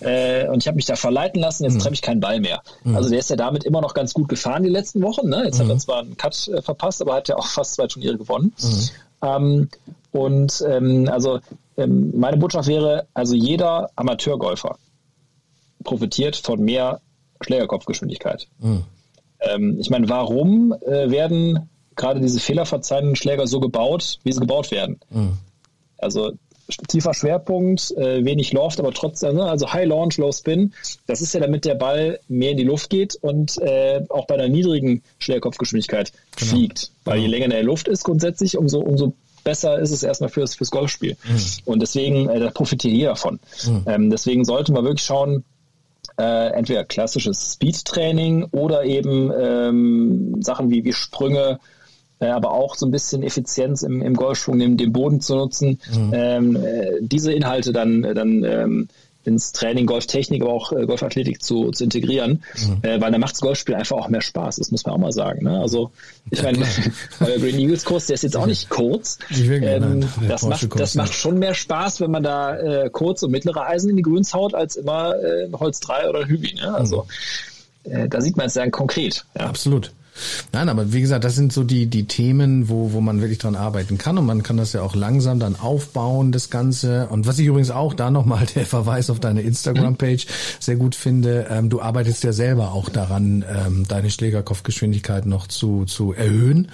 [0.00, 1.80] Äh, und ich habe mich da verleiten lassen, jetzt mhm.
[1.80, 2.62] treffe ich keinen Ball mehr.
[2.84, 2.96] Mhm.
[2.96, 5.28] Also der ist ja damit immer noch ganz gut gefahren die letzten Wochen.
[5.28, 5.42] Ne?
[5.44, 5.64] Jetzt mhm.
[5.64, 5.80] hat er mhm.
[5.80, 8.54] zwar einen Cut äh, verpasst, aber hat ja auch fast zwei Turniere gewonnen.
[8.62, 8.88] Mhm.
[9.20, 9.68] Ähm,
[10.12, 11.40] und ähm, also
[11.78, 14.76] ähm, meine Botschaft wäre, also jeder Amateurgolfer
[15.84, 17.00] profitiert von mehr
[17.40, 18.48] Schlägerkopfgeschwindigkeit.
[18.58, 18.84] Mhm.
[19.40, 24.70] Ähm, ich meine, warum äh, werden gerade diese fehlerverzeihenden Schläger so gebaut, wie sie gebaut
[24.70, 24.98] werden?
[25.10, 25.38] Mhm.
[25.98, 26.32] Also
[26.88, 29.44] tiefer Schwerpunkt, äh, wenig Loft, aber trotzdem, ne?
[29.44, 30.74] also High Launch, Low Spin,
[31.06, 34.34] das ist ja damit der Ball mehr in die Luft geht und äh, auch bei
[34.34, 36.50] einer niedrigen Schlägerkopfgeschwindigkeit genau.
[36.50, 36.90] fliegt.
[37.04, 37.26] Weil genau.
[37.26, 39.14] je länger in der Luft ist grundsätzlich, umso, umso
[39.48, 41.16] besser ist es erstmal fürs, fürs Golfspiel.
[41.24, 41.40] Mhm.
[41.64, 43.40] Und deswegen, äh, da profitiert jeder von.
[43.66, 43.84] Mhm.
[43.86, 45.44] Ähm, deswegen sollten wir wirklich schauen,
[46.18, 51.60] äh, entweder klassisches Speed-Training oder eben ähm, Sachen wie, wie Sprünge,
[52.20, 55.80] äh, aber auch so ein bisschen Effizienz im, im Golfschwung, den, den Boden zu nutzen,
[55.90, 56.12] mhm.
[56.12, 58.88] ähm, äh, diese Inhalte dann, dann ähm,
[59.24, 62.78] ins Training Golftechnik, aber auch äh, Golfathletik zu, zu integrieren, mhm.
[62.82, 65.12] äh, weil da macht das Golfspiel einfach auch mehr Spaß, das muss man auch mal
[65.12, 65.44] sagen.
[65.44, 65.60] Ne?
[65.60, 65.90] Also
[66.30, 66.58] ich meine,
[67.20, 69.18] der Green Eagles Kurs, der ist jetzt auch nicht kurz.
[69.30, 73.66] Ähm, das, macht, das macht schon mehr Spaß, wenn man da äh, kurz und mittlere
[73.66, 76.54] Eisen in die Grüns haut, als immer äh, Holz 3 oder Hübi.
[76.54, 76.74] Ne?
[76.74, 77.06] Also
[77.84, 77.92] mhm.
[77.92, 79.24] äh, da sieht man es sehr konkret.
[79.38, 79.46] Ja.
[79.46, 79.92] Absolut.
[80.52, 83.56] Nein, aber wie gesagt, das sind so die, die Themen, wo, wo man wirklich dran
[83.56, 87.08] arbeiten kann und man kann das ja auch langsam dann aufbauen, das Ganze.
[87.08, 90.26] Und was ich übrigens auch da nochmal der Verweis auf deine Instagram-Page
[90.60, 95.84] sehr gut finde, ähm, du arbeitest ja selber auch daran, ähm, deine Schlägerkopfgeschwindigkeit noch zu,
[95.84, 96.68] zu erhöhen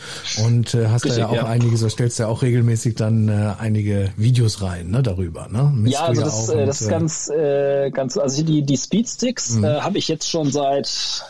[0.44, 1.46] und äh, hast Richtig, da ja auch ja.
[1.46, 5.72] einige, so stellst ja auch regelmäßig dann äh, einige Videos rein, ne, darüber, ne?
[5.74, 9.64] Misst ja, also das, äh, das ist ganz, äh, ganz, also die, die Speedsticks mhm.
[9.64, 11.24] äh, habe ich jetzt schon seit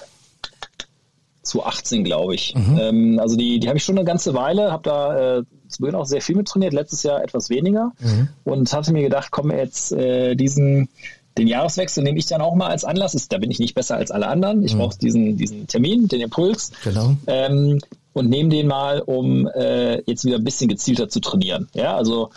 [1.44, 2.54] 2018, glaube ich.
[2.54, 2.78] Mhm.
[2.80, 5.94] Ähm, also die, die habe ich schon eine ganze Weile, habe da äh, zu Beginn
[5.94, 8.28] auch sehr viel mit trainiert, letztes Jahr etwas weniger mhm.
[8.44, 10.88] und hatte mir gedacht, komm jetzt äh, diesen
[11.36, 13.14] den Jahreswechsel nehme ich dann auch mal als Anlass.
[13.14, 14.64] Ist, da bin ich nicht besser als alle anderen.
[14.64, 14.78] Ich mhm.
[14.78, 16.70] brauche diesen, diesen Termin, den Impuls.
[16.84, 17.16] Genau.
[17.26, 17.80] Ähm,
[18.12, 21.68] und nehme den mal, um äh, jetzt wieder ein bisschen gezielter zu trainieren.
[21.74, 22.30] Ja, also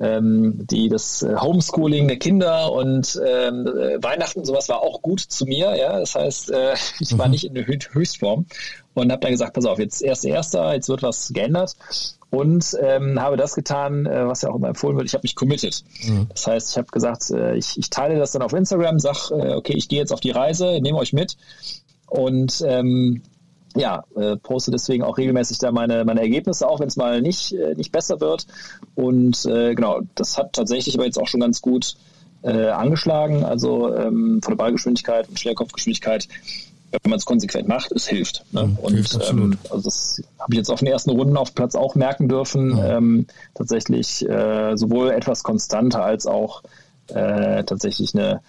[0.00, 5.20] ähm, die das äh, Homeschooling der Kinder und ähm, äh, Weihnachten sowas war auch gut
[5.20, 5.76] zu mir.
[5.76, 7.32] Ja, das heißt, äh, ich war mhm.
[7.32, 8.46] nicht in der Höchstform
[8.94, 11.76] und habe dann gesagt, pass auf, jetzt erst erster, jetzt wird was geändert
[12.30, 15.06] und ähm, habe das getan, äh, was ja auch immer empfohlen wird.
[15.06, 15.82] Ich habe mich committed.
[16.04, 16.28] Mhm.
[16.30, 19.54] Das heißt, ich habe gesagt, äh, ich, ich teile das dann auf Instagram, sag, äh,
[19.54, 21.36] okay, ich gehe jetzt auf die Reise, nehme euch mit
[22.06, 23.22] und ähm,
[23.76, 27.52] ja, äh, poste deswegen auch regelmäßig da meine, meine Ergebnisse, auch wenn es mal nicht,
[27.52, 28.46] äh, nicht besser wird.
[28.94, 31.96] Und äh, genau, das hat tatsächlich aber jetzt auch schon ganz gut
[32.42, 33.44] äh, angeschlagen.
[33.44, 36.28] Also ähm, von der Ballgeschwindigkeit und Schwerkopfgeschwindigkeit,
[36.90, 38.44] wenn man es konsequent macht, es hilft.
[38.52, 38.60] Ne?
[38.60, 41.74] Ja, und hilft ähm, also das habe ich jetzt auf den ersten Runden auf Platz
[41.74, 42.76] auch merken dürfen.
[42.76, 42.96] Ja.
[42.96, 46.62] Ähm, tatsächlich äh, sowohl etwas konstanter als auch
[47.08, 48.40] äh, tatsächlich eine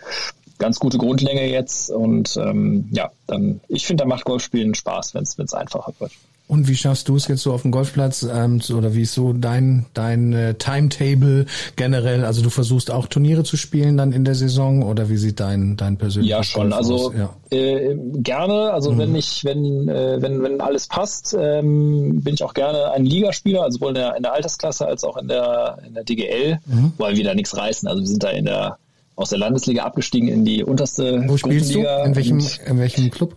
[0.60, 5.24] ganz gute Grundlänge jetzt und ähm, ja, dann ich finde, da macht Golfspielen Spaß, wenn
[5.24, 6.12] es einfacher wird.
[6.50, 9.34] Und wie schaffst du es jetzt so auf dem Golfplatz ähm, oder wie ist so
[9.34, 11.46] dein dein äh, Timetable
[11.76, 12.26] generell?
[12.26, 15.78] Also du versuchst auch Turniere zu spielen dann in der Saison oder wie sieht dein
[15.78, 17.30] dein persönliches Ja schon, Golf also ja.
[17.52, 18.72] Äh, gerne.
[18.74, 18.98] Also mhm.
[18.98, 23.62] wenn ich wenn äh, wenn wenn alles passt, ähm, bin ich auch gerne ein Ligaspieler,
[23.62, 26.94] also sowohl in der, in der Altersklasse als auch in der in der DGL, mhm.
[26.98, 27.88] wollen wir da nichts reißen.
[27.88, 28.80] Also wir sind da in der
[29.20, 31.80] aus der Landesliga abgestiegen in die unterste Wo spielst du?
[31.80, 33.36] In welchem, in welchem Club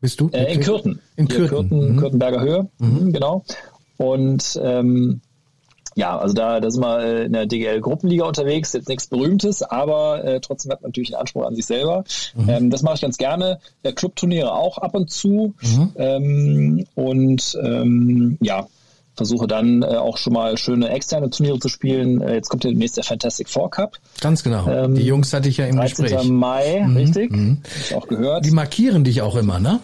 [0.00, 0.28] bist du?
[0.32, 1.00] Äh, in Kürten.
[1.14, 1.48] In Kürten.
[1.48, 1.96] Kürten mhm.
[1.96, 2.88] Kürtenberger Höhe, mhm.
[2.88, 3.12] mhm.
[3.12, 3.44] genau.
[3.98, 5.20] Und ähm,
[5.94, 10.24] ja, also da, da sind wir äh, in der DGL-Gruppenliga unterwegs, jetzt nichts Berühmtes, aber
[10.24, 12.02] äh, trotzdem hat man natürlich einen Anspruch an sich selber.
[12.34, 12.48] Mhm.
[12.48, 13.60] Ähm, das mache ich ganz gerne.
[13.84, 15.54] Der Clubturniere auch ab und zu.
[15.62, 15.92] Mhm.
[15.94, 18.66] Ähm, und ähm, ja,
[19.14, 22.20] versuche dann äh, auch schon mal schöne externe Turniere zu spielen.
[22.20, 23.98] Äh, jetzt kommt ja demnächst der Fantastic Four Cup.
[24.20, 24.68] Ganz genau.
[24.68, 26.04] Ähm, die Jungs hatte ich ja im 13.
[26.04, 26.28] Gespräch.
[26.28, 26.96] Mai, mhm.
[26.96, 27.30] richtig.
[27.32, 27.62] Mhm.
[27.80, 28.44] Ich auch gehört.
[28.44, 29.80] Die markieren dich auch immer, ne?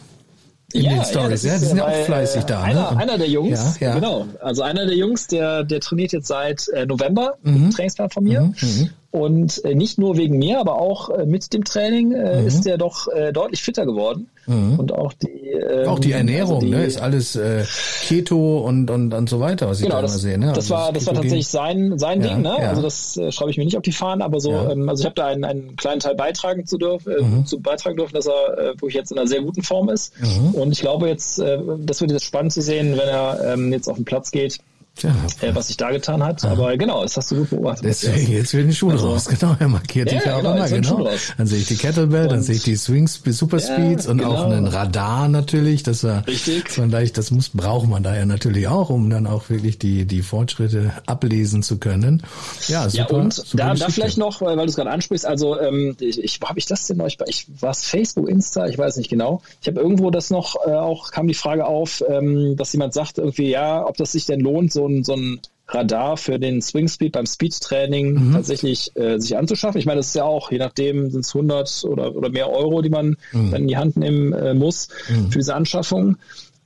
[0.72, 2.62] in ja, den Stories, ja, ja, die sind ja auch fleißig da.
[2.62, 2.98] Einer, ne?
[2.98, 3.94] einer der Jungs, ja, ja.
[3.94, 4.26] genau.
[4.40, 7.70] Also einer der Jungs, der, der trainiert jetzt seit äh, November, mhm.
[7.70, 8.42] Trainingsplan von mir.
[8.42, 8.90] Mhm.
[9.10, 12.46] Und äh, nicht nur wegen mir, aber auch äh, mit dem Training äh, mhm.
[12.46, 14.28] ist er doch äh, deutlich fitter geworden.
[14.46, 14.78] Mhm.
[14.78, 17.64] Und auch die ähm, auch die Ernährung, also die, ne, ist alles äh,
[18.02, 20.38] Keto und und und so weiter, was genau, ich da das, immer sehe.
[20.38, 20.46] Ne?
[20.48, 22.56] Das also war das war tatsächlich sein sein ja, Ding, ne?
[22.60, 22.68] Ja.
[22.68, 24.70] Also das äh, schreibe ich mir nicht auf die Fahnen, aber so, ja.
[24.70, 27.46] ähm, also ich habe da einen, einen kleinen Teil beitragen zu dürfen, äh, mhm.
[27.46, 30.12] zu beitragen dürfen, dass er äh, wirklich jetzt in einer sehr guten Form ist.
[30.20, 30.54] Mhm.
[30.54, 33.88] Und ich glaube jetzt, äh, das wird jetzt spannend zu sehen, wenn er ähm, jetzt
[33.88, 34.58] auf den Platz geht
[35.02, 36.44] ja, äh, was sich da getan hat.
[36.44, 36.52] Aha.
[36.52, 37.84] Aber genau, das hast du gut beobachtet.
[37.84, 39.26] Deswegen, jetzt wird ein Schuh also, raus.
[39.26, 40.68] Genau, er markiert ja, dich ja genau, immer.
[40.68, 41.08] Genau.
[41.36, 44.18] Dann sehe ich die Kettlebell, und, dann sehe ich die Swings Super Speeds ja, und
[44.18, 44.32] genau.
[44.32, 45.82] auch einen Radar natürlich.
[45.82, 46.68] Das war Richtig.
[46.68, 50.22] Vielleicht, das muss, braucht man da ja natürlich auch, um dann auch wirklich die, die
[50.22, 52.22] Fortschritte ablesen zu können.
[52.68, 53.06] Ja, super.
[53.10, 56.22] Ja, und super da, da vielleicht noch, weil du es gerade ansprichst, also ähm, ich,
[56.22, 59.10] ich habe ich das denn euch bei, ich war es Facebook, Insta, ich weiß nicht
[59.10, 59.42] genau.
[59.60, 63.18] Ich habe irgendwo das noch, äh, auch kam die Frage auf, ähm, dass jemand sagt
[63.18, 66.88] irgendwie, ja, ob das sich denn lohnt, so ein, so ein Radar für den Swing
[66.88, 68.32] Speed beim Speed-Training mhm.
[68.32, 69.78] tatsächlich äh, sich anzuschaffen.
[69.78, 72.80] Ich meine, das ist ja auch, je nachdem sind es 100 oder, oder mehr Euro,
[72.80, 73.50] die man mhm.
[73.50, 75.30] dann in die Hand nehmen äh, muss mhm.
[75.30, 76.16] für diese Anschaffung.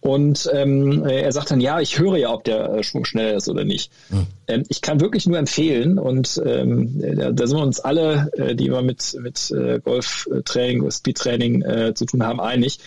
[0.01, 3.49] Und ähm, er sagt dann, ja, ich höre ja, ob der äh, Schwung schnell ist
[3.49, 3.93] oder nicht.
[4.11, 4.27] Mhm.
[4.49, 8.57] Ähm, ich kann wirklich nur empfehlen, und ähm, da, da sind wir uns alle, äh,
[8.57, 12.81] die immer mit, mit äh, Golftraining, Speedtraining äh, zu tun haben, einig,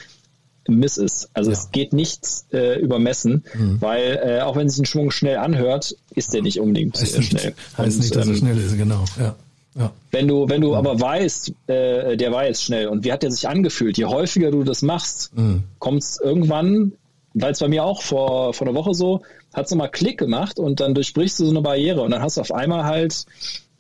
[0.67, 1.29] Miss ist.
[1.33, 1.57] Also ja.
[1.57, 3.81] es geht nichts äh, über Messen, mhm.
[3.81, 7.21] weil äh, auch wenn sich ein Schwung schnell anhört, ist der nicht unbedingt heißt äh,
[7.21, 7.45] schnell.
[7.45, 9.05] Nicht, heißt und, nicht, dass er ähm, schnell ist, genau.
[9.19, 9.35] Ja.
[9.77, 9.91] Ja.
[10.11, 10.77] Wenn du, wenn du ja.
[10.77, 14.49] aber weißt, äh, der war jetzt schnell und wie hat der sich angefühlt, je häufiger
[14.49, 15.63] du das machst, mhm.
[15.79, 16.93] kommt es irgendwann,
[17.33, 19.21] weil es bei mir auch vor, vor einer Woche so,
[19.53, 22.37] hat es mal Klick gemacht und dann durchbrichst du so eine Barriere und dann hast
[22.37, 23.25] du auf einmal halt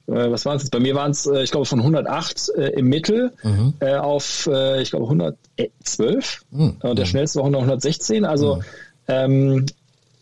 [0.07, 3.31] was waren es Bei mir waren es, äh, ich glaube, von 108 äh, im Mittel
[3.43, 3.73] mhm.
[3.79, 6.43] äh, auf, äh, ich glaube, 112.
[6.51, 6.77] Mhm.
[6.81, 8.25] Und der schnellste war 116.
[8.25, 8.61] Also mhm.
[9.07, 9.65] ähm,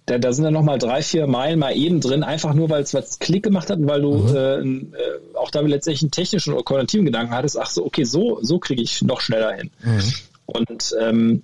[0.05, 2.93] da, da sind dann nochmal drei, vier Meilen mal eben drin, einfach nur, weil es
[2.93, 4.93] was Klick gemacht hat und weil du mhm.
[4.93, 8.59] äh, auch da letztendlich einen technischen oder kognitiven Gedanken hattest, ach so, okay, so, so
[8.59, 9.69] kriege ich noch schneller hin.
[9.83, 10.13] Mhm.
[10.45, 11.43] Und ähm,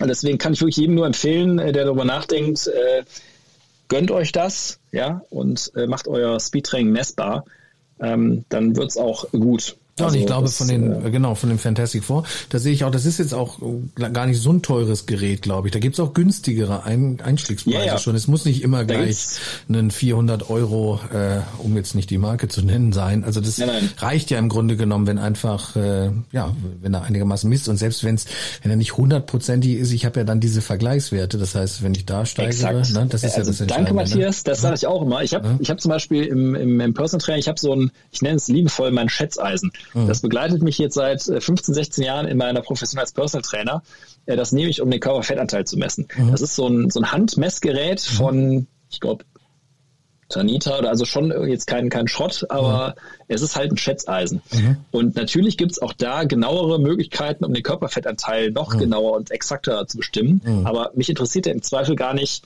[0.00, 3.04] deswegen kann ich wirklich jedem nur empfehlen, der darüber nachdenkt, äh,
[3.88, 7.44] gönnt euch das, ja, und äh, macht euer Speedtraining messbar.
[8.00, 9.76] Ähm, dann wird's auch gut.
[10.00, 12.72] Ja, also, ich glaube das, von den, äh, genau, von dem Fantastic Four, da sehe
[12.72, 13.58] ich auch, das ist jetzt auch
[14.12, 15.72] gar nicht so ein teures Gerät, glaube ich.
[15.72, 17.98] Da gibt's auch günstigere Ein Einstiegspreise ja, ja.
[17.98, 18.14] schon.
[18.14, 19.26] Es muss nicht immer gleich
[19.68, 23.24] einen 400 Euro, äh, um jetzt nicht die Marke zu nennen, sein.
[23.24, 27.48] Also das nein, reicht ja im Grunde genommen, wenn einfach, äh, ja, wenn er einigermaßen
[27.48, 28.26] misst und selbst wenn's,
[28.62, 31.38] wenn er nicht hundertprozentig ist, ich habe ja dann diese Vergleichswerte.
[31.38, 34.60] Das heißt, wenn ich da steigere, ne, das ist also ja das Danke, Matthias, das
[34.60, 35.22] sage ich auch immer.
[35.22, 35.58] Ich habe ja?
[35.60, 38.36] ich hab zum Beispiel im, im, im Personal Training, ich habe so ein, ich nenne
[38.36, 39.72] es liebevoll mein Schätzeisen.
[39.94, 40.06] Mhm.
[40.06, 43.82] Das begleitet mich jetzt seit 15, äh, 16 Jahren in meiner Profession als Personal Trainer.
[44.26, 46.08] Äh, das nehme ich, um den Körperfettanteil zu messen.
[46.16, 46.30] Mhm.
[46.30, 48.16] Das ist so ein, so ein Handmessgerät mhm.
[48.16, 49.24] von, ich glaube,
[50.30, 53.24] Tanita oder also schon jetzt kein, kein Schrott, aber mhm.
[53.28, 54.40] es ist halt ein Schätzeisen.
[54.52, 54.76] Mhm.
[54.92, 58.78] Und natürlich gibt es auch da genauere Möglichkeiten, um den Körperfettanteil noch mhm.
[58.78, 60.40] genauer und exakter zu bestimmen.
[60.44, 60.66] Mhm.
[60.66, 62.44] Aber mich interessiert ja im Zweifel gar nicht,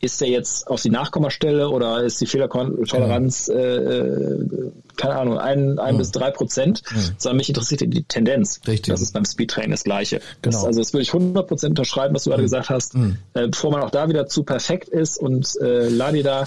[0.00, 5.78] ist der jetzt auf die Nachkommastelle oder ist die Fehlertoleranz, äh, äh, keine Ahnung, ein,
[5.78, 5.98] ein mhm.
[5.98, 7.14] bis drei Prozent, mhm.
[7.16, 8.60] sondern mich interessiert die Tendenz.
[8.66, 8.92] Richtig.
[8.92, 10.20] Das ist beim Speedtraining das Gleiche.
[10.42, 10.56] Genau.
[10.56, 12.32] Das, also das würde ich 100 Prozent unterschreiben, was du mhm.
[12.32, 13.18] gerade gesagt hast, mhm.
[13.34, 16.46] äh, bevor man auch da wieder zu perfekt ist und äh, Ladi da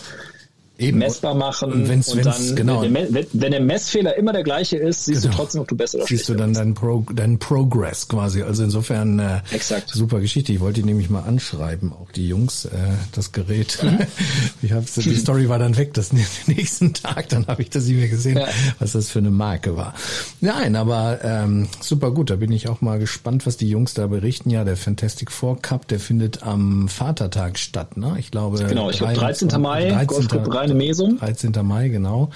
[0.82, 0.98] Eben.
[0.98, 1.72] messbar machen.
[1.72, 2.82] Und, wenn's, und wenn's, dann, genau.
[2.82, 5.34] wenn, der, wenn, der Messfehler immer der gleiche ist, siehst genau.
[5.34, 8.41] du trotzdem, ob du besser oder Siehst du dann deinen Pro, dein Progress quasi.
[8.41, 9.90] Also insofern äh, Exakt.
[9.90, 10.52] super Geschichte.
[10.53, 12.70] Ich wollte die nämlich mal anschreiben, auch die Jungs, äh,
[13.12, 13.78] das Gerät.
[13.84, 13.99] Mhm.
[14.62, 16.12] ich hab's, die Story war dann weg, das
[16.48, 18.48] nächsten Tag, dann habe ich das nie mehr gesehen, ja.
[18.80, 19.94] was das für eine Marke war.
[20.40, 22.30] Nein, aber ähm, super gut.
[22.30, 24.49] Da bin ich auch mal gespannt, was die Jungs da berichten.
[24.49, 28.16] Ja, der Fantastic Four Cup, der findet am Vatertag statt, ne?
[28.18, 28.64] Ich glaube.
[28.64, 29.49] Genau, ich glaube 13.
[29.62, 30.08] Mai, 13.
[30.08, 31.18] Golfclub Rhein kleine Mesung.
[31.18, 31.52] 13.
[31.64, 32.30] Mai, genau.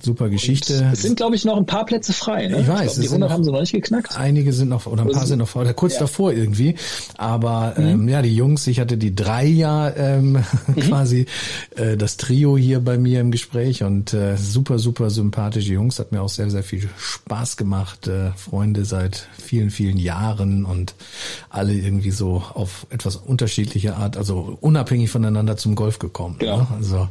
[0.00, 0.78] Super Geschichte.
[0.78, 2.48] Und es sind, glaube ich, noch ein paar Plätze frei.
[2.48, 2.60] Ne?
[2.60, 2.92] Ich weiß.
[2.92, 4.16] Ich glaub, die 100 haben sie noch nicht geknackt.
[4.16, 6.00] Einige sind noch, oder ein paar sind noch oder kurz ja.
[6.00, 6.76] davor irgendwie.
[7.16, 7.86] Aber mhm.
[7.86, 10.32] ähm, ja, die Jungs, ich hatte die drei ja ähm,
[10.66, 10.74] mhm.
[10.76, 11.26] quasi
[11.76, 15.98] äh, das Trio hier bei mir im Gespräch und äh, super, super sympathische Jungs.
[15.98, 18.08] Hat mir auch sehr, sehr viel Spaß gemacht.
[18.08, 20.94] Äh, Freunde seit vielen, vielen Jahren und
[21.50, 26.36] alle irgendwie so auf etwas unterschiedliche Art, also unabhängig voneinander zum Golf gekommen.
[26.38, 26.58] Genau.
[26.58, 26.66] Ne?
[26.76, 27.08] Also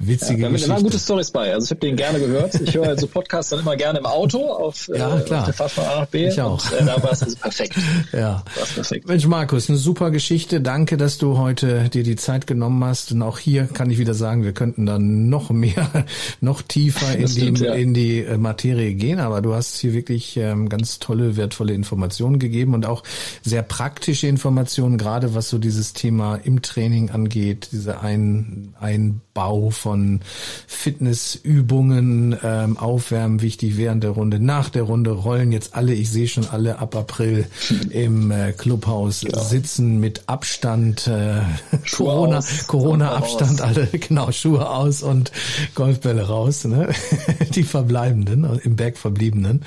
[0.00, 1.52] witzige ja, da waren gute Stories bei.
[1.52, 2.54] Also ich habe den gerne gehört.
[2.54, 5.40] Ich höre so Podcasts dann immer gerne im Auto auf, ja, äh, klar.
[5.40, 6.28] auf der Fahrt von A nach B.
[6.28, 6.72] Ich auch.
[6.72, 7.76] Und, äh, da war es also perfekt.
[8.12, 8.42] ja.
[8.56, 9.06] War's perfekt.
[9.06, 10.62] Mensch, Markus, eine super Geschichte.
[10.62, 13.12] Danke, dass du heute dir die Zeit genommen hast.
[13.12, 16.06] Und auch hier kann ich wieder sagen, wir könnten dann noch mehr,
[16.40, 17.74] noch tiefer in, stimmt, die, ja.
[17.74, 19.20] in die äh, Materie gehen.
[19.20, 23.02] Aber du hast hier wirklich ähm, ganz tolle, wertvolle Informationen gegeben und auch
[23.42, 29.89] sehr praktische Informationen, gerade was so dieses Thema im Training angeht, diese ein, Einbau von
[29.90, 30.20] von
[30.68, 36.28] Fitnessübungen, ähm, Aufwärmen wichtig während der Runde, nach der Runde rollen jetzt alle, ich sehe
[36.28, 37.46] schon alle ab April
[37.90, 39.36] im äh, Clubhaus ja.
[39.36, 41.40] sitzen mit Abstand, äh,
[41.96, 45.32] Corona, aus, Corona Abstand, alle genau Schuhe aus und
[45.74, 46.90] Golfbälle raus, ne?
[47.56, 49.64] die verbleibenden, im Berg verbliebenen.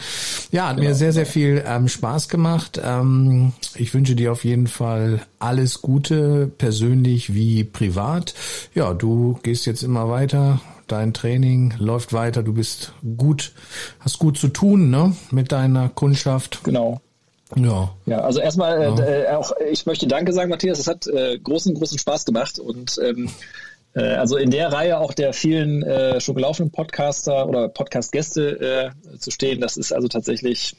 [0.52, 0.88] Ja, hat genau.
[0.88, 2.80] mir sehr, sehr viel ähm, Spaß gemacht.
[2.82, 8.34] Ähm, ich wünsche dir auf jeden Fall alles Gute, persönlich wie privat.
[8.74, 13.52] Ja, du gehst jetzt immer weiter, dein Training läuft weiter, du bist gut,
[14.00, 16.62] hast gut zu tun, ne, mit deiner Kundschaft.
[16.64, 17.02] Genau.
[17.56, 17.94] Ja.
[18.06, 19.00] Ja, also erstmal ja.
[19.00, 20.80] Äh, auch ich möchte Danke sagen, Matthias.
[20.80, 23.30] Es hat äh, großen, großen Spaß gemacht und ähm,
[23.96, 29.20] äh, also in der Reihe auch der vielen äh, schon gelaufenen Podcaster oder Podcast-Gäste äh,
[29.20, 30.76] zu stehen, das ist also tatsächlich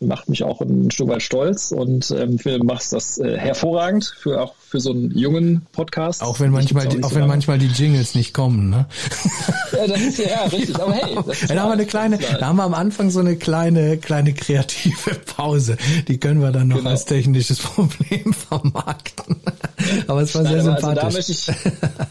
[0.00, 4.14] macht mich auch ein Stück weit stolz und ähm, finde, du machst das äh, hervorragend
[4.18, 6.22] für auch für so einen jungen Podcast.
[6.22, 8.86] Auch wenn manchmal, auch, die, auch so wenn manchmal die Jingles nicht kommen, ne?
[9.72, 10.80] ja, das ist ja, richtig.
[10.80, 13.20] Aber hey, das ist da haben wir eine kleine, da haben wir am Anfang so
[13.20, 15.76] eine kleine, kleine kreative Pause.
[16.08, 16.90] Die können wir dann noch genau.
[16.90, 19.36] als technisches Problem vermarkten.
[20.06, 21.02] aber es war Nein, sehr sympathisch.
[21.02, 21.46] Also da möchte ich,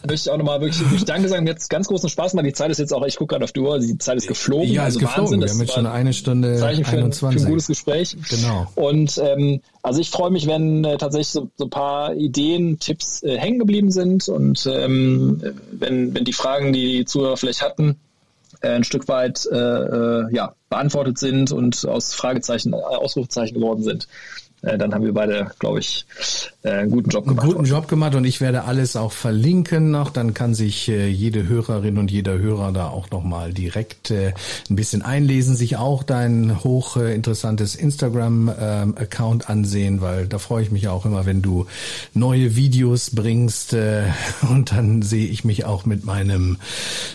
[0.08, 1.46] möchte ich auch nochmal wirklich, wirklich Danke sagen.
[1.46, 2.46] Mir hat ganz großen Spaß gemacht.
[2.46, 4.70] Die Zeit ist jetzt auch, ich gucke gerade auf die Uhr, die Zeit ist geflogen.
[4.70, 5.42] Ja, also ist geflogen.
[5.42, 7.42] Wahnsinn, wir haben jetzt schon eine Stunde Zeichen für, 21.
[7.42, 8.16] Für ein gutes Gespräch.
[8.30, 8.68] Genau.
[8.76, 13.24] Und ähm, also ich freue mich, wenn äh, tatsächlich so, so ein paar Ideen, Tipps
[13.24, 15.42] äh, hängen geblieben sind und ähm,
[15.72, 17.98] wenn, wenn die Fragen, die die Zuhörer vielleicht hatten,
[18.62, 24.08] äh, ein Stück weit äh, äh ja, beantwortet sind und aus Fragezeichen Ausrufezeichen geworden sind.
[24.62, 26.06] Äh, dann haben wir beide, glaube ich,
[26.64, 27.44] äh, einen guten Job gemacht.
[27.44, 30.10] Einen guten Job gemacht und ich werde alles auch verlinken noch.
[30.10, 35.02] Dann kann sich äh, jede Hörerin und jeder Hörer da auch nochmal direkt ein bisschen
[35.02, 41.42] einlesen, sich auch dein hochinteressantes Instagram-Account ansehen, weil da freue ich mich auch immer, wenn
[41.42, 41.68] du
[42.14, 43.76] neue Videos bringst
[44.50, 46.58] und dann sehe ich mich auch mit meinem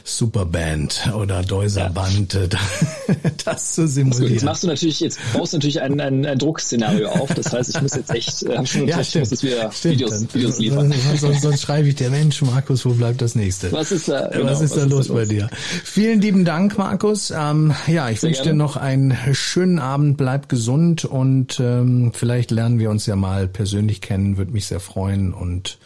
[0.05, 2.41] Superband oder Deuserband ja.
[3.45, 4.33] das zu simulieren.
[4.33, 7.34] Jetzt machst du natürlich, jetzt baust du natürlich ein, ein, ein Druckszenario auf.
[7.35, 9.95] Das heißt, ich muss jetzt echt, äh, schon ja, ich muss jetzt wieder stimmt.
[9.95, 10.95] Videos, Videos liefern.
[11.17, 13.73] Sonst, sonst schreibe ich dir, Mensch, Markus, wo bleibt das nächste?
[13.73, 15.51] Was ist da, genau, was ist was da ist los, da los bei dir?
[15.85, 17.33] Vielen lieben Dank, Markus.
[17.37, 22.79] Ähm, ja, ich wünsche dir noch einen schönen Abend, bleib gesund und ähm, vielleicht lernen
[22.79, 25.79] wir uns ja mal persönlich kennen, würde mich sehr freuen und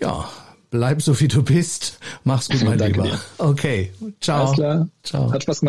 [0.00, 0.28] ja,
[0.70, 1.98] bleib so wie du bist.
[2.24, 3.04] Mach's gut, mein Lieber.
[3.04, 3.20] Dir.
[3.38, 4.44] Okay, ciao.
[4.44, 4.88] Alles klar.
[5.02, 5.32] Ciao.
[5.32, 5.64] Hat Spaß gemacht.